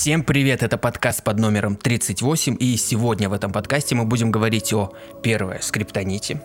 Всем 0.00 0.22
привет, 0.22 0.62
это 0.62 0.78
подкаст 0.78 1.22
под 1.22 1.38
номером 1.38 1.76
38, 1.76 2.56
и 2.58 2.78
сегодня 2.78 3.28
в 3.28 3.34
этом 3.34 3.52
подкасте 3.52 3.94
мы 3.94 4.06
будем 4.06 4.30
говорить 4.30 4.72
о, 4.72 4.94
первое, 5.22 5.58
скриптоните, 5.60 6.40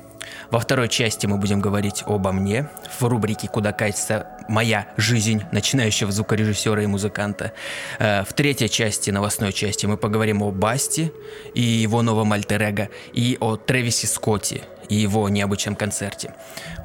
во 0.51 0.59
второй 0.59 0.89
части 0.89 1.25
мы 1.25 1.37
будем 1.37 1.61
говорить 1.61 2.03
обо 2.05 2.33
мне, 2.33 2.67
в 2.99 3.03
рубрике 3.05 3.47
«Куда 3.47 3.71
катится 3.71 4.27
моя 4.49 4.89
жизнь 4.97 5.41
начинающего 5.53 6.11
звукорежиссера 6.11 6.83
и 6.83 6.85
музыканта». 6.85 7.53
Э, 7.97 8.25
в 8.25 8.33
третьей 8.33 8.69
части, 8.69 9.09
новостной 9.09 9.53
части, 9.53 9.85
мы 9.85 9.95
поговорим 9.95 10.41
о 10.41 10.51
Басти 10.51 11.13
и 11.53 11.61
его 11.61 12.01
новом 12.01 12.33
альтер 12.33 12.89
и 13.13 13.37
о 13.39 13.55
Трэвисе 13.55 14.07
Скотте 14.07 14.63
и 14.89 14.95
его 14.95 15.27
необычном 15.29 15.75
концерте. 15.75 16.33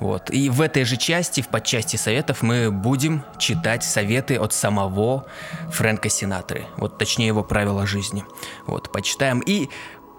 Вот. 0.01 0.30
И 0.30 0.48
в 0.48 0.61
этой 0.61 0.85
же 0.85 0.96
части, 0.96 1.41
в 1.41 1.48
подчасти 1.48 1.96
советов, 1.96 2.43
мы 2.43 2.71
будем 2.71 3.25
читать 3.39 3.84
советы 3.84 4.37
от 4.37 4.53
самого 4.53 5.27
Фрэнка 5.71 6.09
Синатры. 6.09 6.66
Вот 6.77 6.98
точнее 6.98 7.29
его 7.29 7.42
правила 7.42 7.87
жизни. 7.87 8.25
Вот, 8.66 8.91
почитаем. 8.92 9.41
И 9.41 9.69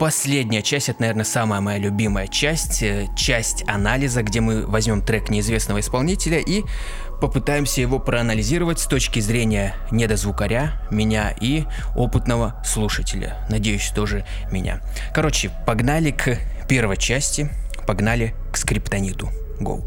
последняя 0.01 0.63
часть, 0.63 0.89
это, 0.89 1.01
наверное, 1.01 1.25
самая 1.25 1.61
моя 1.61 1.77
любимая 1.77 2.27
часть, 2.27 2.81
э, 2.81 3.07
часть 3.15 3.63
анализа, 3.67 4.23
где 4.23 4.41
мы 4.41 4.65
возьмем 4.65 5.03
трек 5.03 5.29
неизвестного 5.29 5.79
исполнителя 5.79 6.39
и 6.39 6.63
попытаемся 7.21 7.81
его 7.81 7.99
проанализировать 7.99 8.79
с 8.79 8.87
точки 8.87 9.19
зрения 9.19 9.75
недозвукаря, 9.91 10.73
меня 10.89 11.35
и 11.39 11.65
опытного 11.95 12.59
слушателя. 12.65 13.45
Надеюсь, 13.47 13.91
тоже 13.91 14.25
меня. 14.51 14.81
Короче, 15.13 15.51
погнали 15.67 16.09
к 16.09 16.39
первой 16.67 16.97
части, 16.97 17.51
погнали 17.85 18.33
к 18.51 18.57
скриптониту. 18.57 19.29
Go. 19.59 19.81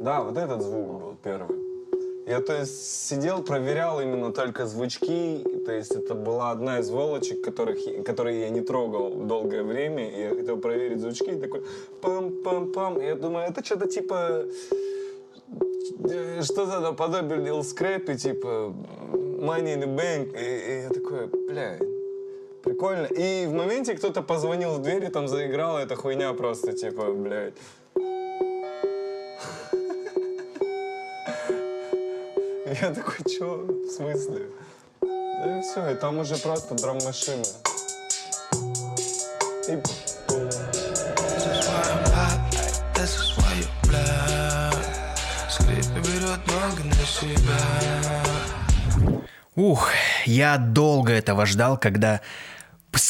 Да, 0.00 0.22
вот 0.22 0.36
этот 0.36 0.62
звук 0.62 0.86
был 0.86 1.16
первый. 1.22 1.66
Я, 2.26 2.40
то 2.40 2.58
есть, 2.58 3.06
сидел, 3.08 3.42
проверял 3.42 4.00
именно 4.00 4.32
только 4.32 4.66
звучки, 4.66 5.44
то 5.64 5.72
есть 5.72 5.92
это 5.92 6.14
была 6.14 6.50
одна 6.50 6.80
из 6.80 6.90
волочек, 6.90 7.44
которых, 7.44 7.78
которые 8.04 8.40
я 8.40 8.50
не 8.50 8.62
трогал 8.62 9.14
долгое 9.14 9.62
время, 9.62 10.10
и 10.10 10.22
я 10.22 10.30
хотел 10.30 10.56
проверить 10.56 11.00
звучки, 11.00 11.30
и 11.30 11.40
такой 11.40 11.62
пам-пам-пам, 12.02 13.00
я 13.00 13.14
думаю, 13.14 13.48
это 13.48 13.64
что-то 13.64 13.86
типа, 13.86 14.44
что-то 16.42 16.80
наподобие 16.80 17.38
Lil 17.38 17.60
Scrappy, 17.60 18.16
типа 18.16 18.74
Money 19.12 19.74
in 19.74 19.84
the 19.84 19.96
Bank, 19.96 20.36
и, 20.36 20.70
и 20.70 20.82
я 20.82 20.88
такой, 20.88 21.28
блядь, 21.48 21.95
прикольно. 22.66 23.06
И 23.06 23.46
в 23.46 23.52
моменте 23.52 23.94
кто-то 23.94 24.22
позвонил 24.22 24.74
в 24.74 24.82
дверь, 24.82 25.04
и 25.04 25.08
там 25.08 25.28
заиграла 25.28 25.78
эта 25.78 25.96
хуйня 25.96 26.32
просто, 26.32 26.72
типа, 26.72 27.12
блядь. 27.12 27.54
Я 32.82 32.92
такой, 32.92 33.24
чё, 33.30 33.64
в 33.64 33.90
смысле? 33.90 34.46
Да 35.00 35.58
и 35.58 35.62
все, 35.62 35.90
и 35.90 35.94
там 35.94 36.18
уже 36.18 36.36
просто 36.36 36.74
драм-машина. 36.74 37.44
И... 39.68 39.78
Ух, 49.56 49.90
я 50.26 50.58
долго 50.58 51.12
этого 51.12 51.46
ждал, 51.46 51.78
когда 51.78 52.20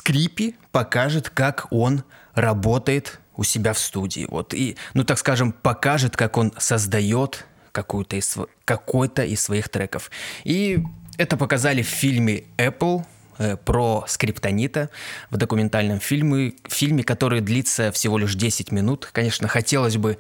Скрипи 0.07 0.55
покажет, 0.71 1.31
как 1.31 1.67
он 1.71 2.05
работает 2.35 3.19
у 3.35 3.43
себя 3.43 3.73
в 3.73 3.79
студии. 3.81 4.25
Вот 4.31 4.55
и, 4.55 4.77
ну 4.95 5.03
так 5.03 5.19
скажем, 5.19 5.51
покажет, 5.51 6.17
как 6.17 6.37
он 6.37 6.53
создает 6.59 7.45
какую-то 7.73 8.15
из, 8.15 8.39
какой-то 8.65 9.25
из 9.25 9.41
своих 9.41 9.69
треков. 9.69 10.13
И 10.45 10.79
это 11.19 11.37
показали 11.37 11.83
в 11.83 11.89
фильме 11.89 12.45
Apple 12.57 13.03
э, 13.39 13.57
про 13.57 14.05
скриптонита 14.07 14.91
в 15.31 15.39
документальном 15.39 15.99
фильме, 15.99 16.53
фильме, 16.69 17.03
который 17.03 17.41
длится 17.41 17.91
всего 17.91 18.17
лишь 18.17 18.37
10 18.37 18.71
минут. 18.71 19.09
Конечно, 19.11 19.49
хотелось 19.49 19.97
бы 19.97 20.19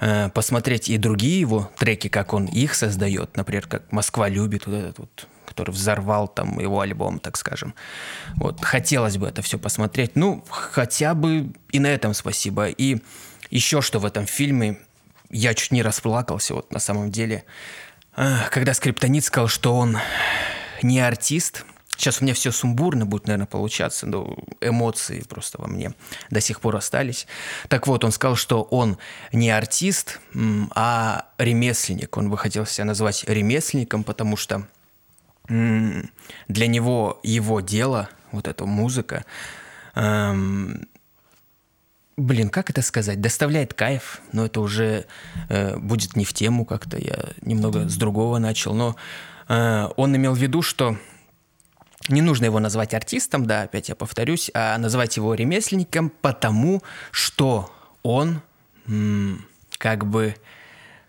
э, 0.00 0.28
посмотреть 0.34 0.90
и 0.90 0.98
другие 0.98 1.40
его 1.40 1.70
треки, 1.78 2.08
как 2.08 2.34
он 2.34 2.44
их 2.44 2.74
создает. 2.74 3.38
Например, 3.38 3.66
как 3.68 3.90
«Москва 3.90 4.28
любит», 4.28 4.66
вот 4.66 4.74
этот 4.74 4.98
вот, 4.98 5.28
который 5.44 5.70
взорвал 5.70 6.28
там 6.28 6.58
его 6.58 6.80
альбом, 6.80 7.18
так 7.18 7.36
скажем. 7.36 7.74
Вот, 8.36 8.64
хотелось 8.64 9.16
бы 9.16 9.28
это 9.28 9.42
все 9.42 9.58
посмотреть. 9.58 10.16
Ну, 10.16 10.44
хотя 10.48 11.14
бы 11.14 11.52
и 11.70 11.78
на 11.78 11.88
этом 11.88 12.14
спасибо. 12.14 12.68
И 12.68 13.00
еще 13.50 13.82
что 13.82 13.98
в 13.98 14.04
этом 14.06 14.26
фильме 14.26 14.78
я 15.30 15.54
чуть 15.54 15.72
не 15.72 15.82
расплакался, 15.82 16.54
вот 16.54 16.72
на 16.72 16.78
самом 16.78 17.10
деле, 17.10 17.44
когда 18.14 18.74
Скриптонит 18.74 19.24
сказал, 19.24 19.48
что 19.48 19.76
он 19.76 19.98
не 20.82 21.00
артист. 21.00 21.64
Сейчас 21.96 22.20
у 22.20 22.24
меня 22.24 22.34
все 22.34 22.50
сумбурно 22.50 23.06
будет, 23.06 23.28
наверное, 23.28 23.46
получаться, 23.46 24.06
но 24.06 24.36
эмоции 24.60 25.20
просто 25.20 25.60
во 25.60 25.68
мне 25.68 25.94
до 26.28 26.40
сих 26.40 26.60
пор 26.60 26.74
остались. 26.74 27.28
Так 27.68 27.86
вот, 27.86 28.02
он 28.02 28.10
сказал, 28.10 28.34
что 28.34 28.62
он 28.62 28.98
не 29.32 29.50
артист, 29.50 30.18
а 30.74 31.26
ремесленник. 31.38 32.16
Он 32.16 32.30
бы 32.30 32.36
хотел 32.36 32.66
себя 32.66 32.84
назвать 32.84 33.22
ремесленником, 33.28 34.02
потому 34.02 34.36
что 34.36 34.66
для 35.48 36.66
него 36.66 37.20
его 37.22 37.60
дело, 37.60 38.08
вот 38.32 38.48
эта 38.48 38.64
музыка, 38.64 39.24
эм, 39.94 40.88
Блин, 42.16 42.48
как 42.48 42.70
это 42.70 42.80
сказать? 42.80 43.20
Доставляет 43.20 43.74
кайф, 43.74 44.20
но 44.30 44.46
это 44.46 44.60
уже 44.60 45.06
э, 45.48 45.76
будет 45.76 46.14
не 46.14 46.24
в 46.24 46.32
тему 46.32 46.64
как-то. 46.64 46.96
Я 46.96 47.30
немного 47.42 47.88
с 47.88 47.96
другого 47.96 48.38
начал. 48.38 48.72
Но 48.72 48.94
э, 49.48 49.88
он 49.96 50.14
имел 50.14 50.32
в 50.34 50.38
виду, 50.38 50.62
что 50.62 50.96
не 52.08 52.22
нужно 52.22 52.44
его 52.44 52.60
назвать 52.60 52.94
артистом, 52.94 53.46
да, 53.46 53.62
опять 53.62 53.88
я 53.88 53.96
повторюсь, 53.96 54.50
а 54.54 54.78
называть 54.78 55.16
его 55.16 55.34
ремесленником, 55.34 56.12
потому 56.20 56.82
что 57.10 57.72
он 58.02 58.40
м, 58.86 59.44
как 59.78 60.06
бы 60.06 60.36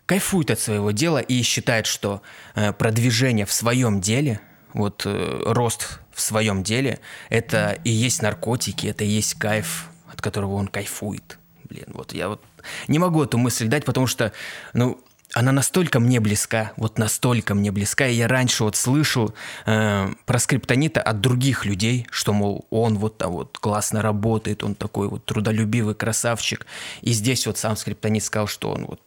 кайфует 0.06 0.50
от 0.50 0.60
своего 0.60 0.92
дела 0.92 1.18
и 1.18 1.42
считает, 1.42 1.86
что 1.86 2.22
э, 2.54 2.72
продвижение 2.72 3.44
в 3.46 3.52
своем 3.52 4.00
деле, 4.00 4.40
вот 4.72 5.02
э, 5.04 5.42
рост 5.44 6.00
в 6.12 6.20
своем 6.20 6.62
деле, 6.62 7.00
это 7.28 7.78
и 7.84 7.90
есть 7.90 8.22
наркотики, 8.22 8.86
это 8.86 9.04
и 9.04 9.08
есть 9.08 9.34
кайф 9.34 9.90
от 10.16 10.22
которого 10.22 10.54
он 10.54 10.68
кайфует. 10.68 11.38
Блин, 11.64 11.86
вот 11.88 12.14
я 12.14 12.28
вот 12.28 12.42
не 12.88 12.98
могу 12.98 13.22
эту 13.22 13.38
мысль 13.38 13.66
дать, 13.66 13.84
потому 13.84 14.06
что, 14.06 14.32
ну, 14.72 15.00
она 15.34 15.52
настолько 15.52 16.00
мне 16.00 16.20
близка, 16.20 16.72
вот 16.76 16.98
настолько 16.98 17.54
мне 17.54 17.70
близка, 17.70 18.06
и 18.06 18.14
я 18.14 18.28
раньше 18.28 18.64
вот 18.64 18.76
слышал 18.76 19.34
э, 19.66 20.08
про 20.24 20.38
скриптонита 20.38 21.02
от 21.02 21.20
других 21.20 21.66
людей, 21.66 22.06
что, 22.10 22.32
мол, 22.32 22.66
он 22.70 22.96
вот 22.96 23.18
там 23.18 23.32
вот 23.32 23.58
классно 23.58 24.00
работает, 24.00 24.62
он 24.62 24.74
такой 24.74 25.08
вот 25.08 25.24
трудолюбивый 25.24 25.94
красавчик, 25.94 26.64
и 27.02 27.12
здесь 27.12 27.46
вот 27.46 27.58
сам 27.58 27.76
скриптонит 27.76 28.24
сказал, 28.24 28.46
что 28.46 28.70
он 28.70 28.86
вот 28.86 29.00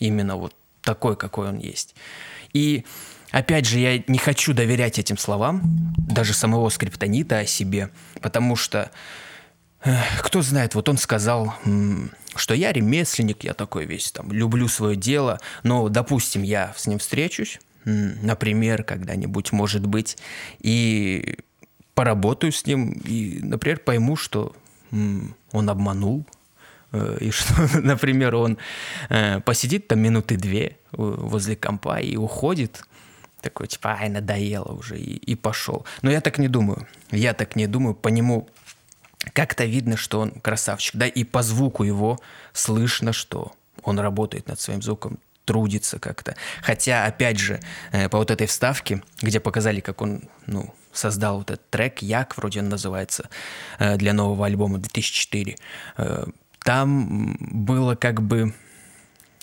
именно 0.00 0.36
вот 0.36 0.54
такой, 0.82 1.16
какой 1.16 1.48
он 1.48 1.58
есть. 1.58 1.94
И 2.52 2.84
опять 3.30 3.66
же, 3.66 3.78
я 3.78 4.02
не 4.08 4.18
хочу 4.18 4.52
доверять 4.52 4.98
этим 4.98 5.16
словам, 5.16 5.62
даже 5.96 6.34
самого 6.34 6.68
скриптонита 6.70 7.38
о 7.38 7.46
себе, 7.46 7.90
потому 8.20 8.56
что 8.56 8.90
кто 10.22 10.42
знает, 10.42 10.74
вот 10.74 10.88
он 10.88 10.98
сказал, 10.98 11.54
что 12.34 12.54
я 12.54 12.72
ремесленник, 12.72 13.44
я 13.44 13.54
такой 13.54 13.86
весь 13.86 14.12
там, 14.12 14.30
люблю 14.30 14.68
свое 14.68 14.96
дело, 14.96 15.40
но, 15.62 15.88
допустим, 15.88 16.42
я 16.42 16.74
с 16.76 16.86
ним 16.86 16.98
встречусь, 16.98 17.60
например, 17.84 18.82
когда-нибудь, 18.84 19.52
может 19.52 19.86
быть, 19.86 20.18
и 20.58 21.38
поработаю 21.94 22.52
с 22.52 22.66
ним, 22.66 22.90
и, 22.90 23.40
например, 23.42 23.78
пойму, 23.78 24.16
что 24.16 24.54
он 24.90 25.70
обманул, 25.70 26.26
и 26.92 27.30
что, 27.30 27.54
например, 27.80 28.34
он 28.34 28.58
э, 29.08 29.40
посидит 29.40 29.88
там 29.88 30.00
минуты 30.00 30.36
две 30.36 30.66
э, 30.66 30.74
возле 30.92 31.56
компа 31.56 32.00
и 32.00 32.16
уходит, 32.16 32.82
такой, 33.40 33.68
типа, 33.68 33.96
ай, 34.00 34.08
надоело 34.08 34.72
уже, 34.72 34.98
и, 34.98 35.16
и 35.16 35.34
пошел. 35.34 35.86
Но 36.02 36.10
я 36.10 36.20
так 36.20 36.38
не 36.38 36.48
думаю. 36.48 36.86
Я 37.10 37.32
так 37.32 37.56
не 37.56 37.66
думаю. 37.66 37.94
По 37.94 38.08
нему 38.08 38.48
как-то 39.32 39.64
видно, 39.64 39.96
что 39.96 40.20
он 40.20 40.30
красавчик, 40.30 40.96
да, 40.96 41.06
и 41.06 41.24
по 41.24 41.42
звуку 41.42 41.84
его 41.84 42.18
слышно, 42.52 43.12
что 43.12 43.52
он 43.82 43.98
работает 43.98 44.48
над 44.48 44.60
своим 44.60 44.82
звуком, 44.82 45.18
трудится 45.44 45.98
как-то. 45.98 46.36
Хотя, 46.62 47.06
опять 47.06 47.38
же, 47.38 47.60
э, 47.92 48.08
по 48.08 48.18
вот 48.18 48.30
этой 48.30 48.46
вставке, 48.46 49.02
где 49.22 49.40
показали, 49.40 49.80
как 49.80 50.00
он, 50.02 50.22
ну, 50.46 50.74
создал 50.92 51.38
вот 51.38 51.50
этот 51.50 51.68
трек, 51.70 52.02
Як, 52.02 52.36
вроде 52.36 52.60
он 52.60 52.68
называется, 52.68 53.28
э, 53.78 53.96
для 53.96 54.12
нового 54.12 54.46
альбома 54.46 54.78
2004, 54.78 55.56
э, 55.96 56.26
там 56.64 57.36
было 57.40 57.94
как 57.94 58.22
бы, 58.22 58.54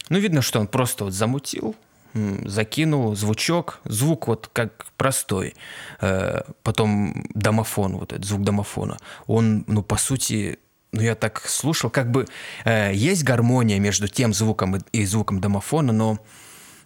ну, 0.09 0.19
видно, 0.19 0.41
что 0.41 0.59
он 0.59 0.67
просто 0.67 1.05
вот 1.05 1.13
замутил, 1.13 1.75
закинул 2.13 3.15
звучок, 3.15 3.79
звук 3.85 4.27
вот 4.27 4.49
как 4.53 4.85
простой, 4.97 5.55
э, 6.01 6.41
потом 6.63 7.25
домофон, 7.33 7.97
вот 7.97 8.13
этот 8.13 8.25
звук 8.25 8.43
домофона, 8.43 8.97
он, 9.27 9.63
ну, 9.67 9.83
по 9.83 9.97
сути, 9.97 10.59
ну, 10.91 11.01
я 11.01 11.15
так 11.15 11.41
слушал, 11.47 11.89
как 11.89 12.11
бы 12.11 12.25
э, 12.65 12.91
есть 12.93 13.23
гармония 13.23 13.79
между 13.79 14.07
тем 14.07 14.33
звуком 14.33 14.77
и, 14.77 14.79
и 14.91 15.05
звуком 15.05 15.41
домофона, 15.41 15.93
но 15.93 16.19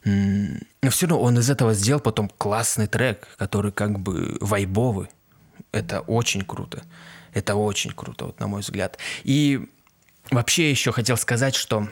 но 0.03 0.89
все 0.89 1.05
равно 1.05 1.21
он 1.21 1.37
из 1.37 1.49
этого 1.49 1.73
сделал 1.73 2.01
потом 2.01 2.29
классный 2.29 2.87
трек, 2.87 3.27
который 3.37 3.71
как 3.71 3.99
бы 3.99 4.35
вайбовый. 4.41 5.09
Это 5.71 6.01
очень 6.01 6.41
круто. 6.41 6.83
Это 7.33 7.55
очень 7.55 7.91
круто, 7.91 8.25
вот 8.25 8.39
на 8.39 8.47
мой 8.47 8.61
взгляд. 8.61 8.97
И 9.23 9.69
вообще 10.29 10.69
еще 10.69 10.91
хотел 10.91 11.17
сказать, 11.17 11.55
что 11.55 11.87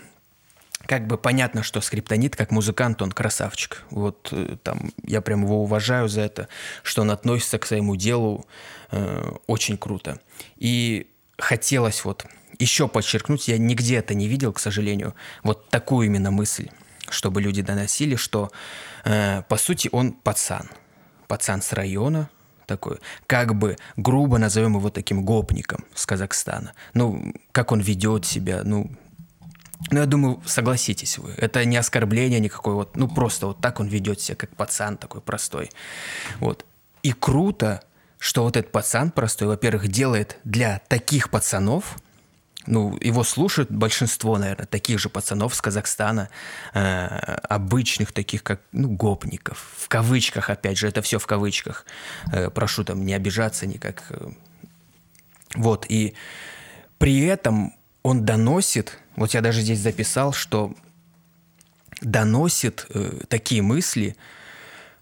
как 0.85 1.07
бы 1.07 1.17
понятно, 1.17 1.61
что 1.61 1.81
Скриптонит 1.81 2.35
как 2.35 2.51
музыкант, 2.51 3.01
он 3.01 3.11
красавчик. 3.11 3.83
Вот 3.89 4.29
э, 4.31 4.57
там 4.63 4.91
я 5.03 5.21
прям 5.21 5.43
его 5.43 5.61
уважаю 5.61 6.07
за 6.07 6.21
это, 6.21 6.47
что 6.83 7.01
он 7.01 7.11
относится 7.11 7.59
к 7.59 7.65
своему 7.65 7.95
делу 7.95 8.45
э, 8.91 9.31
очень 9.45 9.77
круто. 9.77 10.19
И 10.57 11.07
хотелось 11.37 12.03
вот 12.05 12.25
еще 12.59 12.87
подчеркнуть, 12.87 13.47
я 13.47 13.57
нигде 13.57 13.97
это 13.97 14.13
не 14.13 14.27
видел, 14.27 14.51
к 14.53 14.59
сожалению, 14.59 15.15
вот 15.43 15.69
такую 15.69 16.07
именно 16.07 16.31
мысль, 16.31 16.69
чтобы 17.09 17.41
люди 17.41 17.61
доносили, 17.61 18.15
что 18.15 18.51
э, 19.05 19.43
по 19.47 19.57
сути 19.57 19.89
он 19.91 20.13
пацан, 20.13 20.69
пацан 21.27 21.61
с 21.61 21.73
района, 21.73 22.29
такой, 22.69 22.99
как 23.27 23.55
бы 23.55 23.77
грубо 23.97 24.37
назовем 24.37 24.75
его 24.77 24.89
таким 24.89 25.25
гопником 25.25 25.83
с 25.95 26.05
Казахстана. 26.05 26.73
Ну, 26.93 27.33
как 27.51 27.71
он 27.71 27.81
ведет 27.81 28.25
себя, 28.25 28.61
ну, 28.63 28.91
ну, 29.91 29.99
я 29.99 30.05
думаю, 30.05 30.41
согласитесь 30.45 31.17
вы, 31.17 31.33
это 31.37 31.65
не 31.65 31.77
оскорбление 31.77 32.39
никакое, 32.39 32.75
вот, 32.75 32.97
ну, 32.97 33.07
просто 33.07 33.47
вот 33.47 33.59
так 33.59 33.79
он 33.79 33.87
ведет 33.87 34.21
себя, 34.21 34.35
как 34.35 34.55
пацан 34.55 34.97
такой 34.97 35.21
простой. 35.21 35.71
Вот. 36.39 36.65
И 37.01 37.11
круто, 37.11 37.81
что 38.19 38.43
вот 38.43 38.57
этот 38.57 38.71
пацан 38.71 39.09
простой, 39.11 39.47
во-первых, 39.47 39.87
делает 39.87 40.37
для 40.43 40.81
таких 40.89 41.29
пацанов, 41.29 41.97
ну, 42.67 42.97
его 42.99 43.23
слушают 43.23 43.71
большинство, 43.71 44.37
наверное, 44.37 44.65
таких 44.65 44.99
же 44.99 45.09
пацанов 45.09 45.55
с 45.55 45.61
Казахстана, 45.61 46.29
э, 46.73 47.07
обычных 47.49 48.11
таких, 48.11 48.43
как, 48.43 48.61
ну, 48.71 48.89
гопников, 48.89 49.73
в 49.77 49.87
кавычках, 49.87 50.49
опять 50.49 50.77
же, 50.77 50.87
это 50.87 51.01
все 51.01 51.19
в 51.19 51.25
кавычках. 51.25 51.85
Э, 52.31 52.49
прошу 52.49 52.83
там 52.83 53.05
не 53.05 53.13
обижаться 53.13 53.65
никак. 53.65 54.03
Вот, 55.55 55.85
и 55.89 56.15
при 56.97 57.25
этом 57.25 57.73
он 58.03 58.25
доносит, 58.25 58.99
вот 59.15 59.33
я 59.33 59.41
даже 59.41 59.61
здесь 59.61 59.79
записал, 59.79 60.33
что 60.33 60.73
доносит 62.01 62.85
э, 62.89 63.21
такие 63.29 63.61
мысли, 63.61 64.15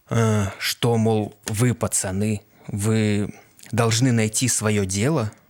э, 0.09 0.45
что, 0.59 0.95
мол, 0.97 1.35
вы, 1.47 1.73
пацаны, 1.73 2.43
вы 2.67 3.33
должны 3.71 4.11
найти 4.11 4.47
свое 4.47 4.85
дело– 4.85 5.31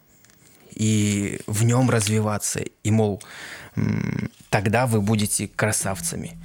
и 0.78 1.40
в 1.48 1.64
нем 1.64 1.90
развиваться. 1.90 2.60
И, 2.84 2.92
мол, 2.92 3.22
тогда 4.50 4.86
вы 4.86 5.02
будете 5.02 5.48
красавцами. 5.48 6.38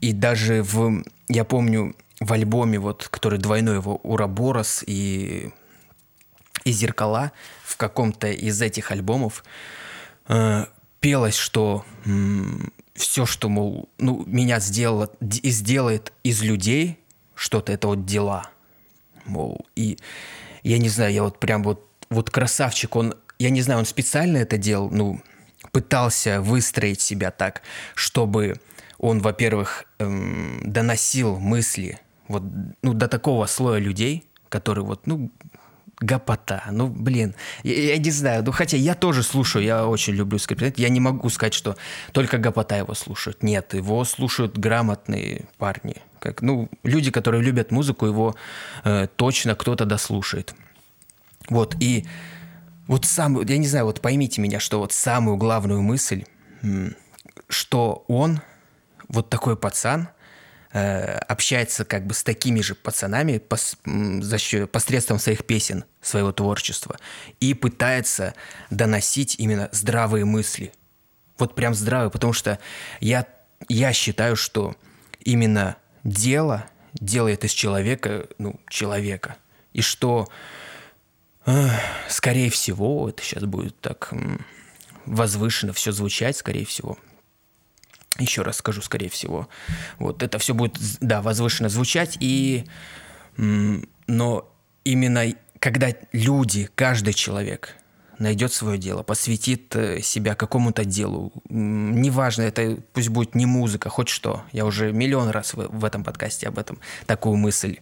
И 0.00 0.12
даже 0.12 0.62
в, 0.62 1.04
я 1.28 1.44
помню, 1.44 1.94
в 2.20 2.32
альбоме, 2.32 2.78
вот, 2.78 3.08
который 3.08 3.38
двойной 3.38 3.76
его 3.76 3.96
«Ураборос» 4.02 4.82
и, 4.86 5.50
и 6.64 6.72
«Зеркала», 6.72 7.32
в 7.64 7.76
каком-то 7.76 8.28
из 8.28 8.60
этих 8.62 8.90
альбомов 8.90 9.44
э, 10.28 10.66
пелось, 11.00 11.36
что 11.36 11.84
м, 12.04 12.72
все, 12.94 13.26
что, 13.26 13.48
мол, 13.48 13.88
ну, 13.98 14.24
меня 14.26 14.60
сделало, 14.60 15.10
и 15.20 15.50
сделает 15.50 16.12
из 16.24 16.42
людей 16.42 16.98
что-то, 17.34 17.72
это 17.72 17.88
вот 17.88 18.06
дела. 18.06 18.50
Мол, 19.26 19.66
и 19.76 19.98
я 20.62 20.78
не 20.78 20.88
знаю, 20.88 21.12
я 21.12 21.22
вот 21.22 21.38
прям 21.38 21.62
вот, 21.62 21.86
вот 22.08 22.30
красавчик, 22.30 22.96
он 22.96 23.14
я 23.38 23.50
не 23.50 23.62
знаю, 23.62 23.80
он 23.80 23.86
специально 23.86 24.38
это 24.38 24.58
делал, 24.58 24.90
ну, 24.90 25.20
пытался 25.72 26.40
выстроить 26.40 27.00
себя 27.00 27.30
так, 27.30 27.62
чтобы 27.94 28.60
он, 28.98 29.20
во-первых, 29.20 29.84
эм, 29.98 30.60
доносил 30.64 31.38
мысли 31.38 32.00
вот 32.28 32.42
ну, 32.82 32.94
до 32.94 33.08
такого 33.08 33.46
слоя 33.46 33.78
людей, 33.78 34.24
которые 34.48 34.84
вот, 34.84 35.06
ну, 35.06 35.30
гопота. 36.00 36.64
Ну, 36.70 36.88
блин, 36.88 37.34
я, 37.62 37.92
я 37.92 37.98
не 37.98 38.10
знаю. 38.10 38.42
Ну, 38.44 38.52
хотя 38.52 38.76
я 38.76 38.94
тоже 38.94 39.22
слушаю, 39.22 39.64
я 39.64 39.86
очень 39.86 40.14
люблю 40.14 40.38
скриптонит. 40.38 40.78
Я 40.78 40.88
не 40.88 41.00
могу 41.00 41.28
сказать, 41.30 41.54
что 41.54 41.76
только 42.12 42.38
гопота 42.38 42.76
его 42.76 42.94
слушают. 42.94 43.42
Нет, 43.42 43.74
его 43.74 44.04
слушают 44.04 44.58
грамотные 44.58 45.46
парни. 45.58 45.96
Как, 46.18 46.42
ну, 46.42 46.68
люди, 46.82 47.10
которые 47.10 47.42
любят 47.42 47.70
музыку, 47.70 48.06
его 48.06 48.34
э, 48.84 49.08
точно 49.16 49.54
кто-то 49.54 49.84
дослушает. 49.84 50.54
Вот, 51.48 51.76
и 51.80 52.06
вот 52.86 53.04
сам, 53.04 53.40
я 53.42 53.58
не 53.58 53.66
знаю, 53.66 53.86
вот 53.86 54.00
поймите 54.00 54.40
меня, 54.40 54.60
что 54.60 54.78
вот 54.78 54.92
самую 54.92 55.36
главную 55.36 55.82
мысль, 55.82 56.24
что 57.48 58.04
он, 58.08 58.40
вот 59.08 59.28
такой 59.28 59.56
пацан, 59.56 60.08
э, 60.72 61.18
общается 61.18 61.84
как 61.84 62.06
бы 62.06 62.14
с 62.14 62.22
такими 62.22 62.60
же 62.60 62.74
пацанами 62.74 63.38
пос, 63.38 63.76
за 63.84 64.38
счет, 64.38 64.70
посредством 64.70 65.18
своих 65.18 65.44
песен, 65.44 65.84
своего 66.00 66.32
творчества, 66.32 66.96
и 67.40 67.54
пытается 67.54 68.34
доносить 68.70 69.36
именно 69.38 69.68
здравые 69.72 70.24
мысли. 70.24 70.72
Вот 71.38 71.54
прям 71.54 71.74
здравые, 71.74 72.10
потому 72.10 72.32
что 72.32 72.58
я, 73.00 73.26
я 73.68 73.92
считаю, 73.92 74.36
что 74.36 74.74
именно 75.20 75.76
дело 76.04 76.66
делает 77.00 77.44
из 77.44 77.52
человека, 77.52 78.26
ну, 78.38 78.58
человека. 78.68 79.36
И 79.72 79.82
что 79.82 80.28
Скорее 82.08 82.50
всего, 82.50 83.08
это 83.08 83.22
сейчас 83.22 83.44
будет 83.44 83.78
так 83.80 84.12
возвышенно 85.04 85.72
все 85.72 85.92
звучать, 85.92 86.36
скорее 86.36 86.66
всего. 86.66 86.98
Еще 88.18 88.42
раз 88.42 88.56
скажу, 88.56 88.82
скорее 88.82 89.10
всего. 89.10 89.48
Вот 89.98 90.22
это 90.22 90.38
все 90.38 90.54
будет, 90.54 90.78
да, 91.00 91.22
возвышенно 91.22 91.68
звучать, 91.68 92.16
и... 92.20 92.64
Но 93.36 94.52
именно 94.84 95.34
когда 95.58 95.88
люди, 96.12 96.68
каждый 96.74 97.12
человек 97.12 97.76
найдет 98.18 98.52
свое 98.52 98.78
дело, 98.78 99.02
посвятит 99.02 99.74
э, 99.76 100.00
себя 100.00 100.34
какому-то 100.34 100.84
делу, 100.84 101.32
неважно, 101.50 102.42
это 102.42 102.78
пусть 102.92 103.08
будет 103.10 103.34
не 103.34 103.44
музыка, 103.44 103.90
хоть 103.90 104.08
что. 104.08 104.42
Я 104.52 104.64
уже 104.64 104.92
миллион 104.92 105.28
раз 105.28 105.52
в, 105.54 105.68
в 105.68 105.84
этом 105.84 106.02
подкасте 106.02 106.48
об 106.48 106.58
этом 106.58 106.78
такую 107.06 107.36
мысль 107.36 107.78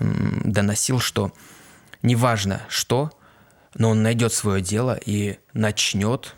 доносил, 0.00 1.00
что 1.00 1.32
неважно 2.04 2.62
что, 2.68 3.10
но 3.74 3.90
он 3.90 4.02
найдет 4.02 4.32
свое 4.32 4.62
дело 4.62 4.98
и 5.04 5.38
начнет 5.52 6.36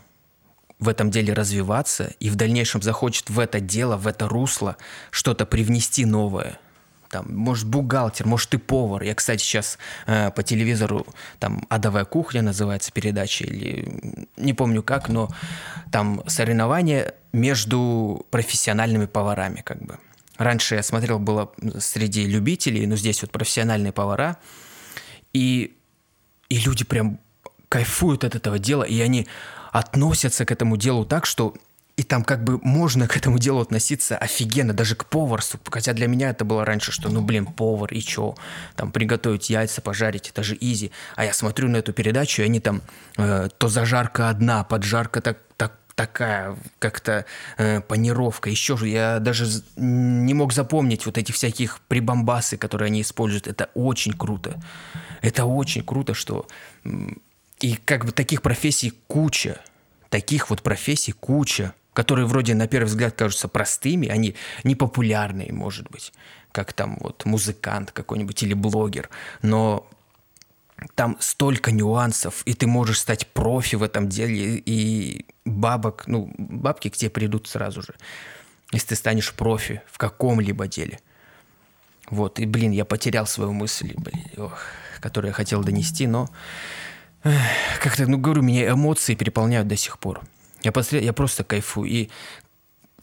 в 0.79 0.89
этом 0.89 1.11
деле 1.11 1.33
развиваться 1.33 2.13
и 2.19 2.29
в 2.29 2.35
дальнейшем 2.35 2.81
захочет 2.81 3.29
в 3.29 3.39
это 3.39 3.59
дело, 3.59 3.97
в 3.97 4.07
это 4.07 4.27
русло 4.27 4.77
что-то 5.11 5.45
привнести 5.45 6.05
новое. 6.05 6.59
Там, 7.09 7.33
может, 7.33 7.67
бухгалтер, 7.67 8.27
может, 8.27 8.49
ты 8.49 8.57
повар. 8.57 9.03
Я, 9.03 9.15
кстати, 9.15 9.41
сейчас 9.41 9.77
э, 10.07 10.29
по 10.31 10.43
телевизору, 10.43 11.07
там, 11.39 11.65
«Адовая 11.69 12.03
кухня» 12.03 12.41
называется 12.41 12.91
передача, 12.91 13.45
или 13.45 14.27
не 14.35 14.53
помню 14.53 14.83
как, 14.83 15.07
но 15.07 15.29
там 15.89 16.21
соревнования 16.27 17.13
между 17.31 18.25
профессиональными 18.29 19.05
поварами, 19.05 19.61
как 19.61 19.81
бы. 19.81 19.97
Раньше 20.37 20.75
я 20.75 20.83
смотрел, 20.83 21.17
было 21.17 21.49
среди 21.79 22.25
любителей, 22.25 22.85
но 22.87 22.97
здесь 22.97 23.21
вот 23.21 23.31
профессиональные 23.31 23.93
повара– 23.93 24.37
и, 25.37 25.77
и 26.49 26.59
люди 26.59 26.83
прям 26.83 27.19
кайфуют 27.69 28.23
от 28.23 28.35
этого 28.35 28.59
дела, 28.59 28.83
и 28.83 28.99
они 29.01 29.27
относятся 29.71 30.45
к 30.45 30.51
этому 30.51 30.77
делу 30.77 31.05
так, 31.05 31.25
что 31.25 31.53
и 31.97 32.03
там 32.03 32.23
как 32.23 32.43
бы 32.43 32.59
можно 32.61 33.07
к 33.07 33.17
этому 33.17 33.39
делу 33.39 33.59
относиться 33.59 34.17
офигенно, 34.17 34.71
даже 34.73 34.95
к 34.95 35.05
поварству. 35.05 35.59
Хотя 35.69 35.93
для 35.93 36.07
меня 36.07 36.29
это 36.29 36.45
было 36.45 36.63
раньше, 36.63 36.91
что 36.91 37.09
ну 37.09 37.21
блин, 37.21 37.47
повар 37.47 37.91
и 37.91 38.01
чё? 38.01 38.35
Там 38.75 38.91
приготовить 38.91 39.49
яйца, 39.49 39.81
пожарить, 39.81 40.29
это 40.29 40.43
же 40.43 40.55
изи. 40.59 40.91
А 41.15 41.25
я 41.25 41.33
смотрю 41.33 41.69
на 41.69 41.77
эту 41.77 41.93
передачу, 41.93 42.43
и 42.43 42.45
они 42.45 42.59
там 42.59 42.81
э, 43.17 43.49
то 43.57 43.67
зажарка 43.67 44.29
одна, 44.29 44.63
поджарка 44.63 45.21
так, 45.21 45.39
так 45.57 45.73
такая 45.97 46.55
как-то 46.77 47.25
э, 47.57 47.81
панировка. 47.81 48.51
Еще 48.51 48.77
же 48.77 48.87
я 48.87 49.19
даже 49.19 49.47
не 49.75 50.33
мог 50.35 50.53
запомнить 50.53 51.05
вот 51.07 51.17
этих 51.17 51.33
всяких 51.33 51.81
прибамбасы, 51.87 52.55
которые 52.55 52.87
они 52.87 53.01
используют. 53.01 53.47
Это 53.47 53.71
очень 53.73 54.13
круто. 54.13 54.61
Это 55.21 55.45
очень 55.45 55.83
круто, 55.83 56.13
что... 56.13 56.47
И 57.59 57.75
как 57.83 58.05
бы 58.05 58.11
таких 58.11 58.43
профессий 58.43 58.93
куча. 59.07 59.59
Таких 60.09 60.51
вот 60.51 60.61
профессий 60.61 61.13
куча, 61.13 61.73
которые 61.93 62.27
вроде 62.27 62.53
на 62.53 62.67
первый 62.67 62.85
взгляд 62.85 63.15
кажутся 63.15 63.47
простыми, 63.47 64.07
они 64.07 64.35
непопулярные, 64.63 65.51
может 65.51 65.89
быть, 65.89 66.13
как 66.51 66.73
там 66.73 66.99
вот 67.01 67.25
музыкант 67.25 67.91
какой-нибудь 67.91 68.43
или 68.43 68.53
блогер. 68.53 69.09
Но 69.41 69.89
там 70.93 71.17
столько 71.19 71.71
нюансов, 71.71 72.43
и 72.45 72.53
ты 72.53 72.67
можешь 72.67 72.99
стать 72.99 73.25
профи 73.27 73.75
в 73.75 73.81
этом 73.81 74.09
деле, 74.09 74.61
и 74.63 75.25
бабок, 75.57 76.07
ну, 76.07 76.31
бабки 76.37 76.89
к 76.89 76.97
тебе 76.97 77.09
придут 77.09 77.47
сразу 77.47 77.81
же, 77.81 77.95
если 78.71 78.89
ты 78.89 78.95
станешь 78.95 79.33
профи 79.33 79.81
в 79.91 79.97
каком-либо 79.97 80.67
деле. 80.67 80.99
Вот, 82.09 82.39
и, 82.39 82.45
блин, 82.45 82.71
я 82.71 82.85
потерял 82.85 83.27
свою 83.27 83.51
мысль, 83.51 83.93
блин, 83.97 84.23
ох, 84.37 84.61
которую 85.01 85.29
я 85.29 85.33
хотел 85.33 85.63
донести, 85.63 86.07
но 86.07 86.29
как-то, 87.81 88.07
ну, 88.07 88.17
говорю, 88.17 88.41
меня 88.41 88.71
эмоции 88.71 89.15
переполняют 89.15 89.67
до 89.67 89.75
сих 89.75 89.99
пор. 89.99 90.21
Я, 90.63 90.71
посред... 90.71 91.03
я 91.03 91.13
просто 91.13 91.43
кайфую, 91.43 91.89
и 91.89 92.09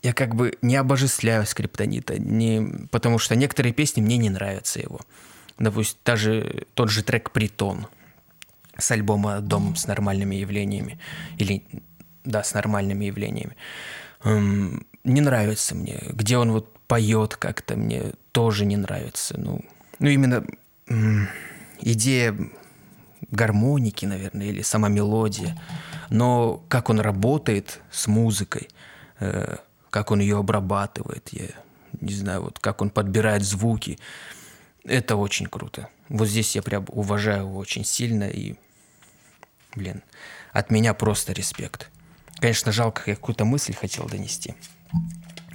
я 0.03 0.13
как 0.13 0.35
бы 0.35 0.57
не 0.63 0.77
обожествляю 0.77 1.47
скриптонита, 1.47 2.19
не, 2.19 2.87
потому 2.91 3.19
что 3.19 3.37
некоторые 3.37 3.73
песни 3.73 4.01
мне 4.01 4.17
не 4.17 4.31
нравятся 4.31 4.81
его. 4.81 5.01
Допустим, 5.59 5.99
даже 6.05 6.67
тот 6.75 6.91
же 6.91 7.03
трек 7.03 7.31
«Притон» 7.31 7.87
с 8.77 8.91
альбома 8.91 9.41
«Дом 9.41 9.77
с 9.77 9.87
нормальными 9.87 10.35
явлениями». 10.37 10.99
Или, 11.39 11.65
да, 12.25 12.43
с 12.43 12.55
нормальными 12.55 13.05
явлениями. 13.05 13.57
Эм, 14.25 14.87
не 15.05 15.21
нравится 15.21 15.75
мне. 15.75 16.03
Где 16.11 16.39
он 16.39 16.53
вот 16.53 16.79
поет 16.87 17.37
как-то, 17.37 17.77
мне 17.77 18.13
тоже 18.33 18.65
не 18.65 18.77
нравится. 18.77 19.39
Ну, 19.39 19.61
ну 19.99 20.09
именно 20.09 20.45
идея 21.81 22.37
гармоники, 23.31 24.07
наверное, 24.07 24.47
или 24.47 24.63
сама 24.63 24.89
мелодия. 24.89 25.61
Но 26.11 26.63
как 26.69 26.91
он 26.91 27.01
работает 27.01 27.81
с 27.91 28.07
музыкой, 28.07 28.69
э, 29.21 29.57
как 29.91 30.11
он 30.11 30.21
ее 30.21 30.39
обрабатывает, 30.39 31.29
я 31.33 31.49
не 32.01 32.15
знаю, 32.15 32.43
вот 32.43 32.59
как 32.59 32.83
он 32.83 32.91
подбирает 32.91 33.43
звуки, 33.43 33.99
это 34.85 35.17
очень 35.17 35.47
круто. 35.47 35.89
Вот 36.09 36.29
здесь 36.29 36.55
я 36.55 36.63
прям 36.63 36.85
уважаю 36.89 37.47
его 37.47 37.59
очень 37.59 37.85
сильно 37.85 38.25
и, 38.25 38.57
блин, 39.75 40.03
от 40.53 40.71
меня 40.71 40.93
просто 40.95 41.33
респект. 41.33 41.91
Конечно, 42.45 42.73
жалко, 42.73 43.03
я 43.07 43.15
какую-то 43.15 43.47
мысль 43.47 43.73
хотел 43.73 44.07
донести. 44.07 44.55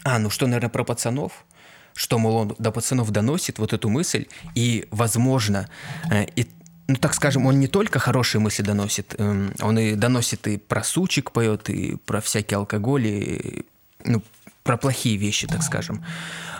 А, 0.03 0.17
ну 0.17 0.31
что, 0.31 0.47
наверное, 0.47 0.71
про 0.71 0.83
пацанов? 0.83 1.45
Что, 1.93 2.17
мол, 2.17 2.35
он 2.35 2.55
до 2.57 2.71
пацанов 2.71 3.11
доносит 3.11 3.59
вот 3.59 3.73
эту 3.73 3.89
мысль, 3.89 4.25
и, 4.55 4.87
возможно, 4.89 5.69
э, 6.09 6.25
и 6.35 6.47
ну, 6.87 6.95
так 6.95 7.13
скажем, 7.13 7.45
он 7.45 7.59
не 7.59 7.67
только 7.67 7.99
хорошие 7.99 8.41
мысли 8.41 8.63
доносит, 8.63 9.13
эм, 9.19 9.53
он 9.61 9.77
и 9.77 9.93
доносит 9.93 10.47
и 10.47 10.57
про 10.57 10.83
сучек 10.83 11.31
поет, 11.31 11.69
и 11.69 11.95
про 12.07 12.21
всякий 12.21 12.55
алкоголь, 12.55 13.05
и, 13.05 13.65
ну, 14.03 14.23
про 14.63 14.75
плохие 14.75 15.15
вещи, 15.15 15.45
так 15.45 15.61
скажем. 15.61 16.03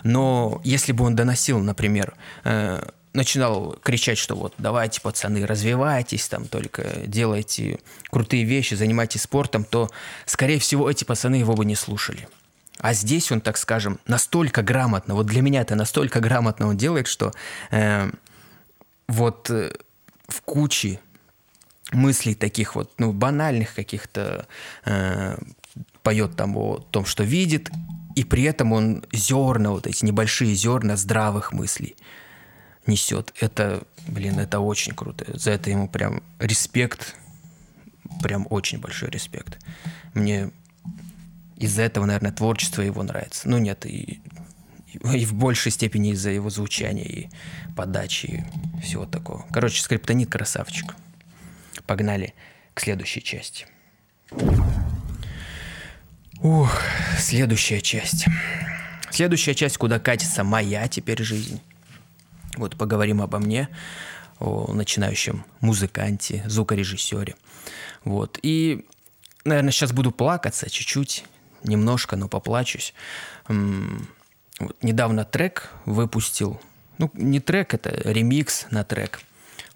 Но 0.04 0.60
если 0.62 0.92
бы 0.92 1.06
он 1.06 1.16
доносил, 1.16 1.58
например, 1.58 2.14
э, 2.44 2.88
начинал 3.12 3.76
кричать, 3.82 4.18
что 4.18 4.34
вот 4.34 4.54
давайте, 4.58 5.00
пацаны, 5.00 5.44
развивайтесь, 5.46 6.28
там 6.28 6.46
только 6.46 7.02
делайте 7.06 7.80
крутые 8.10 8.44
вещи, 8.44 8.74
занимайтесь 8.74 9.22
спортом, 9.22 9.64
то, 9.64 9.90
скорее 10.26 10.58
всего, 10.58 10.90
эти 10.90 11.04
пацаны 11.04 11.36
его 11.36 11.54
бы 11.54 11.64
не 11.64 11.74
слушали. 11.74 12.28
А 12.78 12.94
здесь 12.94 13.30
он, 13.30 13.40
так 13.40 13.58
скажем, 13.58 13.98
настолько 14.06 14.62
грамотно, 14.62 15.14
вот 15.14 15.26
для 15.26 15.42
меня 15.42 15.60
это 15.60 15.74
настолько 15.74 16.20
грамотно 16.20 16.68
он 16.68 16.76
делает, 16.76 17.08
что 17.08 17.32
э, 17.70 18.10
вот 19.06 19.50
э, 19.50 19.72
в 20.28 20.40
куче 20.42 21.00
мыслей 21.92 22.34
таких 22.34 22.76
вот, 22.76 22.92
ну, 22.98 23.12
банальных 23.12 23.74
каких-то, 23.74 24.46
э, 24.84 25.36
поет 26.02 26.36
там 26.36 26.56
о 26.56 26.78
том, 26.90 27.04
что 27.04 27.22
видит, 27.24 27.70
и 28.16 28.24
при 28.24 28.44
этом 28.44 28.72
он 28.72 29.04
зерна, 29.12 29.72
вот 29.72 29.86
эти 29.86 30.04
небольшие 30.04 30.54
зерна 30.54 30.96
здравых 30.96 31.52
мыслей 31.52 31.96
несет. 32.86 33.32
Это, 33.40 33.82
блин, 34.06 34.38
это 34.38 34.60
очень 34.60 34.94
круто. 34.94 35.26
За 35.38 35.50
это 35.52 35.70
ему 35.70 35.88
прям 35.88 36.22
респект, 36.38 37.16
прям 38.22 38.46
очень 38.50 38.78
большой 38.78 39.10
респект. 39.10 39.58
Мне 40.14 40.50
из-за 41.56 41.82
этого, 41.82 42.06
наверное, 42.06 42.32
творчество 42.32 42.82
его 42.82 43.02
нравится. 43.02 43.48
Ну 43.48 43.58
нет, 43.58 43.86
и 43.86 44.20
и 44.92 45.24
в 45.24 45.34
большей 45.34 45.70
степени 45.70 46.10
из-за 46.12 46.30
его 46.30 46.50
звучания 46.50 47.04
и 47.04 47.28
подачи 47.76 48.44
и 48.78 48.80
всего 48.82 49.06
такого. 49.06 49.46
Короче, 49.52 49.82
скриптонит 49.82 50.30
красавчик. 50.30 50.96
Погнали 51.86 52.34
к 52.74 52.80
следующей 52.80 53.22
части. 53.22 53.66
Ух, 56.42 56.80
следующая 57.18 57.80
часть. 57.80 58.26
Следующая 59.10 59.54
часть, 59.54 59.76
куда 59.76 59.98
катится 59.98 60.42
моя 60.42 60.88
теперь 60.88 61.22
жизнь. 61.22 61.60
Вот 62.56 62.76
поговорим 62.76 63.22
обо 63.22 63.38
мне, 63.38 63.68
о 64.38 64.72
начинающем 64.72 65.44
музыканте, 65.60 66.42
звукорежиссере. 66.46 67.34
Вот. 68.04 68.38
И, 68.42 68.86
наверное, 69.44 69.70
сейчас 69.72 69.92
буду 69.92 70.10
плакаться 70.10 70.70
чуть-чуть, 70.70 71.24
немножко, 71.62 72.16
но 72.16 72.28
поплачусь. 72.28 72.94
Вот, 73.48 74.76
недавно 74.82 75.24
трек 75.24 75.70
выпустил. 75.84 76.60
Ну, 76.98 77.10
не 77.14 77.40
трек, 77.40 77.74
это 77.74 77.90
ремикс 78.04 78.66
на 78.70 78.84
трек. 78.84 79.20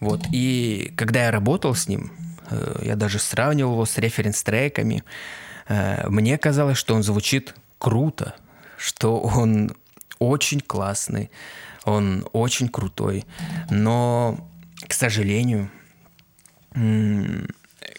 Вот. 0.00 0.22
И 0.32 0.92
когда 0.96 1.24
я 1.24 1.30
работал 1.30 1.74
с 1.74 1.88
ним, 1.88 2.12
э, 2.50 2.80
я 2.82 2.96
даже 2.96 3.18
сравнивал 3.18 3.72
его 3.72 3.86
с 3.86 3.96
референс-треками. 3.96 5.04
Э, 5.68 6.08
мне 6.08 6.36
казалось, 6.36 6.76
что 6.76 6.94
он 6.94 7.02
звучит 7.02 7.54
круто, 7.78 8.34
что 8.76 9.20
он 9.20 9.74
очень 10.18 10.60
классный, 10.60 11.30
он 11.84 12.26
очень 12.32 12.68
крутой. 12.68 13.24
Но, 13.70 14.48
к 14.88 14.92
сожалению, 14.92 15.70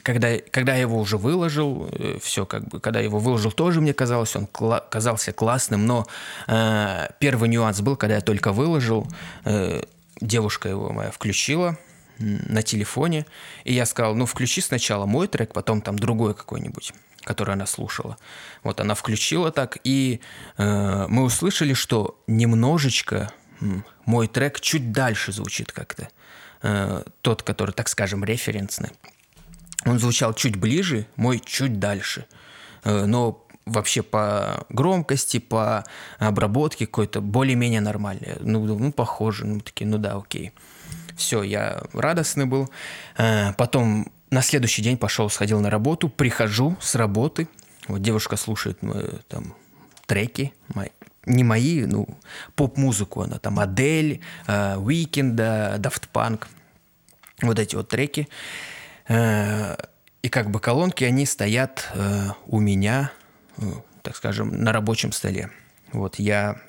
когда, 0.04 0.38
когда 0.52 0.76
я 0.76 0.82
его 0.82 1.00
уже 1.00 1.18
выложил, 1.18 1.90
э, 1.92 2.20
все 2.22 2.46
как 2.46 2.68
бы, 2.68 2.80
когда 2.80 3.00
я 3.00 3.06
его 3.06 3.20
выложил, 3.20 3.52
тоже 3.52 3.82
мне 3.82 3.94
казалось, 3.94 4.36
он 4.36 4.46
кла- 4.46 4.84
казался 4.90 5.32
классным, 5.32 5.86
но 5.86 6.06
э, 6.48 7.08
первый 7.20 7.50
нюанс 7.50 7.82
был, 7.82 7.96
когда 7.96 8.16
я 8.16 8.22
только 8.22 8.52
выложил, 8.52 9.08
э, 9.46 9.82
девушка 10.22 10.70
его 10.70 10.92
моя 10.92 11.12
включила 11.12 11.78
на 12.20 12.62
телефоне, 12.62 13.26
и 13.64 13.74
я 13.74 13.86
сказал, 13.86 14.16
ну 14.16 14.26
включи 14.26 14.62
сначала 14.62 15.06
мой 15.06 15.28
трек, 15.28 15.54
потом 15.54 15.82
там 15.82 15.98
другой 15.98 16.34
какой-нибудь 16.34 16.94
который 17.26 17.56
она 17.56 17.66
слушала. 17.66 18.20
Вот 18.62 18.80
она 18.80 18.94
включила 18.94 19.52
так, 19.52 19.80
и 19.84 20.22
э, 20.58 21.06
мы 21.10 21.24
услышали, 21.24 21.74
что 21.74 22.22
немножечко 22.28 23.32
мой 24.06 24.28
трек 24.28 24.60
чуть 24.60 24.92
дальше 24.92 25.32
звучит 25.32 25.72
как-то. 25.72 26.10
Э, 26.62 27.04
тот, 27.22 27.44
который, 27.44 27.72
так 27.72 27.88
скажем, 27.90 28.24
референсный 28.24 28.92
он 29.86 30.00
звучал 30.00 30.34
чуть 30.34 30.56
ближе, 30.56 31.06
мой 31.16 31.40
чуть 31.40 31.80
дальше. 31.80 32.26
Э, 32.84 33.06
но 33.06 33.46
вообще 33.66 34.02
по 34.02 34.66
громкости, 34.70 35.40
по 35.40 35.84
обработке 36.18 36.86
какой-то 36.86 37.22
более-менее 37.22 37.82
нормальный. 37.82 38.36
Ну, 38.40 38.66
ну, 38.66 38.92
похоже. 38.92 39.46
Ну, 39.46 39.60
такие, 39.60 39.88
ну 39.88 39.98
да, 39.98 40.16
окей. 40.16 40.52
Все, 41.16 41.44
я 41.44 41.84
радостный 41.94 42.46
был. 42.46 42.70
Э, 43.18 43.54
потом 43.54 44.12
на 44.32 44.42
следующий 44.42 44.82
день 44.82 44.98
пошел, 44.98 45.30
сходил 45.30 45.62
на 45.62 45.70
работу, 45.70 46.10
прихожу 46.10 46.76
с 46.82 46.96
работы. 46.96 47.48
Вот 47.88 48.02
девушка 48.02 48.36
слушает 48.36 48.82
мои, 48.82 49.04
там 49.28 49.54
треки, 50.08 50.54
мои, 50.74 50.90
не 51.26 51.44
мои, 51.44 51.86
ну, 51.86 52.08
поп-музыку 52.56 53.22
она, 53.22 53.40
там, 53.40 53.60
Адель, 53.60 54.22
Уикенда, 54.48 55.76
Daft 55.80 56.04
Punk, 56.14 56.46
вот 57.42 57.60
эти 57.60 57.76
вот 57.76 57.90
треки. 57.90 58.28
Э, 59.08 59.76
и 60.22 60.30
как 60.30 60.50
бы 60.50 60.60
колонки, 60.60 61.04
они 61.04 61.26
стоят 61.26 61.90
э, 61.94 62.30
у 62.48 62.60
меня, 62.60 63.12
э, 63.58 63.64
так 64.02 64.16
скажем, 64.16 64.64
на 64.64 64.72
рабочем 64.72 65.12
столе. 65.12 65.52
Вот 65.92 66.16
я 66.16 66.60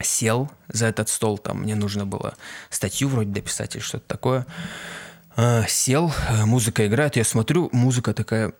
сел 0.00 0.50
за 0.68 0.86
этот 0.86 1.08
стол, 1.08 1.38
там 1.38 1.62
мне 1.62 1.74
нужно 1.74 2.06
было 2.06 2.36
статью 2.70 3.08
вроде 3.08 3.30
дописать 3.30 3.74
или 3.74 3.82
что-то 3.82 4.06
такое. 4.06 4.46
Сел, 5.68 6.12
музыка 6.46 6.86
играет, 6.86 7.14
я 7.16 7.24
смотрю, 7.24 7.68
музыка 7.72 8.12
такая, 8.12 8.52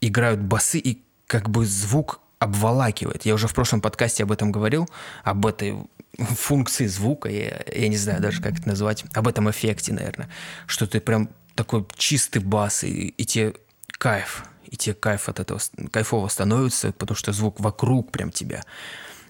играют 0.00 0.40
басы, 0.40 0.78
и 0.78 1.02
как 1.26 1.48
бы 1.48 1.64
звук 1.64 2.20
обволакивает. 2.42 3.24
Я 3.24 3.34
уже 3.34 3.46
в 3.46 3.54
прошлом 3.54 3.80
подкасте 3.80 4.24
об 4.24 4.32
этом 4.32 4.50
говорил, 4.50 4.88
об 5.22 5.46
этой 5.46 5.76
функции 6.18 6.86
звука, 6.86 7.28
я, 7.28 7.62
я 7.72 7.88
не 7.88 7.96
знаю 7.96 8.20
даже, 8.20 8.42
как 8.42 8.58
это 8.58 8.68
назвать, 8.68 9.04
об 9.14 9.28
этом 9.28 9.48
эффекте, 9.48 9.92
наверное, 9.92 10.28
что 10.66 10.86
ты 10.86 11.00
прям 11.00 11.28
такой 11.54 11.86
чистый 11.96 12.40
бас, 12.40 12.82
и, 12.84 13.08
и 13.08 13.24
тебе 13.24 13.54
кайф, 13.92 14.44
и 14.64 14.76
тебе 14.76 14.94
кайф 14.94 15.28
от 15.28 15.38
этого, 15.38 15.60
кайфово 15.90 16.28
становится, 16.28 16.92
потому 16.92 17.16
что 17.16 17.32
звук 17.32 17.60
вокруг 17.60 18.10
прям 18.10 18.32
тебя. 18.32 18.62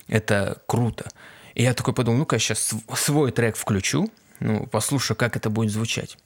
Это 0.08 0.62
круто. 0.66 1.10
И 1.54 1.62
я 1.62 1.74
такой 1.74 1.92
подумал, 1.92 2.20
ну-ка, 2.20 2.36
я 2.36 2.40
сейчас 2.40 2.74
свой 2.96 3.30
трек 3.30 3.56
включу, 3.56 4.10
ну, 4.40 4.66
послушаю, 4.66 5.16
как 5.16 5.36
это 5.36 5.50
будет 5.50 5.70
звучать. 5.70 6.16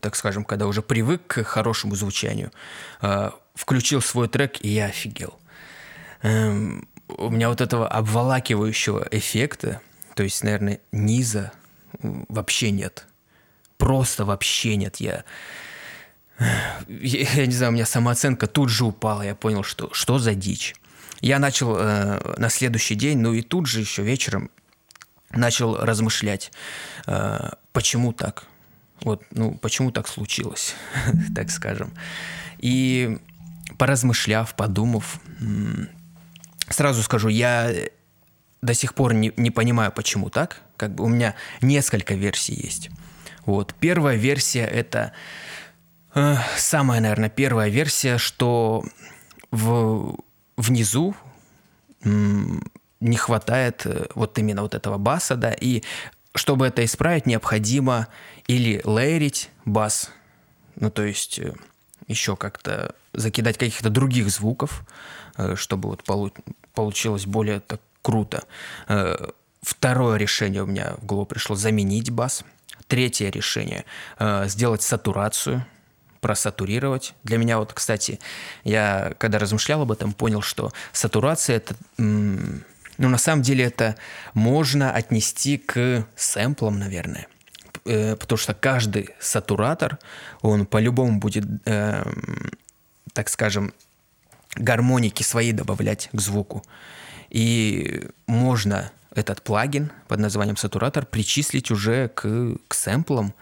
Так 0.00 0.14
скажем, 0.14 0.44
когда 0.44 0.66
уже 0.66 0.82
привык 0.82 1.26
к 1.26 1.42
хорошему 1.42 1.96
звучанию. 1.96 2.52
А, 3.00 3.34
включил 3.54 4.02
свой 4.02 4.28
трек, 4.28 4.62
и 4.62 4.68
я 4.68 4.86
офигел. 4.86 5.38
Эм, 6.24 6.88
у 7.06 7.30
меня 7.30 7.48
вот 7.48 7.60
этого 7.60 7.86
обволакивающего 7.86 9.06
эффекта, 9.12 9.80
то 10.16 10.24
есть, 10.24 10.42
наверное, 10.42 10.80
низа 10.90 11.52
вообще 12.28 12.72
нет 12.72 13.06
просто 13.84 14.24
вообще 14.24 14.76
нет. 14.76 14.96
Я, 14.96 15.24
я, 16.88 17.32
я 17.34 17.46
не 17.46 17.52
знаю, 17.52 17.72
у 17.72 17.74
меня 17.74 17.84
самооценка 17.84 18.46
тут 18.46 18.70
же 18.70 18.86
упала. 18.86 19.20
Я 19.20 19.34
понял, 19.34 19.62
что 19.62 19.92
что 19.92 20.18
за 20.18 20.34
дичь. 20.34 20.74
Я 21.20 21.38
начал 21.38 21.76
э, 21.78 22.34
на 22.38 22.48
следующий 22.48 22.94
день, 22.94 23.18
ну 23.18 23.34
и 23.34 23.42
тут 23.42 23.66
же 23.66 23.80
еще 23.80 24.02
вечером 24.02 24.50
начал 25.30 25.76
размышлять, 25.76 26.50
э, 27.06 27.50
почему 27.72 28.14
так. 28.14 28.44
Вот, 29.02 29.22
ну, 29.32 29.52
почему 29.52 29.90
так 29.90 30.08
случилось, 30.08 30.74
так 31.34 31.50
скажем. 31.50 31.92
И 32.58 33.18
поразмышляв, 33.76 34.54
подумав, 34.54 35.20
сразу 36.74 37.02
скажу, 37.02 37.28
я 37.28 37.72
до 38.62 38.74
сих 38.74 38.94
пор 38.94 39.14
не, 39.14 39.32
не 39.36 39.50
понимаю, 39.50 39.92
почему 39.92 40.30
так. 40.30 40.60
Как 40.76 40.94
бы 40.94 41.04
у 41.04 41.08
меня 41.08 41.34
несколько 41.60 42.14
версий 42.14 42.54
есть. 42.54 42.90
Вот. 43.46 43.74
Первая 43.78 44.16
версия 44.16 44.64
это 44.64 45.12
э, 46.14 46.36
самая, 46.56 47.00
наверное, 47.00 47.28
первая 47.28 47.68
версия, 47.68 48.18
что 48.18 48.84
в, 49.50 50.16
внизу 50.56 51.14
не 52.04 53.16
хватает 53.16 53.86
э, 53.86 54.06
вот 54.14 54.38
именно 54.38 54.62
вот 54.62 54.74
этого 54.74 54.98
баса, 54.98 55.36
да, 55.36 55.52
и 55.52 55.82
чтобы 56.34 56.66
это 56.66 56.84
исправить, 56.84 57.26
необходимо 57.26 58.08
или 58.46 58.80
лейерить 58.84 59.50
бас, 59.64 60.10
ну 60.76 60.90
то 60.90 61.02
есть 61.02 61.38
э, 61.38 61.54
еще 62.08 62.36
как-то 62.36 62.94
закидать 63.12 63.58
каких-то 63.58 63.90
других 63.90 64.30
звуков, 64.30 64.82
э, 65.36 65.54
чтобы 65.56 65.90
вот 65.90 66.02
получилось 66.74 67.26
более 67.26 67.60
так 67.60 67.80
круто. 68.02 68.44
Второе 69.62 70.18
решение 70.18 70.62
у 70.62 70.66
меня 70.66 70.94
в 70.98 71.06
голову 71.06 71.26
пришло 71.26 71.56
заменить 71.56 72.10
бас. 72.10 72.44
Третье 72.86 73.30
решение 73.30 73.84
сделать 74.44 74.82
сатурацию, 74.82 75.64
просатурировать. 76.20 77.14
Для 77.22 77.38
меня 77.38 77.58
вот, 77.58 77.72
кстати, 77.72 78.18
я 78.62 79.14
когда 79.18 79.38
размышлял 79.38 79.82
об 79.82 79.92
этом, 79.92 80.12
понял, 80.12 80.42
что 80.42 80.72
сатурация 80.92 81.56
это 81.56 81.74
ну, 82.98 83.08
на 83.08 83.18
самом 83.18 83.42
деле 83.42 83.64
это 83.64 83.96
можно 84.34 84.92
отнести 84.92 85.58
к 85.58 86.06
сэмплам, 86.16 86.78
наверное. 86.78 87.26
Э, 87.84 88.16
потому 88.16 88.38
что 88.38 88.54
каждый 88.54 89.10
сатуратор, 89.20 89.98
он 90.42 90.66
по-любому 90.66 91.18
будет, 91.18 91.44
э, 91.66 92.04
так 93.12 93.28
скажем, 93.28 93.74
гармоники 94.56 95.22
свои 95.22 95.52
добавлять 95.52 96.08
к 96.12 96.20
звуку. 96.20 96.64
И 97.30 98.08
можно 98.26 98.90
этот 99.14 99.42
плагин 99.42 99.92
под 100.08 100.20
названием 100.20 100.56
сатуратор 100.56 101.06
причислить 101.06 101.70
уже 101.70 102.08
к, 102.08 102.56
к 102.68 102.74
сэмплам. 102.74 103.34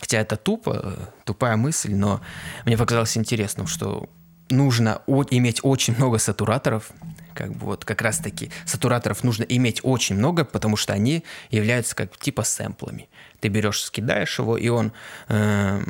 Хотя 0.00 0.18
это 0.18 0.36
тупо, 0.36 0.98
тупая 1.24 1.56
мысль, 1.56 1.94
но 1.94 2.20
мне 2.64 2.76
показалось 2.76 3.16
интересным, 3.16 3.66
что 3.66 4.08
нужно 4.50 5.00
иметь 5.30 5.60
очень 5.62 5.96
много 5.96 6.18
сатураторов, 6.18 6.90
как 7.34 7.52
бы 7.52 7.66
вот 7.66 7.84
как 7.84 8.02
раз-таки 8.02 8.50
сатураторов 8.66 9.24
нужно 9.24 9.44
иметь 9.44 9.80
очень 9.82 10.16
много, 10.16 10.44
потому 10.44 10.76
что 10.76 10.92
они 10.92 11.24
являются 11.50 11.96
как 11.96 12.16
типа 12.18 12.42
сэмплами. 12.42 13.08
Ты 13.40 13.48
берешь, 13.48 13.82
скидаешь 13.82 14.38
его, 14.38 14.56
и 14.56 14.68
он 14.68 14.92
э, 15.28 15.82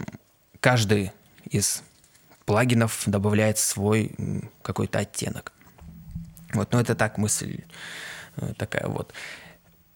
каждый 0.60 1.12
из 1.50 1.82
плагинов 2.46 3.02
добавляет 3.06 3.58
свой 3.58 4.12
какой-то 4.62 5.00
оттенок. 5.00 5.52
Вот, 6.52 6.72
но 6.72 6.80
это 6.80 6.94
так 6.94 7.18
мысль 7.18 7.62
э, 8.36 8.52
такая 8.56 8.86
вот. 8.86 9.12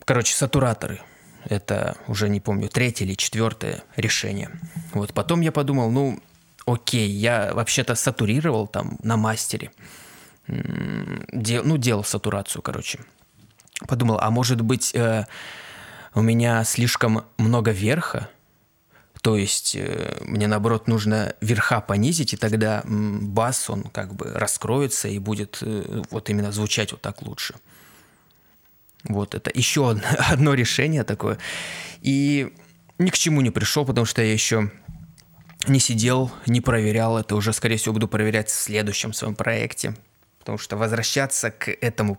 Короче, 0.04 0.34
сатураторы. 0.34 1.00
Это 1.44 1.96
уже 2.08 2.28
не 2.28 2.40
помню, 2.40 2.68
третье 2.68 3.04
или 3.04 3.14
четвертое 3.14 3.82
решение. 3.96 4.50
Вот 4.92 5.14
потом 5.14 5.40
я 5.40 5.52
подумал, 5.52 5.90
ну, 5.90 6.20
окей, 6.66 7.08
я 7.08 7.54
вообще-то 7.54 7.94
сатурировал 7.94 8.66
там 8.66 8.98
на 9.02 9.16
мастере 9.16 9.70
дел, 10.48 11.62
ну, 11.64 11.76
делал 11.76 12.04
сатурацию, 12.04 12.62
короче. 12.62 13.00
Подумал, 13.86 14.18
а 14.20 14.30
может 14.30 14.60
быть, 14.60 14.94
э, 14.94 15.26
у 16.14 16.22
меня 16.22 16.64
слишком 16.64 17.24
много 17.36 17.70
верха, 17.70 18.28
то 19.22 19.36
есть 19.36 19.76
э, 19.76 20.18
мне, 20.20 20.46
наоборот, 20.46 20.88
нужно 20.88 21.34
верха 21.40 21.80
понизить, 21.80 22.34
и 22.34 22.36
тогда 22.36 22.82
бас, 22.84 23.68
он 23.70 23.84
как 23.84 24.14
бы 24.14 24.32
раскроется 24.34 25.08
и 25.08 25.18
будет 25.18 25.58
э, 25.60 26.02
вот 26.10 26.30
именно 26.30 26.52
звучать 26.52 26.92
вот 26.92 27.00
так 27.00 27.22
лучше. 27.22 27.54
Вот 29.04 29.34
это 29.34 29.50
еще 29.54 29.90
одно 30.30 30.54
решение 30.54 31.04
такое. 31.04 31.38
И 32.00 32.52
ни 32.98 33.10
к 33.10 33.18
чему 33.18 33.40
не 33.40 33.50
пришел, 33.50 33.84
потому 33.84 34.04
что 34.04 34.22
я 34.22 34.32
еще 34.32 34.70
не 35.66 35.80
сидел, 35.80 36.30
не 36.46 36.60
проверял 36.60 37.18
это. 37.18 37.34
Уже, 37.36 37.52
скорее 37.52 37.76
всего, 37.76 37.94
буду 37.94 38.08
проверять 38.08 38.48
в 38.48 38.54
следующем 38.54 39.12
своем 39.12 39.34
проекте 39.34 39.94
потому 40.48 40.56
что 40.56 40.78
возвращаться 40.78 41.50
к 41.50 41.68
этому 41.68 42.18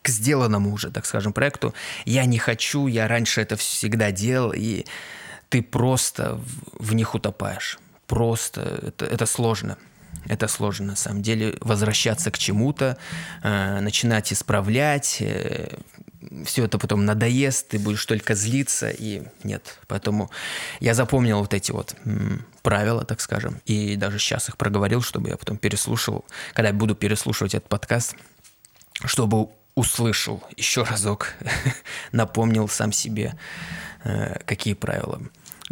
к 0.00 0.08
сделанному 0.08 0.72
уже, 0.72 0.92
так 0.92 1.04
скажем, 1.04 1.32
проекту 1.32 1.74
я 2.04 2.24
не 2.24 2.38
хочу, 2.38 2.86
я 2.86 3.08
раньше 3.08 3.40
это 3.40 3.56
всегда 3.56 4.12
делал, 4.12 4.52
и 4.54 4.84
ты 5.48 5.62
просто 5.62 6.36
в, 6.36 6.88
в 6.88 6.94
них 6.94 7.14
утопаешь. 7.14 7.78
Просто 8.06 8.60
это, 8.82 9.04
это 9.04 9.26
сложно. 9.26 9.76
Это 10.28 10.48
сложно 10.48 10.86
на 10.86 10.96
самом 10.96 11.22
деле. 11.22 11.56
Возвращаться 11.60 12.30
к 12.30 12.38
чему-то, 12.38 12.98
э, 13.42 13.80
начинать 13.80 14.32
исправлять, 14.32 15.18
э, 15.20 15.78
все 16.44 16.64
это 16.64 16.78
потом 16.78 17.04
надоест, 17.04 17.68
ты 17.68 17.78
будешь 17.78 18.04
только 18.04 18.34
злиться, 18.34 18.90
и 18.90 19.22
нет. 19.44 19.78
Поэтому 19.86 20.30
я 20.80 20.94
запомнил 20.94 21.40
вот 21.40 21.54
эти 21.54 21.70
вот 21.70 21.94
м, 22.04 22.44
правила, 22.62 23.04
так 23.04 23.20
скажем, 23.20 23.60
и 23.64 23.96
даже 23.96 24.18
сейчас 24.18 24.48
их 24.48 24.56
проговорил, 24.56 25.02
чтобы 25.02 25.28
я 25.28 25.36
потом 25.36 25.56
переслушивал, 25.56 26.24
когда 26.52 26.68
я 26.68 26.74
буду 26.74 26.94
переслушивать 26.94 27.54
этот 27.54 27.68
подкаст, 27.68 28.16
чтобы 29.04 29.50
услышал 29.76 30.42
еще 30.56 30.82
разок, 30.82 31.34
напомнил 32.12 32.68
сам 32.68 32.90
себе, 32.90 33.34
э, 34.02 34.40
какие 34.44 34.74
правила. 34.74 35.20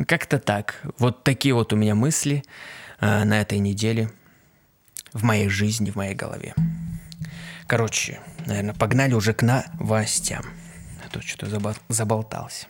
Как-то 0.06 0.38
так. 0.38 0.80
Вот 0.98 1.24
такие 1.24 1.54
вот 1.54 1.72
у 1.72 1.76
меня 1.76 1.94
мысли 1.96 2.44
э, 3.00 3.24
на 3.24 3.40
этой 3.40 3.58
неделе 3.58 4.10
в 5.12 5.24
моей 5.24 5.48
жизни, 5.48 5.90
в 5.90 5.96
моей 5.96 6.14
голове. 6.14 6.54
Короче, 7.66 8.20
наверное, 8.46 8.74
погнали 8.74 9.14
уже 9.14 9.32
к 9.32 9.42
новостям. 9.42 10.44
А 11.04 11.08
то 11.08 11.22
что-то 11.22 11.74
заболтался. 11.88 12.66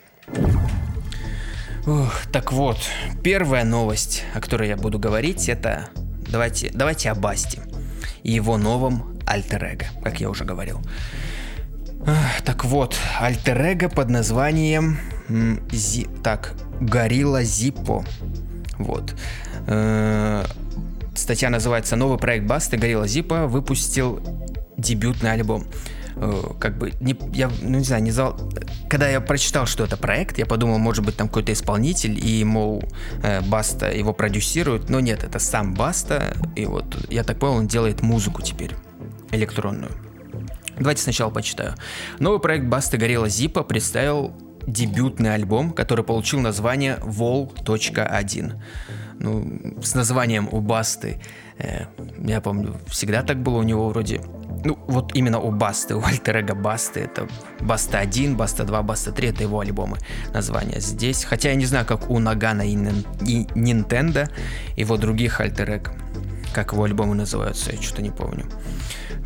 Ух, 1.85 2.25
так 2.31 2.51
вот, 2.51 2.79
первая 3.23 3.65
новость, 3.65 4.23
о 4.33 4.41
которой 4.41 4.69
я 4.69 4.77
буду 4.77 4.97
говорить, 4.97 5.49
это 5.49 5.89
давайте, 5.95 6.71
давайте 6.73 7.11
о 7.11 7.15
Басте 7.15 7.61
и 8.23 8.31
его 8.31 8.57
новом 8.57 9.14
альтер 9.25 9.77
как 10.03 10.19
я 10.19 10.29
уже 10.29 10.45
говорил. 10.45 10.81
Так 12.43 12.65
вот, 12.65 12.95
альтер 13.19 13.89
под 13.89 14.09
названием 14.09 14.99
Зи, 15.71 16.07
так, 16.23 16.53
Горилла 16.79 17.43
Зиппо. 17.43 18.05
Вот. 18.77 19.15
Э, 19.67 20.45
статья 21.15 21.49
называется 21.49 21.95
«Новый 21.95 22.17
проект 22.17 22.45
Басты 22.45 22.77
Горилла 22.77 23.07
Зиппо 23.07 23.47
выпустил 23.47 24.21
дебютный 24.77 25.31
альбом. 25.31 25.65
Э, 26.17 26.43
как 26.59 26.77
бы, 26.77 26.93
не, 27.01 27.17
я, 27.33 27.49
ну 27.61 27.79
не 27.79 27.83
знаю, 27.83 28.03
не 28.03 28.11
знал, 28.11 28.39
когда 28.89 29.09
я 29.09 29.19
прочитал, 29.19 29.65
что 29.65 29.83
это 29.83 29.97
проект, 29.97 30.37
я 30.37 30.45
подумал, 30.45 30.77
может 30.77 31.03
быть, 31.03 31.17
там 31.17 31.27
какой-то 31.27 31.51
исполнитель, 31.51 32.19
и, 32.23 32.43
мол, 32.43 32.83
э, 33.23 33.41
Баста 33.41 33.91
его 33.91 34.13
продюсирует, 34.13 34.89
но 34.89 34.99
нет, 34.99 35.23
это 35.23 35.39
сам 35.39 35.73
Баста, 35.73 36.35
и 36.55 36.65
вот, 36.65 37.05
я 37.09 37.23
так 37.23 37.39
понял, 37.39 37.55
он 37.55 37.67
делает 37.67 38.01
музыку 38.01 38.41
теперь, 38.41 38.75
электронную. 39.31 39.91
Давайте 40.77 41.01
сначала 41.01 41.29
почитаю. 41.29 41.75
Новый 42.19 42.39
проект 42.39 42.65
Баста 42.65 42.97
Горела 42.97 43.29
Зипа 43.29 43.63
представил 43.63 44.33
дебютный 44.67 45.33
альбом, 45.33 45.71
который 45.71 46.03
получил 46.03 46.39
название 46.39 46.97
Vol.1. 47.03 48.53
Ну, 49.19 49.79
с 49.81 49.95
названием 49.95 50.49
у 50.51 50.59
Басты, 50.59 51.21
э, 51.57 51.85
я 52.17 52.41
помню, 52.41 52.75
всегда 52.87 53.21
так 53.21 53.41
было 53.41 53.59
у 53.59 53.63
него 53.63 53.87
вроде 53.89 54.21
ну, 54.65 54.77
вот 54.87 55.15
именно 55.15 55.39
у 55.39 55.51
Басты, 55.51 55.95
у 55.95 56.03
альтер 56.03 56.55
Басты, 56.55 57.01
это 57.01 57.27
Баста 57.61 57.99
1, 57.99 58.35
Баста 58.35 58.63
2, 58.63 58.81
Баста 58.81 59.11
3, 59.11 59.29
это 59.29 59.43
его 59.43 59.59
альбомы 59.59 59.97
названия 60.33 60.79
здесь. 60.79 61.23
Хотя 61.23 61.49
я 61.49 61.55
не 61.55 61.65
знаю, 61.65 61.85
как 61.85 62.09
у 62.09 62.19
Нагана 62.19 62.63
и, 62.63 62.75
Nintendo, 62.75 64.29
его 64.75 64.97
других 64.97 65.39
альтер 65.39 65.81
как 66.55 66.71
его 66.71 66.85
альбомы 66.85 67.15
называются, 67.15 67.73
я 67.73 67.81
что-то 67.81 68.01
не 68.01 68.11
помню. 68.11 68.45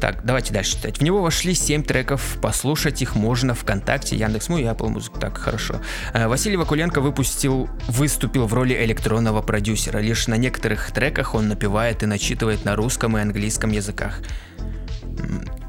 Так, 0.01 0.25
давайте 0.25 0.51
дальше 0.51 0.77
читать. 0.77 0.97
В 0.97 1.03
него 1.03 1.21
вошли 1.21 1.53
7 1.53 1.83
треков, 1.83 2.37
послушать 2.41 3.03
их 3.03 3.15
можно 3.15 3.53
ВКонтакте, 3.53 4.15
Яндекс.Му 4.15 4.57
и 4.57 4.63
Apple 4.63 4.91
Music. 4.91 5.19
Так, 5.19 5.37
хорошо. 5.37 5.75
Э, 6.13 6.27
Василий 6.27 6.57
Вакуленко 6.57 7.01
выпустил, 7.01 7.69
выступил 7.87 8.47
в 8.47 8.53
роли 8.53 8.73
электронного 8.85 9.43
продюсера. 9.43 9.99
Лишь 9.99 10.27
на 10.27 10.37
некоторых 10.37 10.91
треках 10.91 11.35
он 11.35 11.49
напевает 11.49 12.01
и 12.01 12.07
начитывает 12.07 12.65
на 12.65 12.75
русском 12.75 13.15
и 13.17 13.21
английском 13.21 13.69
языках. 13.71 14.21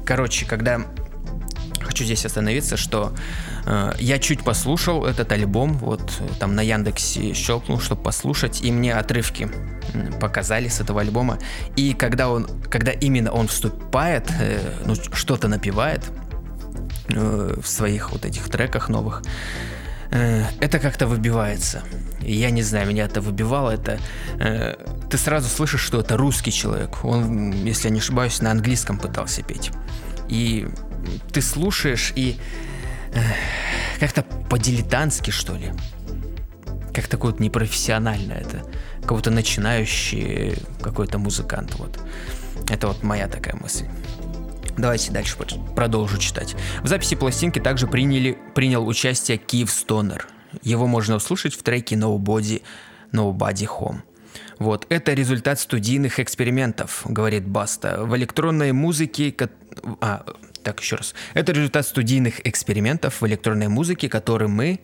Короче, 0.03 0.45
когда 0.47 0.81
хочу 2.01 2.05
здесь 2.05 2.25
остановиться, 2.25 2.77
что 2.77 3.11
э, 3.65 3.93
я 3.99 4.19
чуть 4.19 4.43
послушал 4.43 5.05
этот 5.05 5.31
альбом, 5.31 5.73
вот 5.73 6.01
там 6.39 6.55
на 6.55 6.61
Яндексе 6.61 7.33
щелкнул, 7.33 7.79
чтобы 7.79 8.03
послушать, 8.03 8.61
и 8.63 8.71
мне 8.71 8.93
отрывки 8.93 9.49
показали 10.19 10.67
с 10.67 10.81
этого 10.81 11.01
альбома. 11.01 11.37
И 11.77 11.93
когда 11.93 12.29
он, 12.29 12.47
когда 12.69 12.91
именно 12.91 13.31
он 13.31 13.47
вступает, 13.47 14.31
э, 14.39 14.59
ну 14.85 14.95
что-то 14.95 15.47
напевает 15.47 16.03
э, 17.09 17.53
в 17.61 17.67
своих 17.67 18.11
вот 18.11 18.25
этих 18.25 18.49
треках 18.49 18.89
новых, 18.89 19.21
э, 20.11 20.45
это 20.59 20.79
как-то 20.79 21.07
выбивается. 21.07 21.81
Я 22.21 22.51
не 22.51 22.63
знаю, 22.63 22.87
меня 22.87 23.05
это 23.05 23.21
выбивало, 23.21 23.71
это... 23.71 23.99
Э, 24.39 24.75
ты 25.09 25.17
сразу 25.17 25.49
слышишь, 25.49 25.81
что 25.81 25.99
это 25.99 26.17
русский 26.17 26.51
человек. 26.51 27.05
Он, 27.05 27.51
если 27.67 27.89
я 27.89 27.93
не 27.93 27.99
ошибаюсь, 27.99 28.41
на 28.41 28.51
английском 28.51 28.97
пытался 28.97 29.43
петь. 29.43 29.71
и 30.29 30.67
ты 31.31 31.41
слушаешь, 31.41 32.13
и 32.15 32.37
э, 33.13 33.19
как-то 33.99 34.23
по-дилетантски, 34.23 35.31
что 35.31 35.55
ли. 35.55 35.73
Как 36.93 37.07
такое 37.07 37.31
вот 37.31 37.39
непрофессионально 37.39 38.33
это. 38.33 38.63
Кого-то 39.05 39.31
начинающий 39.31 40.55
какой-то 40.81 41.17
музыкант. 41.17 41.75
Вот. 41.75 41.99
Это 42.69 42.87
вот 42.87 43.03
моя 43.03 43.27
такая 43.27 43.55
мысль. 43.55 43.85
Давайте 44.77 45.11
дальше 45.11 45.37
продолжу 45.75 46.17
читать. 46.17 46.55
В 46.81 46.87
записи 46.87 47.15
пластинки 47.15 47.59
также 47.59 47.87
приняли, 47.87 48.37
принял 48.55 48.87
участие 48.87 49.37
Киев 49.37 49.69
Стонер. 49.69 50.27
Его 50.63 50.87
можно 50.87 51.15
услышать 51.15 51.55
в 51.55 51.63
треке 51.63 51.95
Nobody, 51.95 52.61
Nobody 53.11 53.67
Home. 53.67 54.01
Вот, 54.59 54.85
это 54.89 55.13
результат 55.13 55.59
студийных 55.59 56.19
экспериментов, 56.19 57.01
говорит 57.05 57.47
Баста. 57.47 58.03
В 58.03 58.15
электронной 58.15 58.71
музыке... 58.71 59.33
А, 60.01 60.23
так, 60.63 60.79
еще 60.79 60.95
раз. 60.97 61.13
Это 61.33 61.51
результат 61.51 61.85
студийных 61.85 62.45
экспериментов 62.45 63.21
в 63.21 63.27
электронной 63.27 63.67
музыке, 63.67 64.09
которые 64.09 64.47
мы 64.47 64.79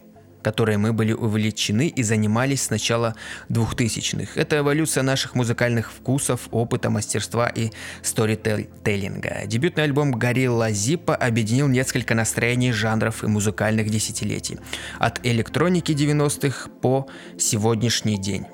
которой 0.47 0.77
мы 0.77 0.93
были 0.93 1.11
увлечены 1.11 1.87
и 1.89 2.03
занимались 2.03 2.63
с 2.63 2.69
начала 2.69 3.15
2000-х. 3.49 4.39
Это 4.39 4.59
эволюция 4.59 5.03
наших 5.03 5.35
музыкальных 5.35 5.91
вкусов, 5.91 6.47
опыта, 6.51 6.89
мастерства 6.89 7.49
и 7.49 7.71
сторителлинга. 8.01 9.45
Дебютный 9.45 9.83
альбом 9.83 10.11
Горилла 10.11 10.71
Зипа 10.71 11.15
объединил 11.15 11.67
несколько 11.67 12.15
настроений, 12.15 12.71
жанров 12.71 13.25
и 13.25 13.27
музыкальных 13.27 13.89
десятилетий. 13.89 14.57
От 14.99 15.25
электроники 15.25 15.91
90-х 15.91 16.69
по 16.81 17.07
сегодняшний 17.37 18.17
день. 18.17 18.45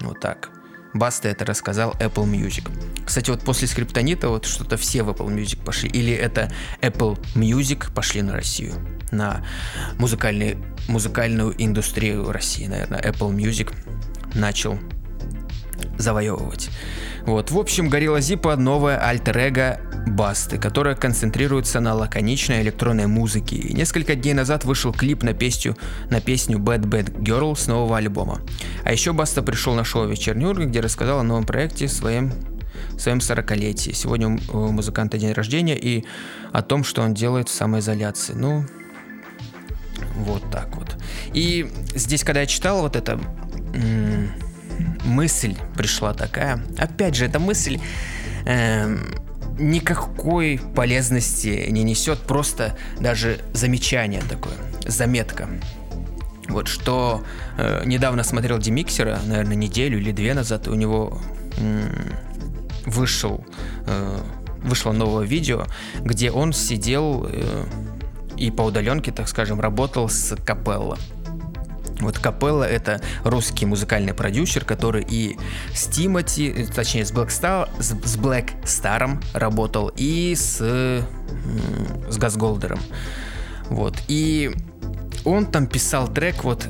Вот 0.00 0.18
так. 0.18 0.59
Баста 0.92 1.28
это 1.28 1.44
рассказал 1.44 1.92
Apple 2.00 2.24
Music. 2.24 2.70
Кстати, 3.04 3.30
вот 3.30 3.42
после 3.42 3.68
скриптонита 3.68 4.28
вот 4.28 4.44
что-то 4.44 4.76
все 4.76 5.02
в 5.02 5.10
Apple 5.10 5.28
Music 5.28 5.62
пошли. 5.64 5.88
Или 5.88 6.12
это 6.12 6.52
Apple 6.80 7.18
Music 7.34 7.92
пошли 7.94 8.22
на 8.22 8.32
Россию. 8.32 8.74
На 9.10 9.44
музыкальную 9.98 11.54
индустрию 11.58 12.30
России, 12.30 12.66
наверное. 12.66 13.00
Apple 13.00 13.34
Music 13.34 13.74
начал 14.34 14.78
завоевывать. 16.00 16.70
Вот. 17.26 17.50
В 17.50 17.58
общем, 17.58 17.88
Горилла 17.88 18.20
Зипа 18.20 18.56
новая 18.56 18.98
альтер-эго 18.98 19.80
Басты, 20.06 20.58
которая 20.58 20.94
концентрируется 20.94 21.80
на 21.80 21.94
лаконичной 21.94 22.62
электронной 22.62 23.06
музыке. 23.06 23.56
И 23.56 23.74
несколько 23.74 24.14
дней 24.14 24.32
назад 24.32 24.64
вышел 24.64 24.92
клип 24.92 25.22
на 25.22 25.34
песню, 25.34 25.76
на 26.10 26.20
песню 26.20 26.58
Bad 26.58 26.82
Bad 26.82 27.20
Girl 27.20 27.56
с 27.56 27.66
нового 27.66 27.98
альбома. 27.98 28.40
А 28.84 28.92
еще 28.92 29.12
Баста 29.12 29.42
пришел 29.42 29.74
на 29.74 29.84
шоу 29.84 30.06
«Вечерний 30.08 30.46
Ургант», 30.46 30.70
где 30.70 30.80
рассказал 30.80 31.20
о 31.20 31.22
новом 31.22 31.44
проекте 31.44 31.88
своем 31.88 32.32
своем 32.96 33.18
40-летии. 33.18 33.92
Сегодня 33.92 34.38
у 34.52 34.70
музыканта 34.70 35.18
день 35.18 35.32
рождения 35.32 35.76
и 35.76 36.04
о 36.52 36.62
том, 36.62 36.84
что 36.84 37.02
он 37.02 37.14
делает 37.14 37.48
в 37.48 37.52
самоизоляции. 37.52 38.34
Ну, 38.34 38.64
вот 40.16 40.42
так 40.50 40.74
вот. 40.76 40.96
И 41.32 41.70
здесь, 41.94 42.24
когда 42.24 42.40
я 42.40 42.46
читал 42.46 42.82
вот 42.82 42.96
это, 42.96 43.20
мысль 45.04 45.56
пришла 45.76 46.14
такая. 46.14 46.62
Опять 46.78 47.14
же, 47.14 47.26
эта 47.26 47.38
мысль 47.38 47.80
э, 48.46 48.96
никакой 49.58 50.60
полезности 50.74 51.66
не 51.70 51.82
несет, 51.82 52.18
просто 52.20 52.76
даже 52.98 53.40
замечание 53.52 54.22
такое, 54.28 54.54
заметка. 54.86 55.48
Вот 56.48 56.66
что 56.66 57.22
э, 57.58 57.82
недавно 57.84 58.24
смотрел 58.24 58.58
Демиксера, 58.58 59.20
наверное, 59.24 59.54
неделю 59.54 59.98
или 59.98 60.10
две 60.10 60.34
назад, 60.34 60.66
у 60.66 60.74
него 60.74 61.20
э, 61.58 61.88
вышел, 62.86 63.44
э, 63.86 64.18
вышло 64.62 64.92
новое 64.92 65.24
видео, 65.24 65.66
где 66.00 66.30
он 66.32 66.52
сидел 66.52 67.26
э, 67.30 67.64
и 68.36 68.50
по 68.50 68.62
удаленке, 68.62 69.12
так 69.12 69.28
скажем, 69.28 69.60
работал 69.60 70.08
с 70.08 70.34
капелло. 70.44 70.98
Вот 72.00 72.18
Капелла— 72.18 72.64
это 72.68 73.00
русский 73.24 73.66
музыкальный 73.66 74.14
продюсер, 74.14 74.64
который 74.64 75.06
и 75.08 75.38
с 75.74 75.86
Тимати, 75.86 76.66
точнее 76.74 77.04
с 77.04 77.12
Black, 77.12 77.28
Star, 77.28 77.68
с, 77.78 77.90
с 77.90 78.16
Black 78.16 78.50
Starом 78.64 79.22
работал, 79.34 79.92
и 79.96 80.34
с, 80.34 80.60
с 80.60 82.16
Газголдером. 82.16 82.80
Вот. 83.68 83.96
И 84.08 84.50
он 85.24 85.46
там 85.46 85.66
писал 85.66 86.08
трек 86.08 86.44
вот 86.44 86.66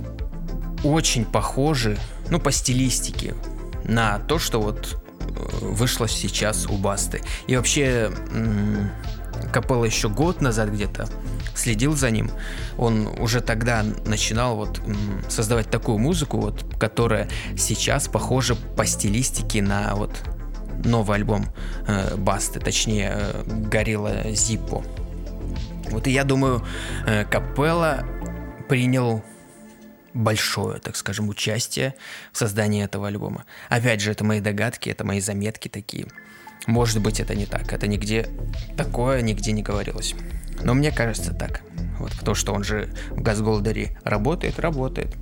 очень 0.85 1.25
похожий, 1.25 1.97
ну, 2.31 2.41
по 2.41 2.53
стилистике, 2.53 3.35
на 3.85 4.19
то, 4.19 4.39
что 4.39 4.61
вот 4.61 5.03
э, 5.21 5.25
вышло 5.61 6.09
сейчас 6.09 6.67
у 6.67 6.77
Басты. 6.77 7.23
И 7.47 7.57
вообще 7.57 8.11
Капелла 9.53 9.85
еще 9.85 10.09
год 10.09 10.41
назад 10.41 10.71
где-то 10.71 11.09
следил 11.55 11.97
за 11.97 12.11
ним. 12.11 12.31
Он 12.79 13.09
уже 13.19 13.41
тогда 13.41 13.85
начинал 14.05 14.57
вот 14.57 14.81
создавать 15.29 15.71
такую 15.71 15.99
музыку, 15.99 16.39
вот, 16.39 16.65
которая 16.79 17.29
сейчас 17.57 18.09
похожа 18.09 18.55
по 18.55 18.87
стилистике 18.87 19.63
на 19.63 19.95
вот 19.95 20.23
новый 20.85 21.17
альбом 21.17 21.47
э, 21.87 22.17
Басты, 22.17 22.61
точнее 22.61 23.13
э, 23.15 23.43
Горилла 23.47 24.31
Зиппо. 24.33 24.83
Вот 25.91 26.07
и 26.07 26.11
я 26.11 26.25
думаю, 26.25 26.65
э, 27.07 27.25
Капелла 27.25 28.05
принял 28.69 29.23
большое, 30.15 30.81
так 30.81 30.97
скажем, 30.97 31.29
участие 31.29 31.95
в 32.33 32.39
создании 32.39 32.85
этого 32.85 33.09
альбома. 33.09 33.45
Опять 33.69 34.01
же, 34.01 34.11
это 34.11 34.25
мои 34.25 34.41
догадки, 34.41 34.89
это 34.89 35.05
мои 35.05 35.21
заметки 35.21 35.69
такие. 35.69 36.09
Может 36.67 37.01
быть, 37.01 37.21
это 37.21 37.35
не 37.35 37.47
так. 37.47 37.73
Это 37.73 37.87
нигде 37.87 38.29
такое 38.77 39.23
нигде 39.23 39.53
не 39.53 39.63
говорилось. 39.63 40.15
Но 40.63 40.75
мне 40.75 40.91
кажется 40.91 41.33
так. 41.33 41.63
Вот, 41.99 42.13
потому 42.13 42.35
что 42.35 42.53
он 42.53 42.65
же 42.65 42.89
в 43.11 43.21
Газголдере 43.21 43.99
работает, 44.05 44.59
работает. 44.59 45.17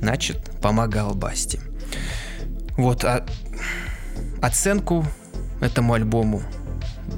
Значит, 0.00 0.50
помогал 0.60 1.14
Басти. 1.14 1.60
Вот, 2.76 3.04
а 3.04 3.24
оценку 4.40 5.06
этому 5.60 5.94
альбому 5.94 6.42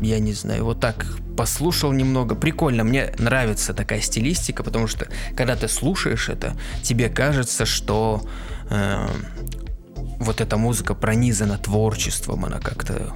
я 0.01 0.19
не 0.19 0.33
знаю, 0.33 0.65
вот 0.65 0.81
так 0.81 1.07
послушал 1.37 1.93
немного. 1.93 2.35
Прикольно, 2.35 2.85
мне 2.85 3.13
нравится 3.19 3.75
такая 3.75 4.01
стилистика, 4.01 4.63
потому 4.63 4.87
что 4.87 5.07
когда 5.37 5.57
ты 5.57 5.69
слушаешь 5.69 6.29
это, 6.29 6.57
тебе 6.83 7.09
кажется, 7.09 7.67
что 7.67 8.23
э, 8.71 9.09
вот 10.19 10.41
эта 10.41 10.57
музыка 10.57 10.95
пронизана 10.95 11.59
творчеством, 11.59 12.45
она 12.45 12.61
как-то 12.61 13.15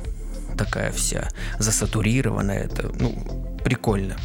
такая 0.58 0.92
вся 0.92 1.28
засатурированная. 1.58 2.64
Это, 2.64 2.90
ну, 2.98 3.56
прикольно. 3.64 4.16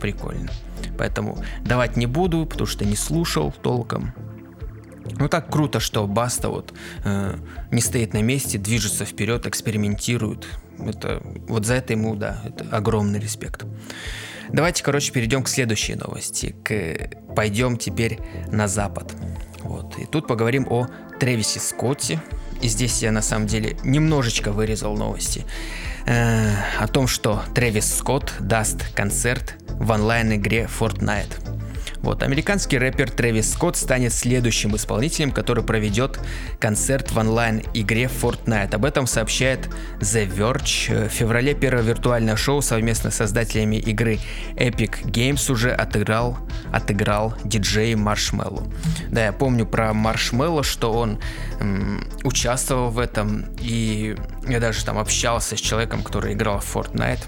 Прикольно. 0.00 0.50
Поэтому 0.98 1.42
давать 1.64 1.96
не 1.96 2.06
буду, 2.06 2.46
потому 2.46 2.66
что 2.66 2.84
не 2.84 2.96
слушал 2.96 3.52
толком. 3.62 4.12
Ну 5.18 5.28
так 5.28 5.50
круто, 5.50 5.80
что 5.80 6.06
Баста 6.06 6.48
вот 6.48 6.72
э, 7.04 7.36
не 7.70 7.80
стоит 7.80 8.14
на 8.14 8.22
месте, 8.22 8.58
движется 8.58 9.04
вперед, 9.04 9.46
экспериментирует. 9.46 10.46
Это 10.78 11.22
вот 11.48 11.66
за 11.66 11.74
это 11.74 11.92
ему, 11.92 12.14
да, 12.14 12.40
это 12.44 12.64
огромный 12.74 13.18
респект. 13.18 13.64
Давайте, 14.52 14.82
короче, 14.82 15.12
перейдем 15.12 15.42
к 15.42 15.48
следующей 15.48 15.94
новости. 15.94 16.56
К... 16.64 17.10
Пойдем 17.34 17.76
теперь 17.76 18.18
на 18.50 18.66
запад. 18.66 19.14
Вот. 19.62 19.98
И 19.98 20.06
тут 20.06 20.26
поговорим 20.26 20.66
о 20.68 20.88
Тревисе 21.18 21.60
Скотте. 21.60 22.20
И 22.60 22.68
здесь 22.68 23.02
я 23.02 23.12
на 23.12 23.22
самом 23.22 23.46
деле 23.46 23.76
немножечко 23.84 24.52
вырезал 24.52 24.96
новости. 24.96 25.44
Э, 26.06 26.54
о 26.78 26.86
том, 26.86 27.06
что 27.06 27.42
Трэвис 27.54 27.96
Скотт 27.96 28.32
даст 28.40 28.92
концерт 28.94 29.54
в 29.68 29.90
онлайн-игре 29.90 30.68
Fortnite. 30.78 31.49
Вот, 32.02 32.22
американский 32.22 32.78
рэпер 32.78 33.10
Трэвис 33.10 33.52
Скотт 33.52 33.76
станет 33.76 34.12
следующим 34.12 34.74
исполнителем, 34.74 35.32
который 35.32 35.62
проведет 35.62 36.18
концерт 36.58 37.10
в 37.10 37.18
онлайн-игре 37.18 38.04
Fortnite. 38.04 38.74
Об 38.74 38.84
этом 38.84 39.06
сообщает 39.06 39.68
The 39.98 40.26
Verge. 40.34 41.08
В 41.08 41.12
феврале 41.12 41.54
первое 41.54 41.82
виртуальное 41.82 42.36
шоу 42.36 42.62
совместно 42.62 43.10
с 43.10 43.16
создателями 43.16 43.76
игры 43.76 44.18
Epic 44.56 45.04
Games 45.04 45.52
уже 45.52 45.72
отыграл, 45.72 46.38
отыграл 46.72 47.34
диджей 47.44 47.94
Маршмелло. 47.94 48.66
Да, 49.10 49.24
я 49.24 49.32
помню 49.32 49.66
про 49.66 49.92
Маршмелло, 49.92 50.62
что 50.62 50.92
он 50.92 51.20
м, 51.60 52.08
участвовал 52.24 52.90
в 52.90 52.98
этом, 52.98 53.44
и 53.60 54.16
я 54.48 54.58
даже 54.58 54.84
там 54.84 54.98
общался 54.98 55.56
с 55.56 55.60
человеком, 55.60 56.02
который 56.02 56.32
играл 56.32 56.60
в 56.60 56.76
Fortnite 56.76 57.20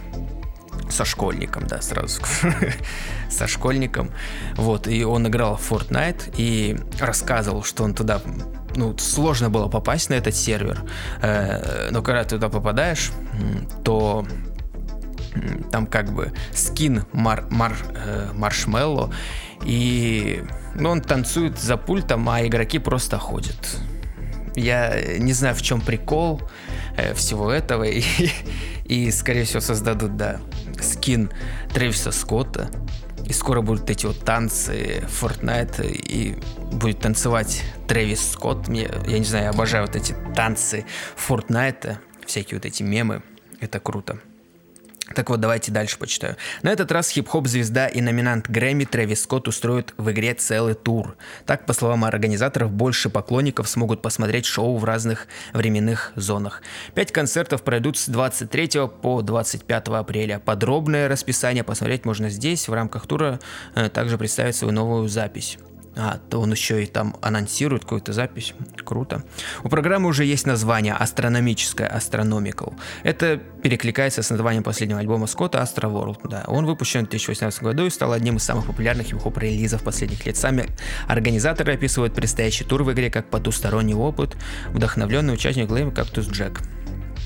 со 0.93 1.05
школьником, 1.05 1.67
да, 1.67 1.81
сразу 1.81 2.21
со 3.31 3.49
школьником. 3.49 4.11
Вот, 4.57 4.87
и 4.87 5.05
он 5.05 5.27
играл 5.27 5.57
в 5.57 5.73
Fortnite 5.73 6.35
и 6.37 6.79
рассказывал, 7.01 7.63
что 7.65 7.85
он 7.85 7.95
туда 7.95 8.21
ну, 8.77 8.97
сложно 8.99 9.51
было 9.51 9.69
попасть 9.69 10.11
на 10.11 10.15
этот 10.15 10.35
сервер, 10.35 10.83
э, 11.21 11.91
но 11.91 12.03
когда 12.03 12.25
ты 12.25 12.31
туда 12.31 12.49
попадаешь, 12.49 13.13
то 13.85 14.27
там 15.71 15.87
как 15.87 16.13
бы 16.13 16.33
скин 16.53 17.05
мар, 17.13 17.47
мар, 17.51 17.77
э, 17.95 18.31
маршмелло, 18.35 19.13
и 19.65 20.45
ну, 20.75 20.91
он 20.91 21.01
танцует 21.01 21.59
за 21.59 21.77
пультом, 21.77 22.29
а 22.29 22.47
игроки 22.47 22.79
просто 22.79 23.19
ходят. 23.19 23.79
Я 24.55 25.19
не 25.19 25.33
знаю, 25.33 25.55
в 25.55 25.63
чем 25.63 25.81
прикол 25.81 26.43
э, 26.97 27.15
всего 27.15 27.51
этого, 27.51 27.85
и, 27.89 28.03
и, 28.85 29.11
скорее 29.11 29.45
всего, 29.45 29.61
создадут, 29.61 30.17
да, 30.17 30.41
скин 30.83 31.31
Трэвиса 31.73 32.13
Скотта. 32.13 32.71
И 33.27 33.33
скоро 33.33 33.61
будут 33.61 33.89
эти 33.89 34.07
вот 34.07 34.19
танцы 34.25 35.05
Fortnite, 35.21 35.87
и 35.91 36.37
будет 36.73 37.01
танцевать 37.01 37.63
Трэвис 37.87 38.33
Скотт. 38.33 38.69
Мне, 38.69 38.91
я 39.07 39.19
не 39.19 39.25
знаю, 39.25 39.45
я 39.45 39.51
обожаю 39.51 39.87
вот 39.87 39.95
эти 39.97 40.15
танцы 40.35 40.85
Fortnite, 41.17 41.99
всякие 42.27 42.59
вот 42.59 42.67
эти 42.67 42.83
мемы. 42.83 43.23
Это 43.61 43.79
круто. 43.79 44.19
Так 45.15 45.31
вот, 45.31 45.41
давайте 45.41 45.73
дальше 45.73 45.99
почитаю. 45.99 46.37
На 46.63 46.71
этот 46.71 46.91
раз 46.93 47.11
хип-хоп-звезда 47.11 47.87
и 47.87 48.01
номинант 48.01 48.49
Грэмми 48.49 48.85
Трэвис 48.85 49.23
Скотт 49.23 49.49
устроит 49.49 49.95
в 49.97 50.11
игре 50.11 50.35
целый 50.35 50.75
тур. 50.75 51.17
Так, 51.47 51.67
по 51.67 51.73
словам 51.73 52.05
организаторов, 52.05 52.71
больше 52.71 53.11
поклонников 53.11 53.69
смогут 53.69 54.03
посмотреть 54.03 54.47
шоу 54.47 54.77
в 54.77 54.85
разных 54.85 55.27
временных 55.53 56.13
зонах. 56.17 56.63
Пять 56.95 57.13
концертов 57.13 57.63
пройдут 57.63 57.99
с 57.99 58.09
23 58.09 58.89
по 59.03 59.23
25 59.23 59.89
апреля. 59.89 60.39
Подробное 60.39 61.09
расписание 61.09 61.65
посмотреть 61.65 62.05
можно 62.05 62.31
здесь. 62.31 62.69
В 62.69 62.73
рамках 62.73 63.07
тура 63.07 63.41
э, 63.75 63.89
также 63.89 64.19
представить 64.19 64.57
свою 64.57 64.73
новую 64.73 65.09
запись. 65.09 65.59
А, 65.95 66.19
то 66.31 66.41
он 66.41 66.51
еще 66.53 66.83
и 66.83 66.87
там 66.87 67.17
анонсирует 67.21 67.83
какую-то 67.83 68.13
запись. 68.13 68.55
Круто. 68.85 69.25
У 69.63 69.69
программы 69.69 70.09
уже 70.09 70.25
есть 70.25 70.47
название 70.47 70.95
астрономическое, 70.95 71.89
Astronomical. 71.89 72.75
Это 73.03 73.37
перекликается 73.63 74.23
с 74.23 74.31
названием 74.31 74.63
последнего 74.63 75.01
альбома 75.01 75.27
Скотта 75.27 75.59
Astro 75.59 75.93
World. 75.93 76.29
Да, 76.29 76.45
он 76.47 76.65
выпущен 76.65 77.01
в 77.07 77.11
2018 77.11 77.63
году 77.63 77.87
и 77.87 77.91
стал 77.91 78.13
одним 78.13 78.37
из 78.37 78.43
самых 78.43 78.67
популярных 78.67 79.09
хип-хоп 79.09 79.37
релизов 79.39 79.83
последних 79.83 80.25
лет. 80.25 80.37
Сами 80.37 80.69
организаторы 81.09 81.75
описывают 81.75 82.15
предстоящий 82.15 82.65
тур 82.65 82.83
в 82.85 82.93
игре 82.93 83.11
как 83.11 83.29
потусторонний 83.29 83.95
опыт, 83.95 84.37
вдохновленный 84.71 85.35
участник 85.35 85.69
Глэм 85.69 85.91
Кактус 85.93 86.27
Джек 86.29 86.63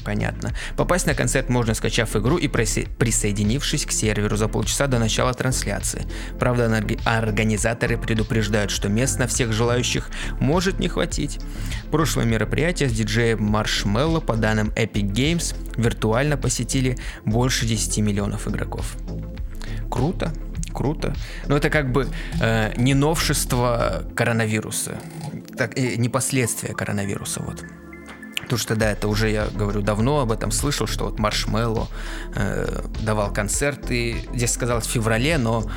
понятно. 0.06 0.52
Попасть 0.76 1.06
на 1.06 1.14
концерт 1.14 1.48
можно, 1.48 1.74
скачав 1.74 2.14
игру 2.14 2.38
и 2.38 2.46
присоединившись 2.46 3.84
к 3.84 3.90
серверу 3.90 4.36
за 4.36 4.46
полчаса 4.46 4.86
до 4.86 5.00
начала 5.00 5.34
трансляции. 5.34 6.06
Правда, 6.38 6.72
организаторы 7.04 7.98
предупреждают, 7.98 8.70
что 8.70 8.88
мест 8.88 9.18
на 9.18 9.26
всех 9.26 9.52
желающих 9.52 10.08
может 10.38 10.78
не 10.78 10.88
хватить. 10.88 11.40
Прошлое 11.90 12.24
мероприятие 12.24 12.88
с 12.88 12.92
диджеем 12.92 13.42
Маршмелло, 13.42 14.20
по 14.20 14.36
данным 14.36 14.68
Epic 14.76 15.10
Games, 15.12 15.56
виртуально 15.76 16.36
посетили 16.36 16.96
больше 17.24 17.66
10 17.66 17.98
миллионов 17.98 18.46
игроков. 18.46 18.96
Круто, 19.90 20.32
круто. 20.72 21.16
Но 21.48 21.56
это 21.56 21.68
как 21.68 21.90
бы 21.90 22.08
э, 22.40 22.72
не 22.76 22.94
новшество 22.94 24.04
коронавируса, 24.14 25.00
так, 25.58 25.76
э, 25.76 25.96
не 25.96 26.08
последствия 26.08 26.74
коронавируса, 26.74 27.42
вот. 27.42 27.64
Потому 28.46 28.60
что, 28.60 28.76
да, 28.76 28.92
это 28.92 29.08
уже, 29.08 29.28
я 29.28 29.48
говорю, 29.48 29.82
давно 29.82 30.20
об 30.20 30.30
этом 30.30 30.52
слышал, 30.52 30.86
что 30.86 31.06
вот 31.06 31.18
Маршмелло 31.18 31.88
э, 32.36 32.84
давал 33.00 33.32
концерт, 33.32 33.90
и 33.90 34.24
здесь 34.32 34.52
сказал 34.52 34.78
в 34.80 34.84
феврале, 34.84 35.36
но, 35.36 35.68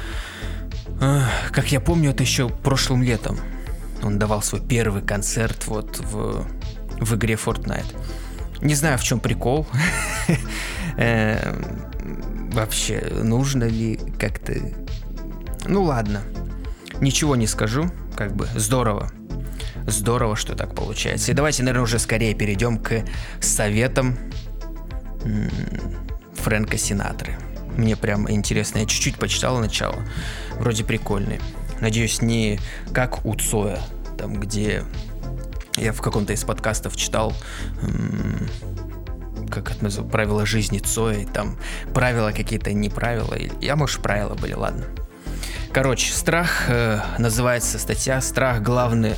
э, 1.02 1.22
как 1.52 1.72
я 1.72 1.80
помню, 1.80 2.12
это 2.12 2.22
еще 2.22 2.48
прошлым 2.48 3.02
летом. 3.02 3.40
Он 4.04 4.20
давал 4.20 4.44
свой 4.44 4.62
первый 4.62 5.02
концерт 5.02 5.66
вот 5.66 5.98
в, 5.98 6.46
в 7.00 7.16
игре 7.16 7.34
Fortnite. 7.34 7.88
Не 8.62 8.76
знаю, 8.76 9.00
в 9.00 9.04
чем 9.04 9.20
прикол. 9.20 9.68
Э, 11.02 11.56
вообще, 12.52 13.08
нужно 13.24 13.64
ли 13.64 13.98
как-то... 14.20 14.54
Ну 15.66 15.84
ладно, 15.84 16.24
ничего 17.00 17.38
не 17.38 17.48
скажу, 17.48 17.90
как 18.18 18.36
бы 18.36 18.50
здорово. 18.56 19.10
Здорово, 19.90 20.36
что 20.36 20.56
так 20.56 20.76
получается. 20.76 21.32
И 21.32 21.36
давайте, 21.36 21.64
наверное, 21.64 21.84
уже 21.84 22.00
скорее 22.00 22.34
перейдем 22.36 22.78
к 22.78 23.04
советам 23.40 24.18
Фрэнка 26.36 26.78
Синатры. 26.78 27.38
Мне 27.76 27.96
прям 27.96 28.30
интересно. 28.30 28.80
Я 28.80 28.86
чуть-чуть 28.86 29.18
почитал 29.18 29.58
начало. 29.60 29.98
Вроде 30.60 30.84
прикольный. 30.84 31.40
Надеюсь, 31.82 32.22
не 32.22 32.60
как 32.94 33.26
у 33.26 33.34
Цоя, 33.36 33.80
там, 34.18 34.40
где 34.40 34.84
я 35.76 35.94
в 35.94 36.02
каком-то 36.02 36.34
из 36.34 36.44
подкастов 36.44 36.96
читал, 36.96 37.34
как 39.50 39.72
это 39.72 39.84
называется, 39.84 40.12
правила 40.12 40.46
жизни 40.46 40.80
Цоя, 40.80 41.26
там 41.26 41.58
правила 41.94 42.32
какие-то 42.32 42.74
не 42.74 42.90
правила. 42.90 43.36
Я, 43.62 43.76
может, 43.76 44.02
правила 44.02 44.36
были, 44.36 44.54
ладно. 44.54 44.86
Короче, 45.72 46.12
страх 46.12 46.66
э, 46.68 47.00
называется 47.18 47.78
статья 47.80 48.22
«Страх 48.22 48.62
главный 48.62 49.14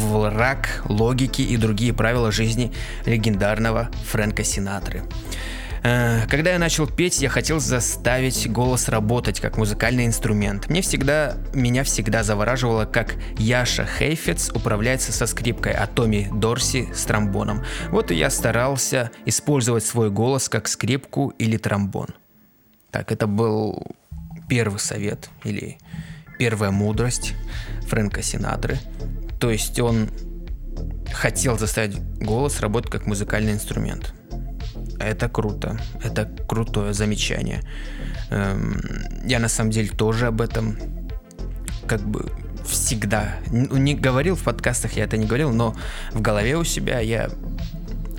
враг 0.00 0.82
логики 0.86 1.42
и 1.42 1.56
другие 1.56 1.92
правила 1.92 2.32
жизни 2.32 2.72
легендарного 3.06 3.90
Фрэнка 4.10 4.44
Синатры. 4.44 5.02
Э, 5.82 6.26
когда 6.28 6.50
я 6.50 6.58
начал 6.58 6.86
петь, 6.86 7.20
я 7.20 7.28
хотел 7.28 7.60
заставить 7.60 8.50
голос 8.50 8.88
работать 8.88 9.40
как 9.40 9.56
музыкальный 9.56 10.06
инструмент. 10.06 10.68
Мне 10.68 10.82
всегда, 10.82 11.36
меня 11.54 11.84
всегда 11.84 12.22
завораживало, 12.22 12.84
как 12.84 13.16
Яша 13.38 13.86
Хейфец 13.86 14.50
управляется 14.50 15.12
со 15.12 15.26
скрипкой, 15.26 15.72
а 15.72 15.86
Томми 15.86 16.28
Дорси 16.32 16.88
с 16.94 17.04
тромбоном. 17.04 17.64
Вот 17.90 18.10
и 18.10 18.14
я 18.14 18.30
старался 18.30 19.10
использовать 19.24 19.84
свой 19.84 20.10
голос 20.10 20.48
как 20.48 20.68
скрипку 20.68 21.32
или 21.38 21.56
тромбон. 21.56 22.08
Так, 22.90 23.12
это 23.12 23.26
был 23.26 23.86
первый 24.48 24.80
совет 24.80 25.30
или 25.44 25.78
первая 26.38 26.70
мудрость 26.70 27.34
Фрэнка 27.88 28.22
Синатры. 28.22 28.78
То 29.40 29.50
есть 29.50 29.80
он 29.80 30.10
хотел 31.12 31.58
заставить 31.58 31.98
голос 32.18 32.60
работать 32.60 32.90
как 32.90 33.06
музыкальный 33.06 33.52
инструмент. 33.52 34.14
Это 35.00 35.28
круто. 35.28 35.78
Это 36.04 36.30
крутое 36.46 36.92
замечание. 36.92 37.62
Эм, 38.30 38.80
я 39.24 39.38
на 39.38 39.48
самом 39.48 39.70
деле 39.70 39.88
тоже 39.88 40.26
об 40.26 40.40
этом 40.40 40.76
как 41.86 42.02
бы 42.02 42.30
всегда 42.64 43.36
не 43.50 43.94
говорил 43.94 44.36
в 44.36 44.42
подкастах, 44.42 44.92
я 44.92 45.04
это 45.04 45.16
не 45.16 45.26
говорил, 45.26 45.52
но 45.52 45.74
в 46.12 46.20
голове 46.20 46.56
у 46.56 46.64
себя 46.64 47.00
я 47.00 47.30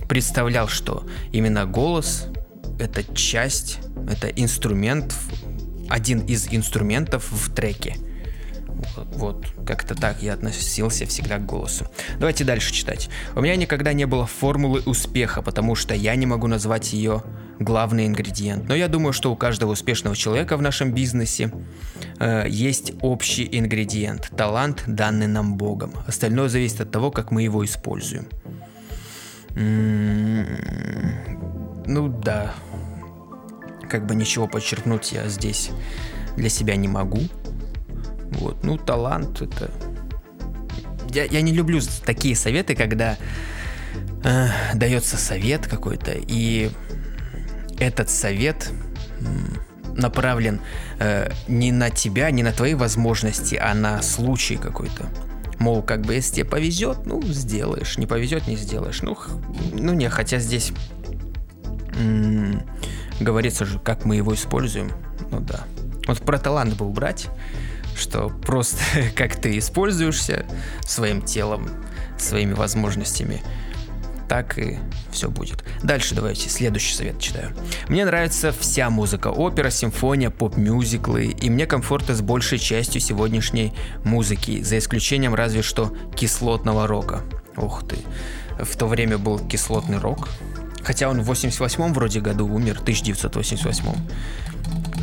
представлял, 0.10 0.68
что 0.68 1.08
именно 1.32 1.66
голос 1.66 2.28
это 2.80 3.04
часть, 3.16 3.80
это 4.10 4.28
инструмент, 4.28 5.16
один 5.88 6.20
из 6.20 6.48
инструментов 6.52 7.32
в 7.32 7.54
треке. 7.54 7.96
Вот, 9.14 9.48
как-то 9.66 9.96
так 9.96 10.22
я 10.22 10.34
относился 10.34 11.06
всегда 11.06 11.38
к 11.38 11.46
голосу. 11.46 11.88
Давайте 12.20 12.44
дальше 12.44 12.74
читать. 12.74 13.10
У 13.36 13.42
меня 13.42 13.56
никогда 13.56 13.94
не 13.94 14.06
было 14.06 14.26
формулы 14.26 14.82
успеха, 14.86 15.42
потому 15.42 15.76
что 15.76 15.94
я 15.94 16.16
не 16.16 16.26
могу 16.26 16.48
назвать 16.48 16.94
ее 16.94 17.24
главный 17.60 18.08
ингредиент. 18.08 18.68
Но 18.68 18.76
я 18.76 18.88
думаю, 18.88 19.14
что 19.14 19.32
у 19.32 19.36
каждого 19.36 19.72
успешного 19.72 20.16
человека 20.16 20.58
в 20.58 20.62
нашем 20.62 20.94
бизнесе 20.94 21.52
э, 22.20 22.46
есть 22.50 22.94
общий 23.02 23.48
ингредиент– 23.52 24.32
талант, 24.38 24.84
данный 24.88 25.28
нам 25.28 25.58
Богом. 25.58 25.94
Остальное 26.08 26.50
зависит 26.50 26.82
от 26.82 26.92
того, 26.92 27.12
как 27.12 27.32
мы 27.32 27.44
его 27.44 27.64
используем. 27.64 28.28
М-м-м, 29.56 31.36
ну 31.86 32.08
да, 32.08 32.54
как 33.90 34.06
бы 34.06 34.16
ничего 34.16 34.48
подчеркнуть 34.48 35.12
я 35.12 35.28
здесь 35.28 35.72
для 36.38 36.50
себя 36.50 36.76
не 36.76 36.88
могу. 36.88 37.20
Вот, 38.32 38.64
ну, 38.64 38.78
талант 38.78 39.42
это... 39.42 39.72
Я, 41.14 41.26
я 41.26 41.42
не 41.42 41.52
люблю 41.52 41.82
такие 42.06 42.36
советы, 42.36 42.74
когда 42.76 43.18
э, 44.24 44.48
дается 44.74 45.18
совет 45.18 45.68
какой-то, 45.68 46.14
и 46.16 46.72
этот 47.80 48.10
совет 48.10 48.72
направлен 49.96 50.62
э, 51.00 51.32
не 51.48 51.72
на 51.72 51.90
тебя, 51.90 52.32
не 52.32 52.44
на 52.44 52.52
твои 52.52 52.74
возможности, 52.74 53.56
а 53.56 53.74
на 53.74 54.02
случай 54.02 54.56
какой-то. 54.56 55.10
Мол, 55.60 55.84
как 55.84 56.02
бы 56.02 56.16
если 56.16 56.36
тебе 56.36 56.46
повезет, 56.46 57.06
ну, 57.06 57.22
сделаешь. 57.24 57.98
Не 57.98 58.08
повезет, 58.08 58.48
не 58.48 58.56
сделаешь. 58.56 59.02
Ну, 59.02 59.18
ну 59.74 59.94
не, 59.94 60.10
хотя 60.10 60.40
здесь 60.40 60.72
м- 62.00 62.64
говорится 63.20 63.66
же, 63.66 63.80
как 63.80 64.06
мы 64.06 64.16
его 64.16 64.34
используем. 64.34 64.92
Ну 65.30 65.40
да. 65.40 65.66
Вот 66.08 66.20
про 66.22 66.40
талант 66.40 66.76
бы 66.76 66.86
убрать 66.86 67.28
что 67.96 68.30
просто 68.30 68.78
как 69.16 69.36
ты 69.36 69.58
используешься 69.58 70.46
своим 70.82 71.22
телом, 71.22 71.70
своими 72.18 72.54
возможностями, 72.54 73.42
так 74.32 74.58
и 74.58 74.80
все 75.12 75.30
будет. 75.30 75.62
Дальше 75.84 76.16
давайте 76.16 76.50
следующий 76.50 76.94
совет 76.94 77.20
читаю. 77.20 77.54
Мне 77.90 78.06
нравится 78.06 78.54
вся 78.58 78.90
музыка, 78.90 79.28
опера, 79.28 79.70
симфония, 79.70 80.30
поп-мюзиклы, 80.30 81.26
и 81.26 81.50
мне 81.50 81.66
комфортно 81.66 82.16
с 82.16 82.22
большей 82.22 82.58
частью 82.58 83.02
сегодняшней 83.02 83.74
музыки, 84.06 84.62
за 84.62 84.78
исключением 84.78 85.36
разве 85.36 85.62
что 85.62 85.94
кислотного 86.16 86.88
рока. 86.88 87.24
Ух 87.58 87.86
ты, 87.86 87.98
в 88.58 88.78
то 88.78 88.88
время 88.88 89.18
был 89.18 89.38
кислотный 89.38 89.98
рок, 89.98 90.30
хотя 90.82 91.10
он 91.10 91.22
в 91.22 91.26
88 91.26 91.92
вроде 91.92 92.22
году 92.22 92.48
умер, 92.48 92.78
1988. 92.80 93.84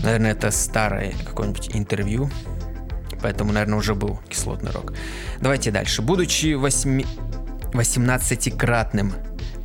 Наверное, 0.03 0.33
это 0.33 0.51
старое 0.51 1.13
какое-нибудь 1.27 1.71
интервью 1.75 2.31
Поэтому, 3.23 3.53
наверное, 3.53 3.79
уже 3.79 3.95
был 3.95 4.21
кислотный 4.29 4.71
рок. 4.71 4.95
Давайте 5.41 5.71
дальше. 5.71 6.03
Будучи 6.03 6.55
8... 6.55 7.03
18-кратным 7.73 9.13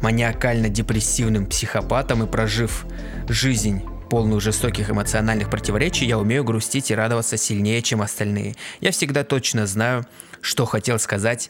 маниакально-депрессивным 0.01 1.45
психопатом 1.45 2.23
и 2.23 2.27
прожив 2.27 2.85
жизнь 3.29 3.81
полную 4.09 4.41
жестоких 4.41 4.89
эмоциональных 4.89 5.49
противоречий, 5.49 6.05
я 6.05 6.19
умею 6.19 6.43
грустить 6.43 6.91
и 6.91 6.95
радоваться 6.95 7.37
сильнее, 7.37 7.81
чем 7.81 8.01
остальные. 8.01 8.55
Я 8.81 8.91
всегда 8.91 9.23
точно 9.23 9.65
знаю, 9.65 10.05
что 10.41 10.65
хотел 10.65 10.99
сказать 10.99 11.49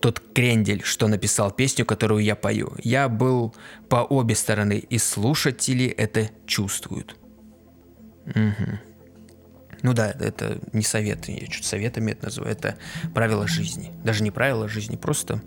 тот 0.00 0.20
крендель, 0.34 0.82
что 0.84 1.08
написал 1.08 1.50
песню, 1.50 1.86
которую 1.86 2.22
я 2.22 2.36
пою. 2.36 2.74
Я 2.82 3.08
был 3.08 3.54
по 3.88 3.96
обе 3.96 4.34
стороны, 4.34 4.78
и 4.78 4.98
слушатели 4.98 5.86
это 5.86 6.28
чувствуют. 6.46 7.16
Угу. 8.26 8.78
Ну 9.84 9.92
да, 9.92 10.10
это 10.18 10.58
не 10.72 10.82
совет, 10.82 11.28
я 11.28 11.44
что-то 11.44 11.68
советами 11.68 12.12
это 12.12 12.24
называю, 12.24 12.52
это 12.52 12.76
правила 13.12 13.46
жизни. 13.46 13.92
Даже 14.02 14.22
не 14.22 14.30
правила 14.30 14.66
жизни, 14.66 14.96
просто 14.96 15.42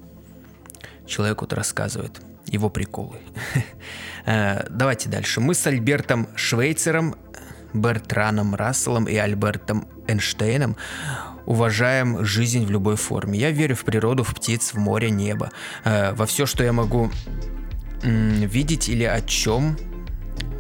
человек 1.08 1.42
вот 1.42 1.54
рассказывает 1.54 2.22
его 2.46 2.70
приколы. 2.70 3.18
Э, 4.30 4.68
давайте 4.70 5.08
дальше. 5.08 5.40
Мы 5.40 5.54
с 5.54 5.66
Альбертом 5.68 6.28
Швейцером, 6.36 7.16
Бертраном 7.74 8.56
Расселом 8.56 9.06
и 9.06 9.16
Альбертом 9.16 9.88
Эйнштейном 10.06 10.76
уважаем 11.46 12.26
жизнь 12.26 12.66
в 12.66 12.70
любой 12.70 12.98
форме. 12.98 13.40
Я 13.40 13.52
верю 13.52 13.78
в 13.78 13.86
природу, 13.86 14.26
в 14.26 14.36
птиц, 14.36 14.74
в 14.74 14.78
море, 14.78 15.12
небо, 15.12 15.50
э, 15.86 16.12
во 16.12 16.26
все, 16.26 16.46
что 16.46 16.66
я 16.66 16.74
могу 16.74 17.10
видеть 18.04 18.90
или 18.90 19.06
о 19.06 19.22
чем 19.22 19.78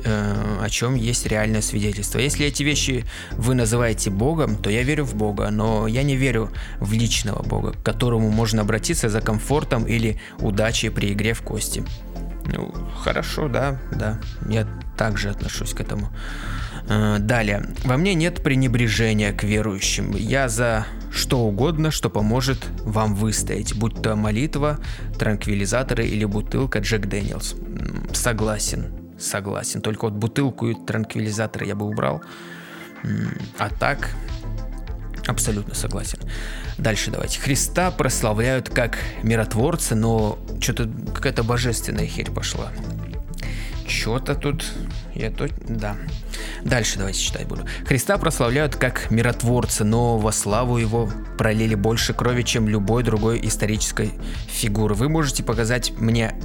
о 0.05 0.69
чем 0.69 0.95
есть 0.95 1.25
реальное 1.25 1.61
свидетельство. 1.61 2.19
Если 2.19 2.45
эти 2.45 2.63
вещи 2.63 3.05
вы 3.31 3.55
называете 3.55 4.09
Богом, 4.09 4.55
то 4.55 4.69
я 4.69 4.83
верю 4.83 5.03
в 5.03 5.15
Бога, 5.15 5.49
но 5.49 5.87
я 5.87 6.03
не 6.03 6.15
верю 6.15 6.51
в 6.79 6.93
личного 6.93 7.43
Бога, 7.43 7.73
к 7.73 7.83
которому 7.83 8.29
можно 8.29 8.61
обратиться 8.61 9.09
за 9.09 9.21
комфортом 9.21 9.85
или 9.85 10.19
удачей 10.39 10.91
при 10.91 11.13
игре 11.13 11.33
в 11.33 11.41
кости. 11.41 11.83
Ну, 12.45 12.73
хорошо, 13.03 13.49
да, 13.49 13.79
да, 13.91 14.19
я 14.47 14.67
также 14.97 15.29
отношусь 15.29 15.73
к 15.73 15.81
этому. 15.81 16.09
Э, 16.87 17.17
далее. 17.19 17.65
Во 17.83 17.97
мне 17.97 18.13
нет 18.13 18.41
пренебрежения 18.41 19.33
к 19.33 19.43
верующим. 19.43 20.15
Я 20.15 20.47
за 20.47 20.85
что 21.11 21.39
угодно, 21.39 21.91
что 21.91 22.09
поможет 22.09 22.65
вам 22.83 23.15
выстоять, 23.15 23.75
будь 23.75 24.01
то 24.01 24.15
молитва, 24.15 24.79
транквилизаторы 25.19 26.07
или 26.07 26.23
бутылка 26.23 26.79
Джек 26.79 27.07
Дэниелс. 27.07 27.55
Согласен 28.13 29.06
согласен. 29.19 29.81
Только 29.81 30.05
вот 30.05 30.13
бутылку 30.13 30.67
и 30.67 30.75
транквилизатор 30.75 31.63
я 31.63 31.75
бы 31.75 31.85
убрал. 31.85 32.21
А 33.57 33.69
так, 33.69 34.09
абсолютно 35.27 35.75
согласен. 35.75 36.19
Дальше 36.77 37.11
давайте. 37.11 37.39
Христа 37.39 37.91
прославляют 37.91 38.69
как 38.69 38.97
миротворца, 39.23 39.95
но 39.95 40.39
что-то 40.59 40.89
какая-то 41.13 41.43
божественная 41.43 42.05
херь 42.05 42.31
пошла. 42.31 42.71
Что-то 43.87 44.35
тут... 44.35 44.65
Я 45.15 45.31
тут... 45.31 45.51
Да. 45.67 45.95
Дальше 46.63 46.97
давайте 46.97 47.19
читать 47.19 47.47
буду. 47.47 47.65
Христа 47.85 48.17
прославляют 48.17 48.75
как 48.75 49.09
миротворца, 49.09 49.85
но 49.85 50.17
во 50.17 50.31
славу 50.31 50.77
его 50.77 51.09
пролили 51.37 51.75
больше 51.75 52.13
крови, 52.13 52.41
чем 52.41 52.67
любой 52.67 53.03
другой 53.03 53.39
исторической 53.43 54.11
фигуры. 54.47 54.93
Вы 54.93 55.07
можете 55.07 55.43
показать 55.43 55.91
мне 55.97 56.35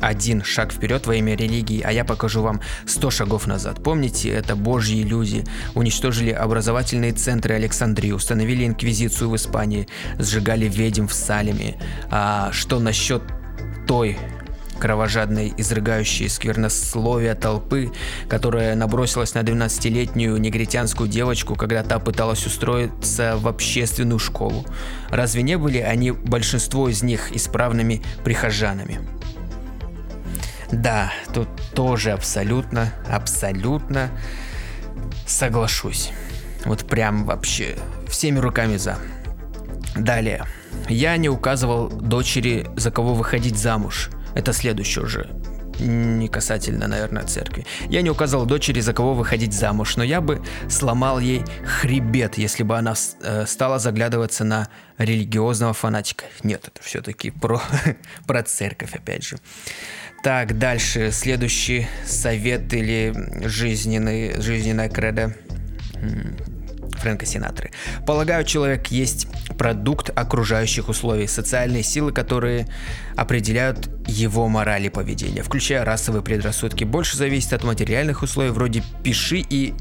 один 0.00 0.42
шаг 0.44 0.72
вперед 0.72 1.06
во 1.06 1.14
имя 1.16 1.34
религии, 1.34 1.82
а 1.82 1.92
я 1.92 2.04
покажу 2.04 2.42
вам 2.42 2.60
100 2.86 3.10
шагов 3.10 3.46
назад. 3.46 3.82
Помните, 3.82 4.30
это 4.30 4.56
божьи 4.56 5.02
иллюзии. 5.02 5.44
Уничтожили 5.74 6.30
образовательные 6.30 7.12
центры 7.12 7.54
Александрии, 7.54 8.12
установили 8.12 8.66
инквизицию 8.66 9.30
в 9.30 9.36
Испании, 9.36 9.88
сжигали 10.18 10.68
ведьм 10.68 11.06
в 11.06 11.12
Салеме. 11.12 11.76
А 12.10 12.50
что 12.52 12.78
насчет 12.78 13.22
той 13.86 14.18
кровожадной, 14.78 15.52
изрыгающей 15.56 16.28
сквернословия 16.28 17.34
толпы, 17.34 17.92
которая 18.28 18.74
набросилась 18.74 19.34
на 19.34 19.40
12-летнюю 19.40 20.36
негритянскую 20.38 21.08
девочку, 21.08 21.56
когда 21.56 21.82
та 21.82 21.98
пыталась 21.98 22.46
устроиться 22.46 23.36
в 23.36 23.48
общественную 23.48 24.18
школу. 24.18 24.64
Разве 25.10 25.42
не 25.42 25.58
были 25.58 25.78
они, 25.78 26.12
большинство 26.12 26.88
из 26.88 27.02
них, 27.02 27.32
исправными 27.32 28.02
прихожанами? 28.24 29.00
Да, 30.72 31.12
тут 31.32 31.48
тоже 31.74 32.12
абсолютно, 32.12 32.92
абсолютно 33.10 34.10
соглашусь. 35.26 36.12
Вот 36.64 36.86
прям 36.86 37.24
вообще 37.24 37.76
всеми 38.08 38.38
руками 38.38 38.76
за. 38.76 38.98
Далее. 39.96 40.44
Я 40.88 41.16
не 41.16 41.28
указывал 41.28 41.88
дочери, 41.88 42.66
за 42.76 42.90
кого 42.90 43.14
выходить 43.14 43.56
замуж. 43.56 44.10
Это 44.34 44.52
следующее 44.52 45.04
уже 45.04 45.30
не 45.80 46.28
касательно, 46.28 46.86
наверное, 46.86 47.24
церкви. 47.24 47.66
Я 47.88 48.02
не 48.02 48.10
указал 48.10 48.46
дочери, 48.46 48.80
за 48.80 48.92
кого 48.92 49.14
выходить 49.14 49.52
замуж, 49.52 49.96
но 49.96 50.04
я 50.04 50.20
бы 50.20 50.42
сломал 50.68 51.18
ей 51.18 51.44
хребет, 51.64 52.38
если 52.38 52.62
бы 52.62 52.76
она 52.76 52.94
э, 53.22 53.46
стала 53.46 53.78
заглядываться 53.78 54.44
на 54.44 54.68
религиозного 54.98 55.72
фанатика. 55.72 56.24
Нет, 56.42 56.68
это 56.68 56.82
все-таки 56.82 57.30
про, 57.30 57.62
про 58.26 58.42
церковь, 58.42 58.94
опять 58.94 59.24
же. 59.24 59.38
Так, 60.22 60.58
дальше. 60.58 61.10
Следующий 61.12 61.86
совет 62.04 62.72
или 62.74 63.14
жизненный, 63.46 64.40
жизненная 64.40 64.88
кредо 64.88 65.34
Фрэнка 66.98 67.24
Синатры. 67.24 67.70
Полагаю, 68.04 68.44
человек 68.44 68.88
есть 68.88 69.28
продукт 69.56 70.10
окружающих 70.14 70.88
условий, 70.88 71.28
социальные 71.28 71.84
силы, 71.84 72.12
которые 72.12 72.66
определяют 73.16 73.88
его 74.06 74.48
мораль 74.48 74.86
и 74.86 74.88
поведение, 74.88 75.44
включая 75.44 75.84
расовые 75.84 76.22
предрассудки. 76.22 76.82
Больше 76.82 77.16
зависит 77.16 77.52
от 77.52 77.62
материальных 77.62 78.22
условий, 78.22 78.50
вроде 78.50 78.82
пиши 79.04 79.38
и 79.38 79.74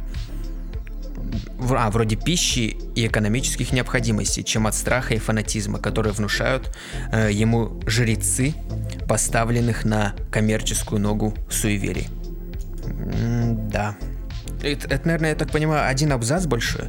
а, 1.60 1.89
вроде 1.89 2.15
пищи 2.15 2.78
и 2.95 3.08
экономических 3.08 3.71
необходимостей, 3.71 4.43
чем 4.43 4.67
от 4.67 4.76
страха 4.76 5.15
и 5.15 5.17
фанатизма, 5.17 5.80
которые 5.80 6.13
внушают 6.13 6.71
э, 7.12 7.30
ему 7.32 7.82
жрецы, 7.86 8.54
поставленных 9.08 9.86
на 9.86 10.15
коммерческую 10.32 11.02
ногу 11.02 11.34
суеверий. 11.50 12.08
М 12.86 13.70
да. 13.70 13.96
Это, 14.62 14.88
это, 14.88 15.06
наверное, 15.06 15.30
я 15.30 15.36
так 15.36 15.52
понимаю, 15.52 15.88
один 15.88 16.12
абзац 16.12 16.46
большой, 16.46 16.86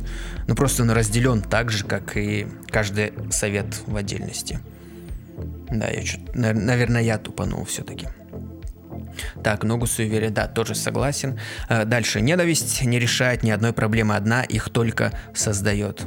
но 0.47 0.55
просто 0.55 0.83
он 0.83 0.91
разделен 0.91 1.43
так 1.43 1.71
же, 1.71 1.85
как 1.85 2.17
и 2.17 2.47
каждый 2.71 3.13
совет 3.31 3.67
в 3.87 3.95
отдельности. 3.95 4.61
Да, 5.71 5.89
я 5.89 6.03
чуть, 6.03 6.35
наверное, 6.35 7.03
я 7.03 7.19
тупанул 7.19 7.65
все-таки. 7.65 8.09
Так, 9.43 9.65
ногу 9.65 9.87
суеверия, 9.87 10.31
да, 10.31 10.47
тоже 10.47 10.75
согласен. 10.75 11.39
Э, 11.69 11.85
дальше. 11.85 12.21
Ненависть 12.21 12.83
не 12.83 12.99
решает 12.99 13.43
ни 13.43 13.51
одной 13.51 13.73
проблемы 13.73 14.17
одна, 14.17 14.43
их 14.43 14.71
только 14.71 15.13
создает. 15.35 16.05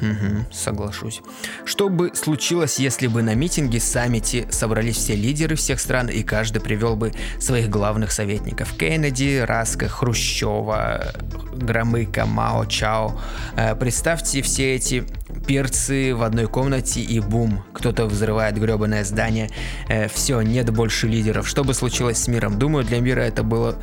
Угу, 0.00 0.52
соглашусь. 0.52 1.20
Что 1.64 1.88
бы 1.88 2.12
случилось, 2.14 2.78
если 2.78 3.06
бы 3.06 3.22
на 3.22 3.34
митинге 3.34 3.80
саммите 3.80 4.46
собрались 4.50 4.96
все 4.96 5.14
лидеры 5.14 5.56
всех 5.56 5.78
стран 5.80 6.08
и 6.08 6.22
каждый 6.22 6.60
привел 6.60 6.96
бы 6.96 7.12
своих 7.38 7.68
главных 7.68 8.12
советников? 8.12 8.72
Кеннеди, 8.76 9.44
Раска, 9.46 9.88
Хрущева, 9.88 11.12
Громыка, 11.52 12.24
Мао, 12.24 12.64
Чао. 12.64 13.20
Э, 13.56 13.74
представьте 13.74 14.42
все 14.42 14.74
эти 14.74 15.04
перцы 15.46 16.14
в 16.14 16.22
одной 16.22 16.46
комнате 16.46 17.00
и 17.00 17.20
бум, 17.20 17.64
кто-то 17.72 18.06
взрывает 18.06 18.58
гребаное 18.58 19.04
здание. 19.04 19.50
Э, 19.88 20.08
все, 20.08 20.40
нет 20.40 20.70
больше 20.70 21.08
лидеров. 21.08 21.48
Что 21.48 21.64
бы 21.64 21.74
случилось 21.74 22.18
с 22.18 22.28
миром? 22.28 22.58
Думаю, 22.58 22.84
для 22.84 23.00
мира 23.00 23.20
это 23.20 23.42
было 23.42 23.76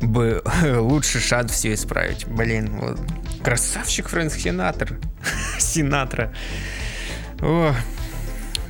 бы 0.00 0.42
лучший 0.62 1.20
шанс 1.20 1.52
все 1.52 1.74
исправить. 1.74 2.26
Блин, 2.26 2.70
вот. 2.80 3.00
красавчик 3.42 4.08
Фрэнк 4.08 4.32
Синатор. 4.32 4.98
Синатра. 5.58 6.32
О, 7.40 7.74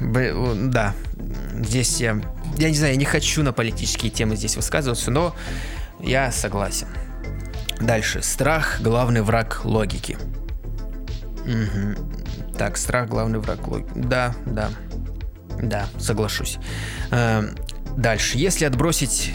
б, 0.00 0.54
да, 0.54 0.94
здесь 1.60 2.00
я, 2.00 2.20
я 2.58 2.68
не 2.68 2.76
знаю, 2.76 2.92
я 2.94 2.98
не 2.98 3.04
хочу 3.04 3.42
на 3.42 3.52
политические 3.52 4.10
темы 4.10 4.36
здесь 4.36 4.56
высказываться, 4.56 5.10
но 5.10 5.34
я 6.00 6.32
согласен. 6.32 6.88
Дальше. 7.80 8.22
Страх– 8.22 8.78
главный 8.80 9.22
враг 9.22 9.62
логики. 9.64 10.16
Так, 12.62 12.76
страх 12.76 13.08
главный 13.08 13.40
враг 13.40 13.66
логики. 13.66 13.90
Да, 13.96 14.36
да. 14.46 14.70
Да, 15.60 15.88
соглашусь. 15.98 16.58
Э, 17.10 17.42
дальше. 17.96 18.38
Если 18.38 18.64
отбросить 18.64 19.32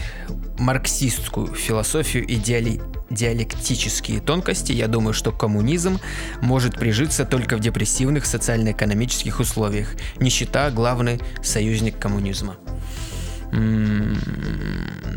марксистскую 0.58 1.54
философию 1.54 2.24
идеали 2.36 2.80
диалектические 3.10 4.22
тонкости, 4.22 4.72
я 4.72 4.88
думаю, 4.88 5.14
что 5.14 5.34
коммунизм 5.34 6.00
может 6.42 6.80
прижиться 6.80 7.26
только 7.26 7.58
в 7.58 7.60
депрессивных 7.60 8.26
социально-экономических 8.26 9.42
условиях. 9.42 9.90
Нищета– 10.22 10.72
главный 10.72 11.20
союзник 11.44 12.00
коммунизма. 12.00 12.56
М-м, 13.52 14.18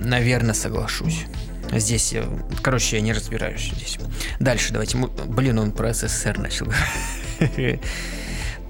наверное, 0.04 0.54
соглашусь. 0.54 1.26
Здесь, 1.70 2.16
короче, 2.60 2.96
я 2.96 3.02
не 3.02 3.12
разбираюсь 3.12 3.70
здесь. 3.72 3.98
Дальше 4.40 4.72
давайте. 4.72 4.98
Блин, 4.98 5.60
он 5.60 5.70
про 5.70 5.94
СССР 5.94 6.38
начал. 6.38 6.66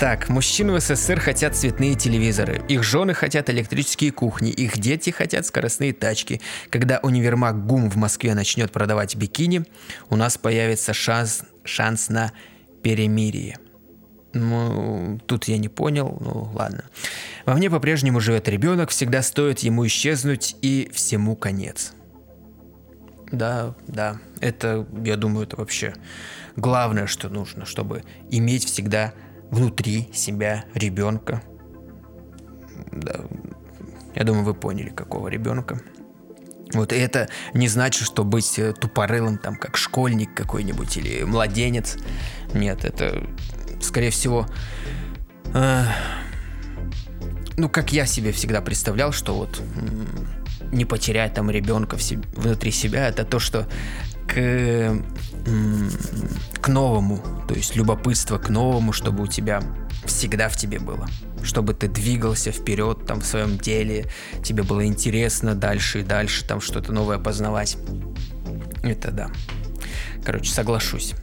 Так, 0.00 0.30
мужчины 0.30 0.72
в 0.72 0.80
СССР 0.80 1.20
хотят 1.20 1.54
цветные 1.54 1.94
телевизоры, 1.94 2.62
их 2.68 2.82
жены 2.82 3.12
хотят 3.12 3.50
электрические 3.50 4.12
кухни, 4.12 4.50
их 4.50 4.78
дети 4.78 5.10
хотят 5.10 5.44
скоростные 5.44 5.92
тачки. 5.92 6.40
Когда 6.70 7.00
универмаг 7.02 7.66
ГУМ 7.66 7.90
в 7.90 7.96
Москве 7.96 8.34
начнет 8.34 8.72
продавать 8.72 9.14
бикини, 9.14 9.64
у 10.08 10.16
нас 10.16 10.38
появится 10.38 10.94
шанс, 10.94 11.42
шанс 11.64 12.08
на 12.08 12.32
перемирие. 12.82 13.58
Ну, 14.32 15.20
тут 15.26 15.48
я 15.48 15.58
не 15.58 15.68
понял, 15.68 16.16
ну 16.18 16.50
ладно. 16.54 16.84
Во 17.44 17.54
мне 17.54 17.68
по-прежнему 17.68 18.20
живет 18.20 18.48
ребенок, 18.48 18.88
всегда 18.88 19.20
стоит 19.20 19.58
ему 19.58 19.86
исчезнуть 19.86 20.56
и 20.62 20.90
всему 20.94 21.36
конец. 21.36 21.92
Да, 23.32 23.74
да, 23.86 24.18
это, 24.40 24.86
я 25.04 25.16
думаю, 25.16 25.46
это 25.46 25.56
вообще 25.56 25.94
главное, 26.56 27.06
что 27.06 27.28
нужно, 27.28 27.64
чтобы 27.64 28.02
иметь 28.30 28.64
всегда 28.64 29.12
внутри 29.50 30.10
себя 30.12 30.64
ребенка. 30.74 31.42
Да, 32.90 33.20
я 34.14 34.24
думаю, 34.24 34.44
вы 34.44 34.54
поняли, 34.54 34.90
какого 34.90 35.28
ребенка. 35.28 35.80
Вот 36.72 36.92
и 36.92 36.96
это 36.96 37.28
не 37.52 37.68
значит, 37.68 38.04
что 38.06 38.24
быть 38.24 38.58
э, 38.58 38.72
тупорылым, 38.72 39.38
там, 39.38 39.56
как 39.56 39.76
школьник 39.76 40.34
какой-нибудь 40.34 40.96
или 40.96 41.24
младенец. 41.24 41.96
Нет, 42.54 42.84
это, 42.84 43.26
скорее 43.80 44.10
всего, 44.10 44.46
э, 45.52 45.84
ну, 47.56 47.68
как 47.68 47.92
я 47.92 48.06
себе 48.06 48.30
всегда 48.32 48.60
представлял, 48.60 49.10
что 49.10 49.34
вот 49.34 49.60
не 50.72 50.84
потерять 50.84 51.34
там 51.34 51.50
ребенка 51.50 51.96
в 51.96 52.02
себе, 52.02 52.22
внутри 52.34 52.70
себя, 52.70 53.08
это 53.08 53.24
то, 53.24 53.38
что 53.38 53.66
к, 54.26 55.02
к 56.60 56.68
новому, 56.68 57.22
то 57.48 57.54
есть 57.54 57.76
любопытство 57.76 58.38
к 58.38 58.48
новому, 58.48 58.92
чтобы 58.92 59.24
у 59.24 59.26
тебя 59.26 59.62
всегда 60.04 60.48
в 60.48 60.56
тебе 60.56 60.78
было. 60.78 61.08
Чтобы 61.42 61.74
ты 61.74 61.88
двигался 61.88 62.52
вперед 62.52 63.06
там 63.06 63.20
в 63.20 63.26
своем 63.26 63.58
деле, 63.58 64.06
тебе 64.44 64.62
было 64.62 64.84
интересно 64.84 65.54
дальше 65.54 66.00
и 66.00 66.04
дальше 66.04 66.44
там 66.44 66.60
что-то 66.60 66.92
новое 66.92 67.18
познавать. 67.18 67.76
Это 68.82 69.10
да. 69.10 69.30
Короче, 70.24 70.52
соглашусь. 70.52 71.14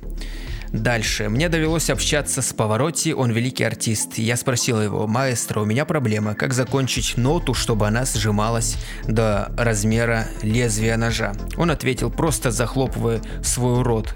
Дальше. 0.77 1.29
Мне 1.29 1.49
довелось 1.49 1.89
общаться 1.89 2.41
с 2.41 2.53
Повороти, 2.53 3.13
он 3.13 3.31
великий 3.31 3.63
артист. 3.63 4.17
Я 4.17 4.37
спросил 4.37 4.81
его, 4.81 5.07
маэстро, 5.07 5.61
у 5.61 5.65
меня 5.65 5.85
проблема, 5.85 6.35
как 6.35 6.53
закончить 6.53 7.17
ноту, 7.17 7.53
чтобы 7.53 7.87
она 7.87 8.05
сжималась 8.05 8.77
до 9.07 9.51
размера 9.57 10.27
лезвия 10.43 10.97
ножа. 10.97 11.33
Он 11.57 11.71
ответил, 11.71 12.11
просто 12.11 12.51
захлопывая 12.51 13.21
свой 13.43 13.81
рот. 13.81 14.15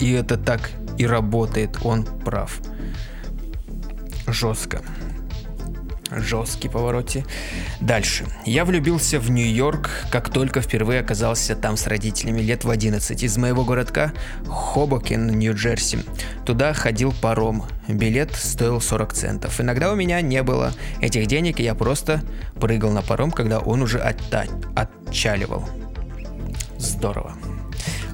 И 0.00 0.12
это 0.12 0.36
так 0.36 0.70
и 0.98 1.06
работает, 1.06 1.78
он 1.84 2.04
прав. 2.04 2.60
Жестко 4.26 4.82
жесткий 6.16 6.68
повороте. 6.68 7.24
Дальше. 7.80 8.26
Я 8.44 8.64
влюбился 8.64 9.18
в 9.18 9.30
Нью-Йорк, 9.30 9.90
как 10.10 10.30
только 10.30 10.60
впервые 10.60 11.00
оказался 11.00 11.54
там 11.56 11.76
с 11.76 11.86
родителями 11.86 12.40
лет 12.40 12.64
в 12.64 12.70
11 12.70 13.22
из 13.22 13.36
моего 13.36 13.64
городка 13.64 14.12
Хобокен, 14.46 15.26
Нью-Джерси. 15.38 15.98
Туда 16.44 16.72
ходил 16.72 17.12
паром. 17.20 17.64
Билет 17.88 18.34
стоил 18.34 18.80
40 18.80 19.12
центов. 19.12 19.60
Иногда 19.60 19.92
у 19.92 19.94
меня 19.94 20.20
не 20.20 20.42
было 20.42 20.72
этих 21.00 21.26
денег, 21.26 21.60
и 21.60 21.62
я 21.64 21.74
просто 21.74 22.22
прыгал 22.60 22.90
на 22.90 23.02
паром, 23.02 23.30
когда 23.30 23.58
он 23.58 23.82
уже 23.82 23.98
отта- 23.98 24.48
отчаливал. 24.74 25.68
Здорово. 26.78 27.34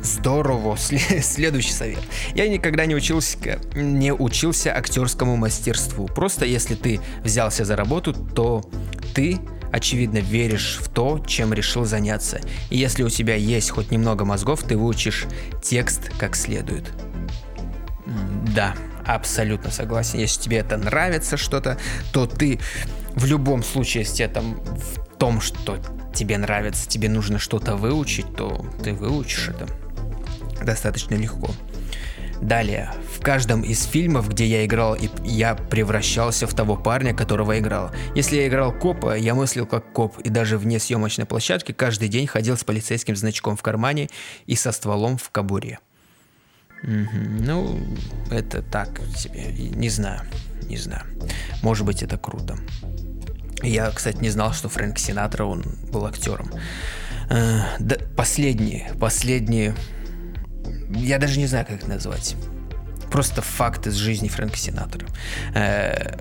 Здорово. 0.02 0.76
Следующий 1.22 1.72
совет. 1.72 2.00
Я 2.34 2.48
никогда 2.48 2.86
не 2.86 2.94
учился, 2.94 3.60
не 3.74 4.12
учился 4.12 4.74
актерскому 4.74 5.36
мастерству. 5.36 6.06
Просто 6.06 6.44
если 6.46 6.74
ты 6.74 7.00
взялся 7.22 7.64
за 7.64 7.76
работу, 7.76 8.12
то 8.12 8.62
ты 9.14 9.38
очевидно 9.72 10.18
веришь 10.18 10.78
в 10.80 10.88
то, 10.88 11.22
чем 11.26 11.52
решил 11.52 11.84
заняться. 11.84 12.40
И 12.70 12.78
если 12.78 13.02
у 13.02 13.08
тебя 13.08 13.34
есть 13.36 13.70
хоть 13.70 13.90
немного 13.90 14.24
мозгов, 14.24 14.62
ты 14.62 14.76
выучишь 14.76 15.26
текст 15.62 16.10
как 16.18 16.34
следует. 16.34 16.90
Да, 18.54 18.74
абсолютно 19.06 19.70
согласен. 19.70 20.18
Если 20.18 20.40
тебе 20.40 20.58
это 20.58 20.76
нравится 20.76 21.36
что-то, 21.36 21.78
то 22.12 22.26
ты 22.26 22.58
в 23.14 23.26
любом 23.26 23.62
случае, 23.62 24.04
если 24.04 24.26
там 24.26 24.60
в 24.64 25.16
том, 25.18 25.40
что 25.40 25.78
тебе 26.14 26.38
нравится, 26.38 26.88
тебе 26.88 27.08
нужно 27.08 27.38
что-то 27.38 27.76
выучить, 27.76 28.34
то 28.34 28.64
ты 28.82 28.92
выучишь 28.92 29.50
это 29.50 29.68
достаточно 30.64 31.14
легко. 31.14 31.50
Далее, 32.40 32.90
в 33.14 33.20
каждом 33.20 33.60
из 33.60 33.84
фильмов, 33.84 34.30
где 34.30 34.46
я 34.46 34.64
играл, 34.64 34.96
я 35.24 35.54
превращался 35.54 36.46
в 36.46 36.54
того 36.54 36.76
парня, 36.76 37.14
которого 37.14 37.58
играл. 37.58 37.90
Если 38.14 38.36
я 38.36 38.48
играл 38.48 38.72
копа, 38.72 39.16
я 39.16 39.34
мыслил 39.34 39.66
как 39.66 39.92
коп, 39.92 40.18
и 40.20 40.30
даже 40.30 40.56
вне 40.56 40.78
съемочной 40.78 41.26
площадки 41.26 41.72
каждый 41.72 42.08
день 42.08 42.26
ходил 42.26 42.56
с 42.56 42.64
полицейским 42.64 43.14
значком 43.14 43.56
в 43.58 43.62
кармане 43.62 44.08
и 44.46 44.56
со 44.56 44.72
стволом 44.72 45.18
в 45.18 45.28
кобуре. 45.30 45.80
Угу. 46.82 47.18
Ну, 47.40 47.78
это 48.30 48.62
так 48.62 49.00
себе, 49.14 49.52
не 49.52 49.90
знаю, 49.90 50.22
не 50.62 50.78
знаю. 50.78 51.04
Может 51.62 51.84
быть, 51.84 52.02
это 52.02 52.16
круто. 52.16 52.56
Я, 53.62 53.90
кстати, 53.90 54.16
не 54.22 54.30
знал, 54.30 54.54
что 54.54 54.70
Фрэнк 54.70 54.98
Синатра, 54.98 55.44
он 55.44 55.62
был 55.92 56.06
актером. 56.06 56.50
Э, 57.28 57.60
да, 57.78 57.96
последние, 58.16 58.92
последние 58.98 59.74
я 60.94 61.18
даже 61.18 61.38
не 61.38 61.46
знаю, 61.46 61.66
как 61.66 61.76
это 61.78 61.88
назвать. 61.88 62.36
Просто 63.10 63.42
факт 63.42 63.86
из 63.86 63.94
жизни 63.94 64.28
Фрэнка 64.28 64.56
Синатора. 64.56 65.06
Э, 65.54 66.16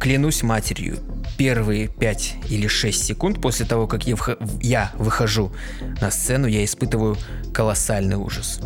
клянусь 0.00 0.42
матерью, 0.42 0.98
первые 1.36 1.88
5 1.88 2.34
или 2.48 2.66
6 2.66 3.04
секунд 3.04 3.40
после 3.40 3.66
того, 3.66 3.86
как 3.86 4.06
я, 4.06 4.16
вх... 4.16 4.30
я 4.60 4.92
выхожу 4.94 5.52
на 6.00 6.10
сцену, 6.10 6.46
я 6.46 6.64
испытываю 6.64 7.16
колоссальный 7.52 8.16
ужас. 8.16 8.60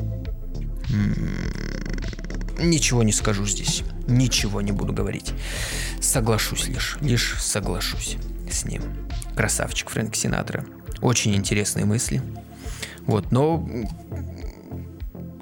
Ничего 2.59 3.03
не 3.03 3.12
скажу 3.12 3.44
здесь. 3.44 3.82
Ничего 4.07 4.62
не 4.62 4.72
буду 4.72 4.92
говорить. 4.92 5.32
Соглашусь 6.01 6.68
лишь. 6.68 6.97
Лишь 7.01 7.34
соглашусь 7.40 8.16
с 8.51 8.64
ним. 8.64 8.82
Красавчик 9.34 9.90
Фрэнк 9.90 10.14
Синатра. 10.14 10.64
Очень 11.03 11.34
интересные 11.34 11.84
мысли. 11.84 12.22
Вот, 13.07 13.30
но 13.30 13.68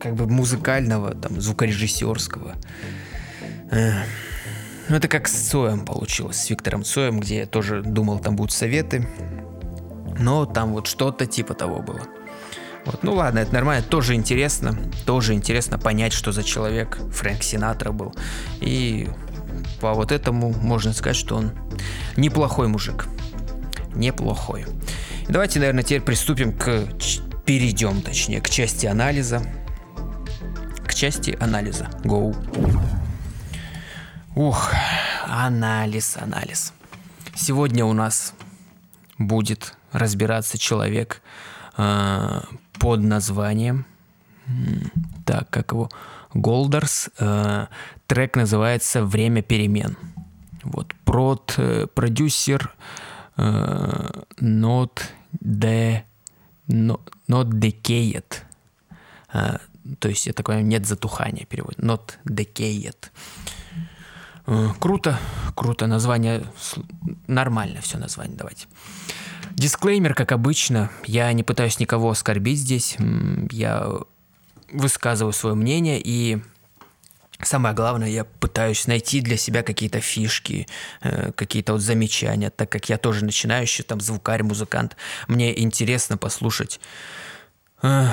как 0.05 0.15
бы 0.17 0.27
музыкального, 0.27 1.15
там, 1.15 1.41
звукорежиссерского. 1.41 2.57
Ну, 3.71 4.97
это 4.97 5.09
как 5.09 5.27
с 5.29 5.33
Цоем 5.33 5.87
получилось, 5.87 6.37
с 6.37 6.51
Виктором 6.51 6.85
Цоем, 6.85 7.21
где 7.21 7.39
я 7.39 7.47
тоже 7.47 7.83
думал, 7.83 8.19
там 8.19 8.37
будут 8.37 8.53
советы. 8.53 9.09
Но 10.19 10.45
там 10.45 10.75
вот 10.75 10.89
что-то 10.89 11.25
типа 11.25 11.55
того 11.55 11.81
было. 11.81 12.03
Вот, 12.85 13.03
ну 13.03 13.15
ладно, 13.15 13.39
это 13.39 13.55
нормально, 13.55 13.83
тоже 13.83 14.15
интересно. 14.15 14.79
Тоже 15.07 15.33
интересно 15.33 15.79
понять, 15.79 16.13
что 16.13 16.33
за 16.33 16.45
человек 16.45 16.99
Фрэнк 17.11 17.43
Синатра 17.43 17.91
был. 17.91 18.15
И 18.61 19.09
по 19.81 19.95
вот 19.95 20.13
этому 20.13 20.53
можно 20.53 20.93
сказать, 20.93 21.17
что 21.17 21.37
он 21.37 21.53
неплохой 22.19 22.69
мужик. 22.69 23.07
Неплохой. 23.95 24.67
Давайте, 25.31 25.61
наверное, 25.61 25.83
теперь 25.83 26.03
приступим 26.03 26.53
к... 26.53 26.89
Перейдем, 27.47 28.01
точнее, 28.01 28.41
к 28.41 28.49
части 28.49 28.87
анализа 28.87 29.43
части 30.95 31.37
анализа. 31.41 31.89
Go. 32.05 32.35
Ух, 34.37 34.73
анализ, 35.27 36.17
анализ. 36.17 36.73
Сегодня 37.35 37.85
у 37.85 37.93
нас 37.93 38.35
будет 39.19 39.77
разбираться 39.93 40.57
человек 40.59 41.21
э, 41.77 42.41
под 42.79 43.01
названием, 43.01 43.87
так, 45.25 45.51
как 45.51 45.73
его, 45.73 45.89
Голдерс. 46.33 47.11
Э, 47.19 47.67
трек 48.07 48.37
называется 48.37 49.05
«Время 49.05 49.43
перемен». 49.43 49.97
Вот, 50.63 50.95
прод, 51.05 51.55
э, 51.59 51.87
продюсер, 51.93 52.75
э, 53.37 54.23
not, 54.41 55.01
de, 55.33 56.03
not, 56.69 57.01
то 59.99 60.09
есть 60.09 60.27
это 60.27 60.39
такое 60.39 60.63
нет 60.63 60.87
затухания 60.87 61.45
перевод. 61.47 61.75
Not 61.79 62.15
decayed. 62.25 63.11
Э, 64.47 64.69
круто, 64.79 65.19
круто. 65.55 65.87
Название 65.87 66.45
нормально 67.27 67.81
все 67.81 67.99
название. 67.99 68.37
Давайте. 68.37 68.67
Дисклеймер, 69.53 70.15
как 70.15 70.33
обычно. 70.33 70.91
Я 71.05 71.33
не 71.33 71.43
пытаюсь 71.43 71.79
никого 71.79 72.11
оскорбить 72.11 72.59
здесь. 72.59 72.97
Я 73.51 73.89
высказываю 74.73 75.33
свое 75.33 75.55
мнение 75.55 76.01
и 76.03 76.43
Самое 77.43 77.75
главное, 77.75 78.09
я 78.09 78.25
пытаюсь 78.25 78.87
найти 78.87 79.21
для 79.21 79.37
себя 79.37 79.63
какие-то 79.63 80.01
фишки, 80.01 80.67
э, 81.03 81.33
какие-то 81.33 81.73
вот 81.73 81.83
замечания, 81.83 82.49
так 82.51 82.71
как 82.71 82.89
я 82.89 82.97
тоже 82.97 83.25
начинающий, 83.25 83.85
там, 83.85 84.01
звукарь, 84.01 84.45
музыкант. 84.45 84.97
Мне 85.27 85.61
интересно 85.61 86.17
послушать 86.17 86.81
э, 87.83 88.07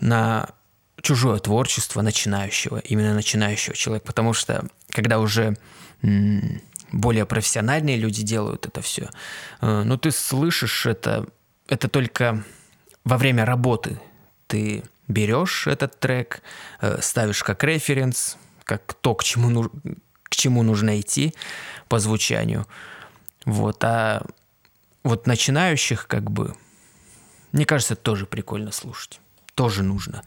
на 0.00 0.48
чужое 1.02 1.38
творчество 1.38 2.00
начинающего, 2.00 2.78
именно 2.78 3.14
начинающего 3.14 3.76
человека, 3.76 4.06
потому 4.06 4.32
что 4.32 4.66
когда 4.90 5.18
уже 5.18 5.56
более 6.92 7.26
профессиональные 7.26 7.96
люди 7.96 8.22
делают 8.22 8.66
это 8.66 8.80
все, 8.82 9.10
э, 9.60 9.82
ну 9.84 9.96
ты 9.98 10.10
слышишь 10.10 10.86
это, 10.86 11.26
это 11.68 11.88
только 11.88 12.44
во 13.04 13.18
время 13.18 13.44
работы. 13.44 14.00
Ты 14.46 14.84
берешь 15.08 15.66
этот 15.66 15.98
трек, 15.98 16.42
э, 16.80 17.00
ставишь 17.00 17.42
как 17.42 17.64
референс, 17.64 18.36
как 18.64 18.94
то, 18.94 19.14
к 19.14 19.24
чему, 19.24 19.70
к 20.24 20.36
чему 20.36 20.62
нужно 20.62 21.00
идти 21.00 21.34
по 21.88 21.98
звучанию. 21.98 22.66
Вот, 23.44 23.82
а 23.84 24.22
вот 25.02 25.26
начинающих 25.26 26.06
как 26.06 26.30
бы, 26.30 26.54
мне 27.52 27.64
кажется, 27.64 27.96
тоже 27.96 28.26
прикольно 28.26 28.70
слушать. 28.70 29.21
Тоже 29.54 29.82
нужно 29.82 30.22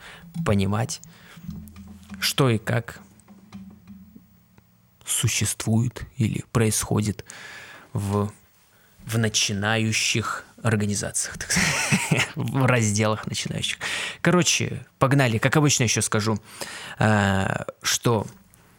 понимать, 0.45 1.01
что 2.19 2.49
и 2.49 2.57
как 2.57 2.99
существует 5.05 6.03
или 6.17 6.43
происходит 6.51 7.26
в, 7.93 8.32
в 9.05 9.17
начинающих 9.17 10.45
организациях, 10.61 11.38
так 11.38 11.51
сказать, 11.51 12.28
в 12.36 12.65
разделах 12.65 13.28
начинающих. 13.28 13.78
Короче, 14.21 14.86
погнали. 14.97 15.38
Как 15.38 15.55
обычно 15.57 15.84
еще 15.84 16.01
скажу, 16.01 16.39
э, 16.99 17.65
что 17.84 18.26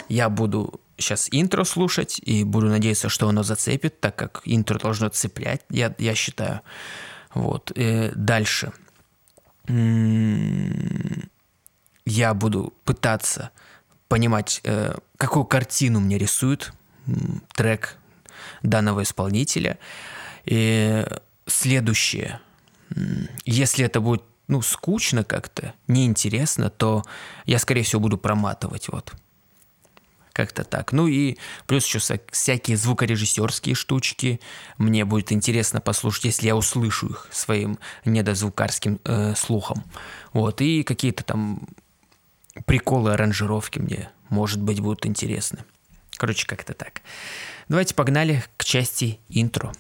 я 0.09 0.29
буду 0.29 0.81
сейчас 0.99 1.29
интро 1.31 1.65
слушать 1.65 2.21
и 2.25 2.43
буду 2.45 2.67
надеяться, 2.67 3.09
что 3.09 3.29
оно 3.29 3.43
зацепит, 3.43 4.01
так 4.01 4.17
как 4.17 4.43
интро 4.45 4.79
должно 4.79 5.09
цеплять, 5.09 5.63
я, 5.71 5.95
я 5.99 6.15
считаю. 6.15 6.61
Вот. 7.35 7.71
И 7.75 7.83
э, 7.83 8.13
дальше. 8.15 8.73
Я 12.05 12.35
буду 12.35 12.73
пытаться 12.85 13.51
понимать, 14.09 14.61
э, 14.65 14.95
какую 15.17 15.45
картину 15.45 16.01
мне 16.01 16.19
рисует 16.19 16.73
трек 17.55 17.97
данного 18.63 19.03
исполнителя. 19.03 19.79
И 20.45 21.05
следующее. 21.47 22.41
Если 23.45 23.85
это 23.85 24.01
будет 24.01 24.23
ну, 24.49 24.63
скучно 24.63 25.25
как-то, 25.25 25.75
неинтересно, 25.89 26.71
то 26.71 27.05
я, 27.47 27.59
скорее 27.59 27.83
всего, 27.83 28.01
буду 28.01 28.17
проматывать. 28.19 28.89
Вот. 28.89 29.13
Как-то 30.37 30.65
так. 30.65 30.93
Ну 30.93 31.07
и 31.07 31.39
плюс 31.67 31.87
еще 31.87 31.99
всякие 32.31 32.77
звукорежиссерские 32.77 33.75
штучки. 33.75 34.39
Мне 34.77 35.07
будет 35.07 35.33
интересно 35.33 35.81
послушать, 35.81 36.25
если 36.25 36.49
я 36.49 36.57
услышу 36.57 37.07
их 37.07 37.27
своим 37.33 37.79
недозвукарским 38.05 39.01
э, 39.03 39.35
слухом. 39.35 39.83
Вот. 40.35 40.61
И 40.61 40.83
какие-то 40.83 41.25
там 41.25 41.67
приколы 42.67 43.15
аранжировки 43.15 43.79
мне, 43.79 44.11
может 44.29 44.61
быть, 44.61 44.81
будут 44.81 45.07
интересны. 45.07 45.65
Короче, 46.19 46.47
как-то 46.47 46.75
так. 46.75 47.01
Давайте 47.71 47.95
погнали 47.95 48.45
к 48.59 48.65
части 48.67 49.19
интро. 49.31 49.73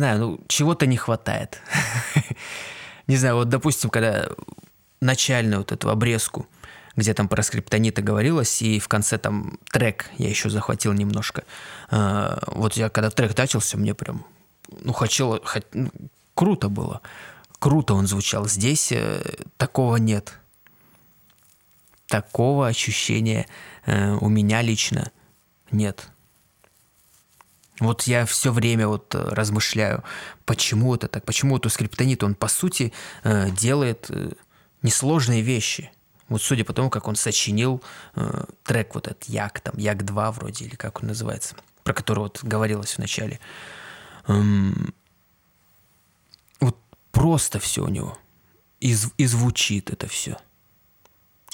Знаю, 0.00 0.18
ну, 0.18 0.40
чего-то 0.48 0.86
не 0.86 0.96
хватает. 0.96 1.60
не 3.06 3.16
знаю, 3.16 3.36
вот, 3.36 3.48
допустим, 3.48 3.90
когда 3.90 4.28
начальную 5.00 5.58
вот 5.58 5.72
эту 5.72 5.90
обрезку, 5.90 6.48
где 6.96 7.12
там 7.12 7.28
про 7.28 7.42
скриптонита 7.42 8.00
говорилось, 8.00 8.62
и 8.62 8.78
в 8.78 8.88
конце 8.88 9.18
там 9.18 9.58
трек 9.70 10.06
я 10.16 10.28
еще 10.30 10.48
захватил 10.48 10.94
немножко. 10.94 11.44
А, 11.90 12.42
вот 12.46 12.74
я 12.74 12.88
когда 12.88 13.10
трек 13.10 13.36
начался, 13.36 13.76
мне 13.76 13.94
прям, 13.94 14.24
ну, 14.80 14.92
хотел, 14.92 15.40
хот... 15.44 15.66
ну, 15.74 15.90
круто 16.34 16.70
было. 16.70 17.02
Круто 17.58 17.92
он 17.92 18.06
звучал. 18.06 18.48
Здесь 18.48 18.90
э, 18.92 19.22
такого 19.58 19.96
нет 19.96 20.40
такого 22.10 22.66
ощущения 22.66 23.46
э, 23.86 24.16
у 24.20 24.28
меня 24.28 24.62
лично 24.62 25.12
нет. 25.70 26.08
Вот 27.80 28.02
я 28.02 28.26
все 28.26 28.52
время 28.52 28.86
вот 28.86 29.14
э, 29.14 29.18
размышляю, 29.18 30.04
почему 30.44 30.94
это 30.94 31.08
так, 31.08 31.24
почему 31.24 31.54
вот 31.54 31.66
у 31.66 31.70
скриптонита 31.70 32.26
он 32.26 32.34
по 32.34 32.46
сути 32.46 32.92
э, 33.24 33.50
делает 33.50 34.06
э, 34.10 34.32
несложные 34.82 35.40
вещи. 35.40 35.90
Вот 36.28 36.42
судя 36.42 36.64
по 36.64 36.74
тому, 36.74 36.90
как 36.90 37.08
он 37.08 37.16
сочинил 37.16 37.82
э, 38.14 38.44
трек 38.64 38.94
вот 38.94 39.08
этот 39.08 39.24
Як, 39.24 39.60
там 39.60 39.74
Як 39.78 40.04
2 40.04 40.30
вроде, 40.32 40.66
или 40.66 40.76
как 40.76 41.02
он 41.02 41.08
называется, 41.08 41.56
про 41.82 41.94
который 41.94 42.20
вот 42.20 42.40
говорилось 42.42 42.92
в 42.92 42.98
начале. 42.98 43.40
Эм, 44.28 44.94
вот 46.60 46.76
просто 47.10 47.58
все 47.58 47.82
у 47.82 47.88
него. 47.88 48.16
И, 48.78 48.94
и 49.16 49.26
звучит 49.26 49.90
это 49.90 50.06
все. 50.06 50.36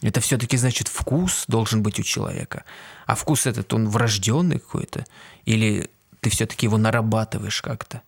Это 0.02 0.20
все-таки 0.20 0.56
значит 0.56 0.88
вкус 0.88 1.44
должен 1.48 1.82
быть 1.82 1.98
у 1.98 2.02
человека. 2.02 2.64
А 3.06 3.14
вкус 3.14 3.46
этот, 3.46 3.72
он 3.72 3.88
врожденный 3.88 4.58
какой-то? 4.58 5.06
Или 5.46 5.90
ты 6.26 6.30
все-таки 6.30 6.66
его 6.66 6.76
нарабатываешь 6.76 7.62
как-то? 7.62 8.02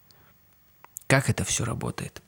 Как 1.07 1.31
это 1.31 1.45
все 1.45 1.65
работает? 1.65 2.21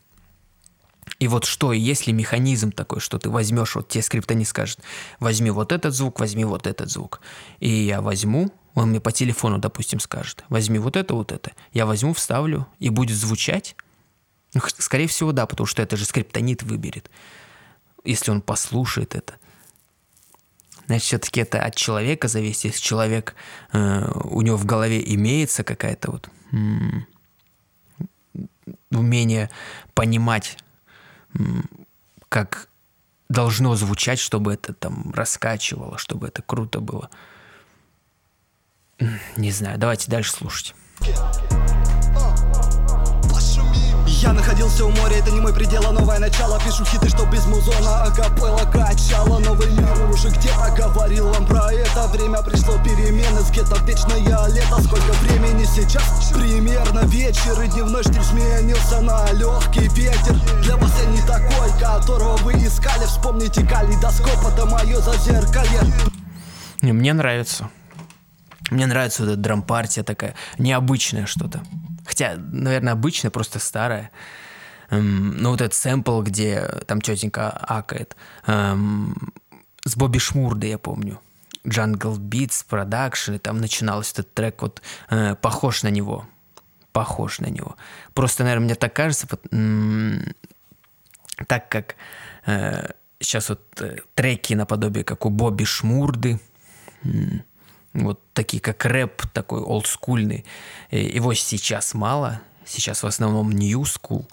И 1.19 1.27
вот 1.27 1.45
что, 1.45 1.73
если 1.73 2.13
механизм 2.13 2.71
такой, 2.71 3.01
что 3.01 3.19
ты 3.19 3.29
возьмешь, 3.29 3.75
вот 3.75 3.89
тебе 3.89 4.03
скрипта 4.03 4.35
не 4.35 4.45
скажет, 4.45 4.79
возьми 5.19 5.51
вот 5.51 5.73
этот 5.73 5.93
звук, 5.93 6.21
возьми 6.21 6.45
вот 6.45 6.69
этот 6.69 6.89
звук. 6.89 7.21
И 7.59 7.69
я 7.69 8.01
возьму, 8.03 8.53
он 8.75 8.91
мне 8.91 9.01
по 9.01 9.11
телефону, 9.11 9.59
допустим, 9.59 9.99
скажет, 9.99 10.45
возьми 10.49 10.79
вот 10.79 10.95
это, 10.95 11.13
вот 11.15 11.33
это. 11.33 11.51
Я 11.73 11.87
возьму, 11.87 12.15
вставлю, 12.15 12.69
и 12.79 12.89
будет 12.89 13.17
звучать. 13.17 13.75
Ну, 14.55 14.61
скорее 14.79 15.09
всего, 15.09 15.33
да, 15.33 15.47
потому 15.47 15.67
что 15.67 15.83
это 15.83 15.97
же 15.97 16.05
скриптонит 16.05 16.63
выберет, 16.63 17.11
если 18.05 18.31
он 18.31 18.43
послушает 18.43 19.17
это– 19.17 19.35
значит, 20.91 21.07
все-таки 21.07 21.41
это 21.43 21.63
от 21.63 21.77
человека 21.77 22.27
зависит. 22.27 22.65
Если 22.65 22.81
человек, 22.81 23.37
э, 23.73 24.11
у 24.25 24.43
него 24.43 24.57
в 24.57 24.65
голове 24.65 25.01
имеется 25.15 25.63
какая-то 25.63 26.11
вот 26.11 26.29
м- 26.51 27.07
умение 28.91 29.51
понимать, 29.95 30.59
м- 31.39 31.69
как 32.29 32.69
должно 33.29 33.77
звучать, 33.77 34.19
чтобы 34.19 34.53
это 34.53 34.75
там 34.75 35.13
раскачивало, 35.15 35.97
чтобы 35.97 36.27
это 36.27 36.43
круто 36.43 36.81
было. 36.81 37.09
Не 39.37 39.53
знаю, 39.53 39.79
давайте 39.79 40.11
дальше 40.11 40.33
слушать. 40.33 40.75
Я 44.21 44.35
находился 44.35 44.85
у 44.85 44.91
моря, 44.91 45.17
это 45.17 45.31
не 45.31 45.41
мой 45.41 45.55
предел, 45.55 45.83
а 45.87 45.93
новое 45.93 46.19
начало. 46.19 46.61
Пишу 46.61 46.85
хиты, 46.85 47.09
что 47.09 47.25
без 47.25 47.47
музона, 47.47 48.03
акапелла 48.03 48.71
качала 48.71 49.39
Новый 49.39 49.71
мир. 49.71 50.11
Уже 50.13 50.29
где-то 50.29 50.75
говорил 50.77 51.33
вам 51.33 51.47
про 51.47 51.73
это? 51.73 52.07
Время 52.09 52.43
пришло 52.43 52.77
перемены, 52.85 53.41
с 53.41 53.51
где-то 53.51 53.81
вечное 53.87 54.19
лето 54.49 54.83
Сколько 54.83 55.13
времени 55.23 55.65
сейчас? 55.65 56.31
Примерно 56.35 57.07
вечер 57.07 57.59
И 57.63 57.69
дневной 57.69 58.03
штиль 58.03 58.23
сменился 58.23 59.01
на 59.01 59.33
легкий 59.33 59.89
ветер. 59.89 60.35
Для 60.65 60.77
вас 60.77 60.93
я 61.03 61.11
не 61.11 61.23
такой, 61.23 61.71
которого 61.81 62.37
вы 62.39 62.53
искали. 62.53 63.07
Вспомните 63.07 63.67
калейдоскоп, 63.67 64.47
это 64.53 64.67
мое 64.67 65.01
зазеркалье. 65.01 65.81
Мне 66.83 67.15
нравится. 67.15 67.71
Мне 68.71 68.87
нравится 68.87 69.23
вот 69.23 69.33
эта 69.33 69.41
драм-партия 69.41 70.03
такая, 70.03 70.35
необычное 70.59 71.25
что-то. 71.25 71.63
Хотя, 72.05 72.37
наверное, 72.37 72.93
обычная, 72.93 73.31
просто 73.31 73.59
старая. 73.59 74.11
Эм, 74.91 75.37
ну, 75.37 75.51
вот 75.51 75.61
этот 75.61 75.75
сэмпл, 75.75 76.23
где 76.23 76.67
там 76.87 77.01
тетенька 77.01 77.51
акает. 77.51 78.17
Эм, 78.47 79.33
с 79.85 79.97
Бобби 79.97 80.19
Шмурда, 80.19 80.67
я 80.67 80.79
помню. 80.79 81.21
Jungle 81.65 82.19
Beats 82.19 82.65
Production, 82.69 83.37
и 83.37 83.39
там 83.39 83.59
начинался 83.59 84.13
этот 84.15 84.35
трек, 84.35 84.63
вот 84.63 84.83
э, 85.11 85.35
похож 85.37 85.83
на 85.83 85.89
него. 85.89 86.27
Похож 86.93 87.39
на 87.39 87.47
него. 87.47 87.77
Просто, 88.15 88.45
наверное, 88.45 88.65
мне 88.65 88.75
так 88.75 88.95
кажется, 88.95 89.29
так 91.47 91.69
как 91.69 91.97
э, 92.47 92.89
сейчас 93.21 93.49
вот 93.51 93.61
э, 93.81 93.99
треки 94.15 94.55
наподобие, 94.55 95.05
как 95.05 95.27
у 95.27 95.31
Бобби 95.31 95.65
Шмурды, 95.65 96.41
вот 97.93 98.21
такие 98.33 98.61
как 98.61 98.85
рэп 98.85 99.27
такой 99.33 99.61
олдскульный, 99.61 100.45
его 100.91 101.35
сейчас 101.35 101.95
мало, 101.95 102.41
сейчас 102.65 103.03
в 103.03 103.07
основном 103.07 103.51
new 103.51 103.83
school, 103.83 104.27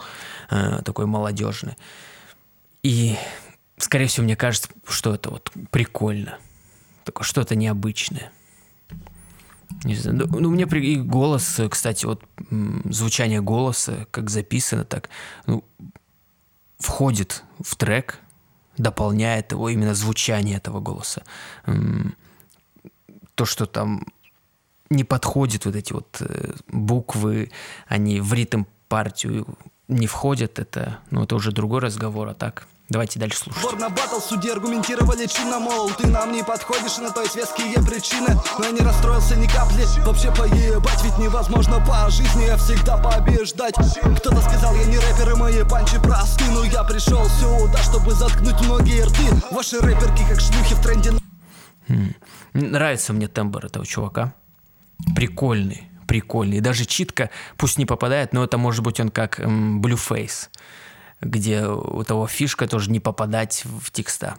э, 0.49 0.81
такой 0.83 1.05
молодежный. 1.05 1.75
И, 2.83 3.17
скорее 3.77 4.07
всего, 4.07 4.23
мне 4.23 4.35
кажется, 4.35 4.69
что 4.87 5.15
это 5.15 5.29
вот 5.29 5.51
прикольно. 5.71 6.37
такое 7.03 7.23
что-то 7.25 7.55
необычное. 7.55 8.31
Не 9.83 9.95
знаю, 9.95 10.17
ну, 10.17 10.39
ну, 10.39 10.49
мне 10.49 10.65
при... 10.67 10.93
и 10.93 10.95
голос, 10.97 11.59
кстати, 11.69 12.05
вот 12.05 12.23
звучание 12.85 13.41
голоса, 13.41 14.07
как 14.11 14.29
записано, 14.29 14.85
так, 14.85 15.09
ну, 15.45 15.63
входит 16.79 17.43
в 17.59 17.75
трек, 17.75 18.19
дополняет 18.77 19.51
его 19.51 19.69
именно 19.69 19.95
звучание 19.95 20.57
этого 20.57 20.79
голоса. 20.79 21.23
То, 23.37 23.45
что 23.45 23.67
там 23.67 24.07
не 24.89 25.03
подходит 25.03 25.65
вот 25.65 25.75
эти 25.75 25.93
вот 25.93 26.17
э, 26.21 26.53
буквы, 26.67 27.51
они 27.87 28.19
в 28.19 28.33
ритм 28.33 28.63
партию 28.89 29.45
не 29.87 30.07
входят, 30.07 30.57
это, 30.57 30.97
ну, 31.11 31.23
это 31.23 31.35
уже 31.35 31.51
другой 31.51 31.81
разговор, 31.81 32.27
а 32.29 32.33
так 32.33 32.67
Давайте 32.89 33.19
дальше 33.19 33.39
слушать. 33.39 33.61
Бор 33.61 33.77
на 33.77 33.89
батл, 33.89 34.17
судьи 34.21 34.49
аргументировали 34.49 35.25
чинно, 35.25 35.59
мол, 35.59 35.91
ты 35.91 36.07
нам 36.07 36.31
не 36.31 36.41
подходишь, 36.41 36.97
на 36.99 37.11
то 37.11 37.21
есть 37.21 37.35
веские 37.35 37.83
причины. 37.85 38.39
Но 38.57 38.63
я 38.63 38.71
не 38.71 38.79
расстроился 38.79 39.35
ни 39.35 39.45
капли, 39.45 39.83
вообще 40.05 40.33
поебать, 40.33 41.03
ведь 41.03 41.17
невозможно 41.17 41.83
по 41.85 42.09
жизни 42.09 42.45
я 42.45 42.55
всегда 42.55 42.95
побеждать. 42.95 43.75
Кто-то 43.75 44.39
сказал, 44.39 44.73
я 44.75 44.85
не 44.85 44.97
рэпер, 44.99 45.31
и 45.31 45.35
мои 45.35 45.63
панчи 45.65 45.99
просты, 45.99 46.45
но 46.51 46.63
я 46.63 46.85
пришел 46.85 47.25
сюда, 47.25 47.77
чтобы 47.79 48.13
заткнуть 48.13 48.61
многие 48.61 49.03
рты. 49.03 49.35
Ваши 49.51 49.81
рэперки 49.81 50.23
как 50.29 50.39
шлюхи 50.39 50.75
в 50.75 50.81
тренде. 50.81 51.11
Нравится 52.53 53.13
мне 53.13 53.27
тембр 53.27 53.65
этого 53.65 53.85
чувака. 53.85 54.33
Прикольный, 55.15 55.87
прикольный. 56.07 56.59
Даже 56.59 56.85
читка, 56.85 57.29
пусть 57.57 57.77
не 57.77 57.85
попадает, 57.85 58.33
но 58.33 58.43
это 58.43 58.57
может 58.57 58.83
быть 58.83 58.99
он 58.99 59.09
как 59.09 59.39
эм, 59.39 59.81
Blueface 59.81 60.49
где 61.21 61.65
у 61.65 62.03
того 62.03 62.27
фишка 62.27 62.67
тоже 62.67 62.91
не 62.91 62.99
попадать 62.99 63.63
в 63.65 63.91
текста. 63.91 64.37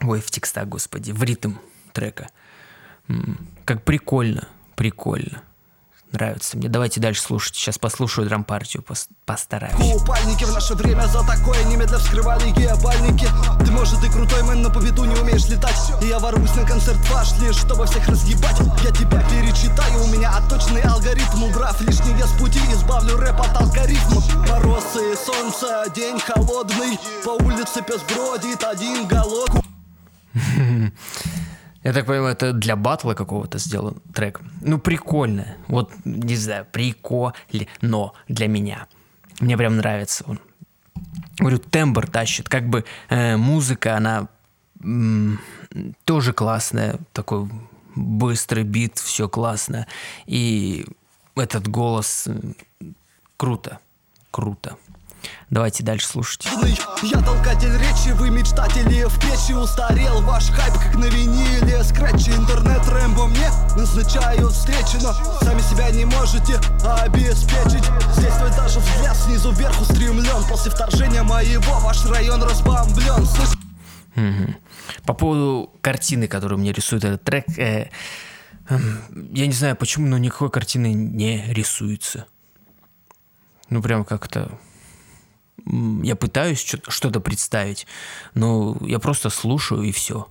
Ой, 0.00 0.20
в 0.20 0.30
текста, 0.30 0.64
господи, 0.64 1.12
в 1.12 1.22
ритм 1.22 1.54
трека. 1.92 2.28
Как 3.64 3.84
прикольно, 3.84 4.48
прикольно. 4.74 5.42
Нравится 6.12 6.58
мне. 6.58 6.68
Давайте 6.68 7.00
дальше 7.00 7.22
слушать. 7.22 7.54
Сейчас 7.54 7.78
послушаю 7.78 8.28
драм-партию, 8.28 8.82
пос 8.82 9.08
постараюсь. 9.24 9.74
Купальники 9.92 10.44
в 10.44 10.52
наше 10.52 10.74
время 10.74 11.06
за 11.06 11.26
такое 11.26 11.64
немедля 11.64 11.96
вскрывали 11.96 12.50
геобальники. 12.50 13.26
Ты, 13.64 13.72
может, 13.72 14.04
и 14.04 14.10
крутой 14.10 14.42
мэн, 14.42 14.60
но 14.60 14.70
по 14.70 14.78
виду 14.78 15.04
не 15.04 15.14
умеешь 15.16 15.46
летать. 15.46 15.74
И 16.02 16.06
я 16.06 16.18
ворвусь 16.18 16.54
на 16.54 16.66
концерт 16.66 16.98
ваш 17.08 17.32
лишь, 17.40 17.56
чтобы 17.56 17.86
всех 17.86 18.06
разъебать. 18.08 18.58
Я 18.84 18.90
тебя 18.90 19.22
перечитаю, 19.30 20.04
у 20.04 20.06
меня 20.08 20.36
отточенный 20.36 20.82
алгоритм. 20.82 21.44
Убрав 21.44 21.80
лишний 21.80 22.12
вес 22.12 22.30
пути, 22.38 22.60
избавлю 22.72 23.16
рэп 23.16 23.40
от 23.40 23.56
алгоритмов. 23.62 24.48
Мороз 24.48 24.84
и 24.96 25.16
солнце, 25.16 25.90
день 25.94 26.20
холодный. 26.20 26.98
По 27.24 27.30
улице 27.42 27.82
пес 27.82 28.02
бродит, 28.02 28.62
один 28.62 29.06
голодный. 29.06 29.62
Я 31.84 31.92
так 31.92 32.06
понимаю, 32.06 32.32
это 32.34 32.52
для 32.52 32.76
батла 32.76 33.14
какого-то 33.14 33.58
сделан 33.58 33.96
трек. 34.14 34.40
Ну, 34.60 34.78
прикольно. 34.78 35.56
Вот, 35.68 35.92
не 36.04 36.36
знаю, 36.36 36.66
прикольно, 36.70 37.34
но 37.80 38.14
для 38.28 38.46
меня. 38.48 38.86
Мне 39.40 39.56
прям 39.56 39.76
нравится 39.76 40.24
он. 40.28 40.38
Говорю, 41.38 41.58
тембр 41.58 42.06
тащит. 42.08 42.48
Как 42.48 42.68
бы 42.68 42.84
э, 43.08 43.36
музыка, 43.36 43.96
она 43.96 44.28
м- 44.80 45.40
тоже 46.04 46.32
классная. 46.32 46.98
Такой 47.12 47.48
быстрый 47.96 48.62
бит, 48.64 48.98
все 48.98 49.28
классно. 49.28 49.86
И 50.26 50.86
этот 51.34 51.66
голос 51.66 52.28
круто. 53.36 53.78
Круто. 54.30 54.76
Давайте 55.50 55.82
дальше 55.82 56.06
слушать. 56.06 56.46
Я 57.02 57.20
толкатель 57.20 57.76
речи, 57.76 58.12
вы 58.14 58.30
мечтатели 58.30 59.04
в 59.04 59.18
печи 59.20 59.52
Устарел 59.54 60.22
ваш 60.22 60.50
хайп, 60.50 60.74
как 60.74 60.94
на 60.94 61.04
виниле 61.06 61.82
Скретчи, 61.84 62.30
интернет, 62.30 62.86
рэмбо 62.88 63.26
мне 63.26 63.50
назначают 63.76 64.52
встречи 64.52 64.96
Но 65.02 65.12
сами 65.40 65.60
себя 65.60 65.90
не 65.90 66.04
можете 66.04 66.56
обеспечить 66.84 67.84
Здесь 68.16 68.34
твой 68.34 68.50
даже 68.50 68.80
взгляд 68.80 69.16
снизу 69.16 69.52
вверх 69.52 69.80
устремлен 69.80 70.44
После 70.48 70.70
вторжения 70.70 71.22
моего 71.22 71.80
ваш 71.80 72.04
район 72.06 72.42
разбомблен 72.42 73.26
Слышь... 73.26 73.58
Угу. 74.16 74.54
По 75.06 75.14
поводу 75.14 75.72
картины, 75.80 76.28
которую 76.28 76.58
мне 76.58 76.72
рисует 76.72 77.04
этот 77.04 77.22
трек, 77.24 77.46
э, 77.58 77.90
э, 78.68 78.78
я 79.32 79.46
не 79.46 79.52
знаю 79.52 79.76
почему, 79.76 80.06
но 80.06 80.18
никакой 80.18 80.50
картины 80.50 80.92
не 80.92 81.44
рисуется. 81.52 82.26
Ну, 83.70 83.80
прям 83.80 84.04
как-то 84.04 84.58
я 85.66 86.16
пытаюсь 86.16 86.58
что-то 86.60 87.20
представить, 87.20 87.86
но 88.34 88.76
я 88.80 88.98
просто 88.98 89.30
слушаю 89.30 89.82
и 89.82 89.92
все. 89.92 90.26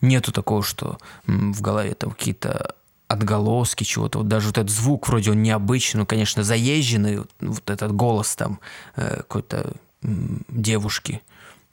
Нету 0.00 0.32
такого, 0.32 0.62
что 0.62 0.98
в 1.26 1.60
голове 1.60 1.94
там 1.94 2.10
какие-то 2.10 2.74
отголоски 3.08 3.84
чего-то. 3.84 4.18
Вот 4.18 4.28
даже 4.28 4.48
вот 4.48 4.58
этот 4.58 4.70
звук 4.70 5.08
вроде 5.08 5.30
он 5.30 5.42
необычный, 5.42 6.00
ну, 6.00 6.06
конечно, 6.06 6.44
заезженный, 6.44 7.24
вот 7.40 7.70
этот 7.70 7.92
голос 7.92 8.36
там 8.36 8.60
э, 8.96 9.16
какой-то 9.16 9.72
девушки, 10.02 11.22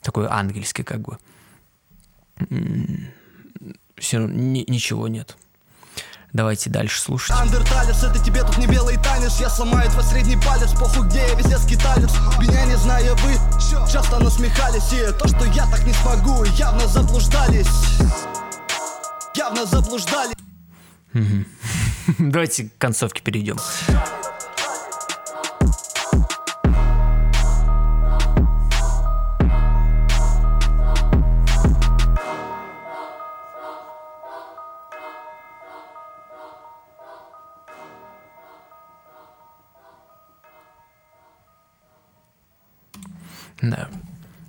такой 0.02 0.28
ангельский 0.28 0.84
как 0.84 1.02
бы. 1.02 1.18
Все 3.98 4.18
равно 4.18 4.34
ни, 4.34 4.66
ничего 4.68 5.08
нет. 5.08 5.38
Давайте 6.36 6.70
дальше 6.70 7.00
слушать. 7.00 7.34
Андерталец, 7.40 8.04
это 8.04 8.20
тебе 8.20 8.44
тут 8.44 8.58
не 8.58 8.68
белый 8.68 8.98
танец. 8.98 9.40
Я 9.40 9.50
сломаю 9.50 9.90
твой 9.90 10.04
средний 10.04 10.36
палец, 10.36 10.70
похуй 10.74 11.08
где 11.08 11.20
я 11.20 11.34
везде 11.36 11.58
скиталец. 11.58 12.12
Меня 12.42 12.66
не 12.66 12.76
зная 12.76 13.16
вы, 13.16 13.36
часто 13.90 14.20
насмехались. 14.20 14.92
И 14.92 15.18
то, 15.18 15.30
что 15.30 15.46
я 15.46 15.66
так 15.68 15.86
не 15.86 15.94
смогу, 15.94 16.44
явно 16.58 16.86
заблуждались. 16.88 17.70
Явно 19.34 19.66
заблуждались. 19.66 20.36
Давайте 22.20 22.66
к 22.66 22.78
концовке 22.80 23.22
перейдем. 23.22 23.56
Да. 43.70 43.90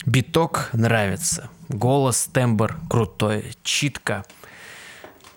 Биток 0.04 0.68
нравится. 0.72 1.48
Голос, 1.68 2.28
тембр 2.32 2.76
крутой. 2.88 3.56
Читка. 3.62 4.24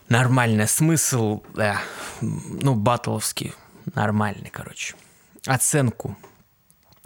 Нормальный 0.10 0.68
смысл. 0.68 1.42
Да. 1.56 1.82
Ну, 2.22 2.76
батловский. 2.76 3.54
Нормальный, 3.96 4.50
короче. 4.50 4.96
Оценку. 5.46 6.18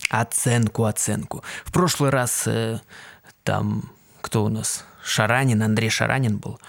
Оценку, 0.09 0.85
оценку. 0.85 1.43
В 1.63 1.71
прошлый 1.71 2.09
раз 2.09 2.47
э, 2.47 2.79
там 3.43 3.91
кто 4.21 4.43
у 4.45 4.49
нас? 4.49 4.83
Шаранин, 5.03 5.61
Андрей 5.61 5.89
Шаранин 5.89 6.37
был. 6.37 6.59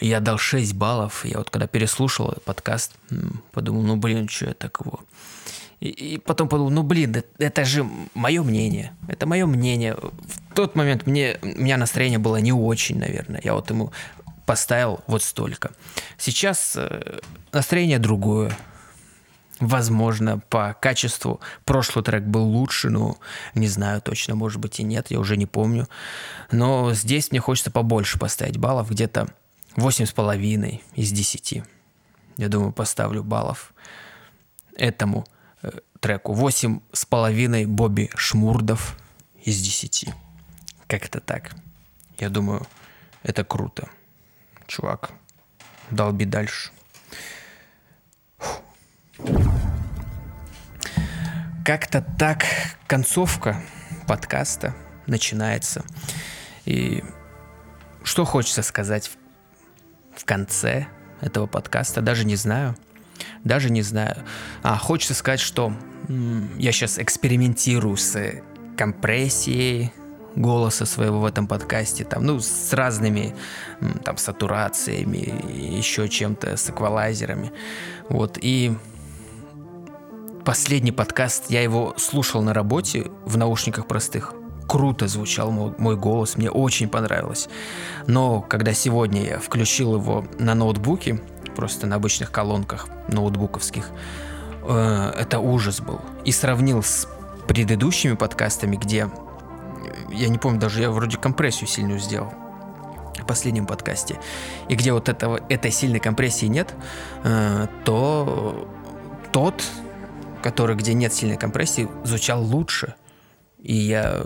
Я 0.00 0.20
дал 0.20 0.38
6 0.38 0.72
баллов. 0.74 1.24
Я 1.24 1.38
вот 1.38 1.50
когда 1.50 1.66
переслушал 1.66 2.34
подкаст, 2.44 2.94
подумал, 3.52 3.82
ну 3.82 3.96
блин, 3.96 4.28
что 4.28 4.46
я 4.46 4.54
так 4.54 4.78
его 4.80 5.00
и, 5.80 5.88
и 5.88 6.18
потом 6.18 6.48
подумал, 6.48 6.70
ну 6.70 6.82
блин, 6.82 7.14
это, 7.14 7.28
это 7.38 7.64
же 7.64 7.88
мое 8.14 8.42
мнение. 8.42 8.92
Это 9.06 9.26
мое 9.26 9.46
мнение. 9.46 9.94
В 9.94 10.54
тот 10.54 10.74
момент 10.74 11.06
мне, 11.06 11.38
у 11.42 11.46
меня 11.46 11.76
настроение 11.76 12.18
было 12.18 12.36
не 12.36 12.52
очень, 12.52 12.98
наверное. 12.98 13.40
Я 13.44 13.54
вот 13.54 13.70
ему 13.70 13.92
поставил 14.44 15.00
вот 15.06 15.22
столько. 15.22 15.70
Сейчас 16.16 16.74
э, 16.76 17.20
настроение 17.52 17.98
другое. 17.98 18.56
Возможно, 19.60 20.38
по 20.38 20.74
качеству 20.80 21.40
прошлый 21.64 22.04
трек 22.04 22.22
был 22.24 22.44
лучше, 22.44 22.90
но 22.90 23.18
не 23.54 23.66
знаю 23.68 24.00
точно, 24.00 24.36
может 24.36 24.60
быть 24.60 24.78
и 24.78 24.84
нет, 24.84 25.10
я 25.10 25.18
уже 25.18 25.36
не 25.36 25.46
помню. 25.46 25.88
Но 26.52 26.92
здесь 26.94 27.30
мне 27.30 27.40
хочется 27.40 27.72
побольше 27.72 28.18
поставить 28.20 28.56
баллов, 28.56 28.90
где-то 28.90 29.28
8,5 29.76 30.80
из 30.94 31.12
10. 31.12 31.62
Я 32.36 32.48
думаю, 32.48 32.72
поставлю 32.72 33.24
баллов 33.24 33.74
этому 34.76 35.26
Э, 35.26 35.37
треку. 36.00 36.32
Восемь 36.32 36.80
с 36.92 37.04
половиной 37.04 37.66
Бобби 37.66 38.10
Шмурдов 38.14 38.96
из 39.42 39.60
десяти. 39.60 40.12
Как-то 40.86 41.20
так. 41.20 41.52
Я 42.18 42.30
думаю, 42.30 42.66
это 43.22 43.44
круто. 43.44 43.88
Чувак, 44.66 45.10
долби 45.90 46.24
дальше. 46.24 46.70
Как-то 51.64 52.02
так 52.18 52.44
концовка 52.86 53.62
подкаста 54.06 54.74
начинается. 55.06 55.84
И 56.64 57.04
что 58.02 58.24
хочется 58.24 58.62
сказать 58.62 59.10
в 60.16 60.24
конце 60.24 60.86
этого 61.20 61.46
подкаста, 61.46 62.00
даже 62.00 62.24
не 62.24 62.36
знаю– 62.36 62.76
даже 63.44 63.70
не 63.70 63.82
знаю. 63.82 64.16
А, 64.62 64.76
хочется 64.76 65.14
сказать, 65.14 65.40
что 65.40 65.72
я 66.08 66.72
сейчас 66.72 66.98
экспериментирую 66.98 67.96
с 67.96 68.42
компрессией, 68.76 69.92
голоса 70.36 70.86
своего 70.86 71.20
в 71.20 71.24
этом 71.24 71.46
подкасте, 71.46 72.04
там, 72.04 72.24
ну, 72.24 72.40
с 72.40 72.72
разными 72.72 73.34
там 74.04 74.16
сатурациями, 74.16 75.34
еще 75.76 76.08
чем-то, 76.08 76.56
с 76.56 76.70
эквалайзерами. 76.70 77.52
Вот, 78.08 78.38
и 78.40 78.74
последний 80.44 80.92
подкаст, 80.92 81.50
я 81.50 81.62
его 81.62 81.94
слушал 81.98 82.42
на 82.42 82.54
работе 82.54 83.10
в 83.24 83.36
наушниках 83.36 83.86
простых. 83.86 84.34
Круто 84.66 85.08
звучал 85.08 85.50
мой, 85.50 85.74
мой 85.78 85.96
голос, 85.96 86.36
мне 86.36 86.50
очень 86.50 86.88
понравилось. 86.88 87.48
Но 88.06 88.42
когда 88.42 88.74
сегодня 88.74 89.24
я 89.24 89.38
включил 89.38 89.96
его 89.96 90.26
на 90.38 90.54
ноутбуке, 90.54 91.20
просто 91.56 91.86
на 91.86 91.96
обычных 91.96 92.30
колонках 92.30 92.88
ноутбуковских, 93.08 93.90
э, 94.68 95.12
это 95.16 95.40
ужас 95.40 95.80
был. 95.80 96.00
И 96.24 96.32
сравнил 96.32 96.82
с 96.82 97.08
предыдущими 97.46 98.14
подкастами, 98.14 98.76
где 98.76 99.08
я 100.10 100.28
не 100.28 100.38
помню, 100.38 100.60
даже 100.60 100.82
я 100.82 100.90
вроде 100.90 101.16
компрессию 101.16 101.68
сильную 101.68 101.98
сделал 101.98 102.32
в 103.18 103.26
последнем 103.26 103.66
подкасте, 103.66 104.18
и 104.68 104.74
где 104.74 104.92
вот 104.92 105.08
этого, 105.08 105.40
этой 105.48 105.70
сильной 105.70 106.00
компрессии 106.00 106.46
нет, 106.46 106.74
э, 107.24 107.66
то 107.84 108.68
тот, 109.32 109.64
который, 110.42 110.76
где 110.76 110.94
нет 110.94 111.12
сильной 111.12 111.36
компрессии, 111.36 111.88
звучал 112.04 112.42
лучше. 112.42 112.94
И 113.58 113.74
я 113.74 114.22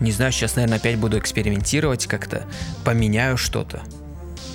не 0.00 0.12
знаю, 0.12 0.32
сейчас, 0.32 0.56
наверное, 0.56 0.78
опять 0.78 0.98
буду 0.98 1.18
экспериментировать 1.18 2.06
как-то, 2.06 2.44
поменяю 2.84 3.36
что-то. 3.36 3.82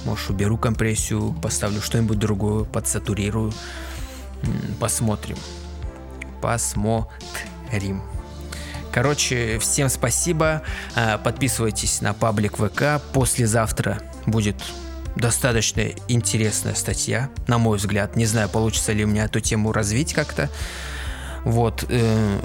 Может, 0.06 0.30
уберу 0.30 0.58
компрессию, 0.58 1.34
поставлю 1.42 1.82
что-нибудь 1.82 2.20
другое, 2.20 2.64
подсатурирую. 2.64 3.54
Посмотрим. 4.80 5.38
Посмотрим. 6.42 8.02
Короче, 8.92 9.58
всем 9.60 9.90
спасибо. 9.90 10.64
А, 10.96 11.18
подписывайтесь 11.18 12.02
на 12.02 12.14
паблик 12.14 12.58
ВК. 12.58 13.02
Послезавтра 13.14 14.00
будет 14.26 14.62
достаточно 15.16 15.84
интересная 16.08 16.76
статья, 16.76 17.30
на 17.48 17.58
мой 17.58 17.78
взгляд. 17.78 18.16
Не 18.16 18.26
знаю, 18.26 18.50
получится 18.50 18.92
ли 18.92 19.06
у 19.06 19.08
меня 19.08 19.26
эту 19.26 19.40
тему 19.40 19.72
развить 19.72 20.14
как-то. 20.14 20.50
Вот, 21.44 21.86
э, 21.90 22.40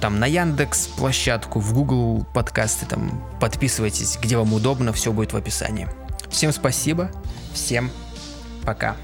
там 0.00 0.18
на 0.18 0.26
Яндекс 0.26 0.88
площадку, 0.88 1.58
в 1.58 1.72
Google 1.72 2.26
подкасты, 2.34 2.84
там 2.84 3.22
подписывайтесь, 3.40 4.18
где 4.20 4.36
вам 4.36 4.52
удобно, 4.52 4.92
все 4.92 5.10
будет 5.10 5.32
в 5.32 5.36
описании. 5.36 5.88
Всем 6.28 6.52
спасибо, 6.52 7.10
всем 7.54 7.90
пока. 8.64 8.96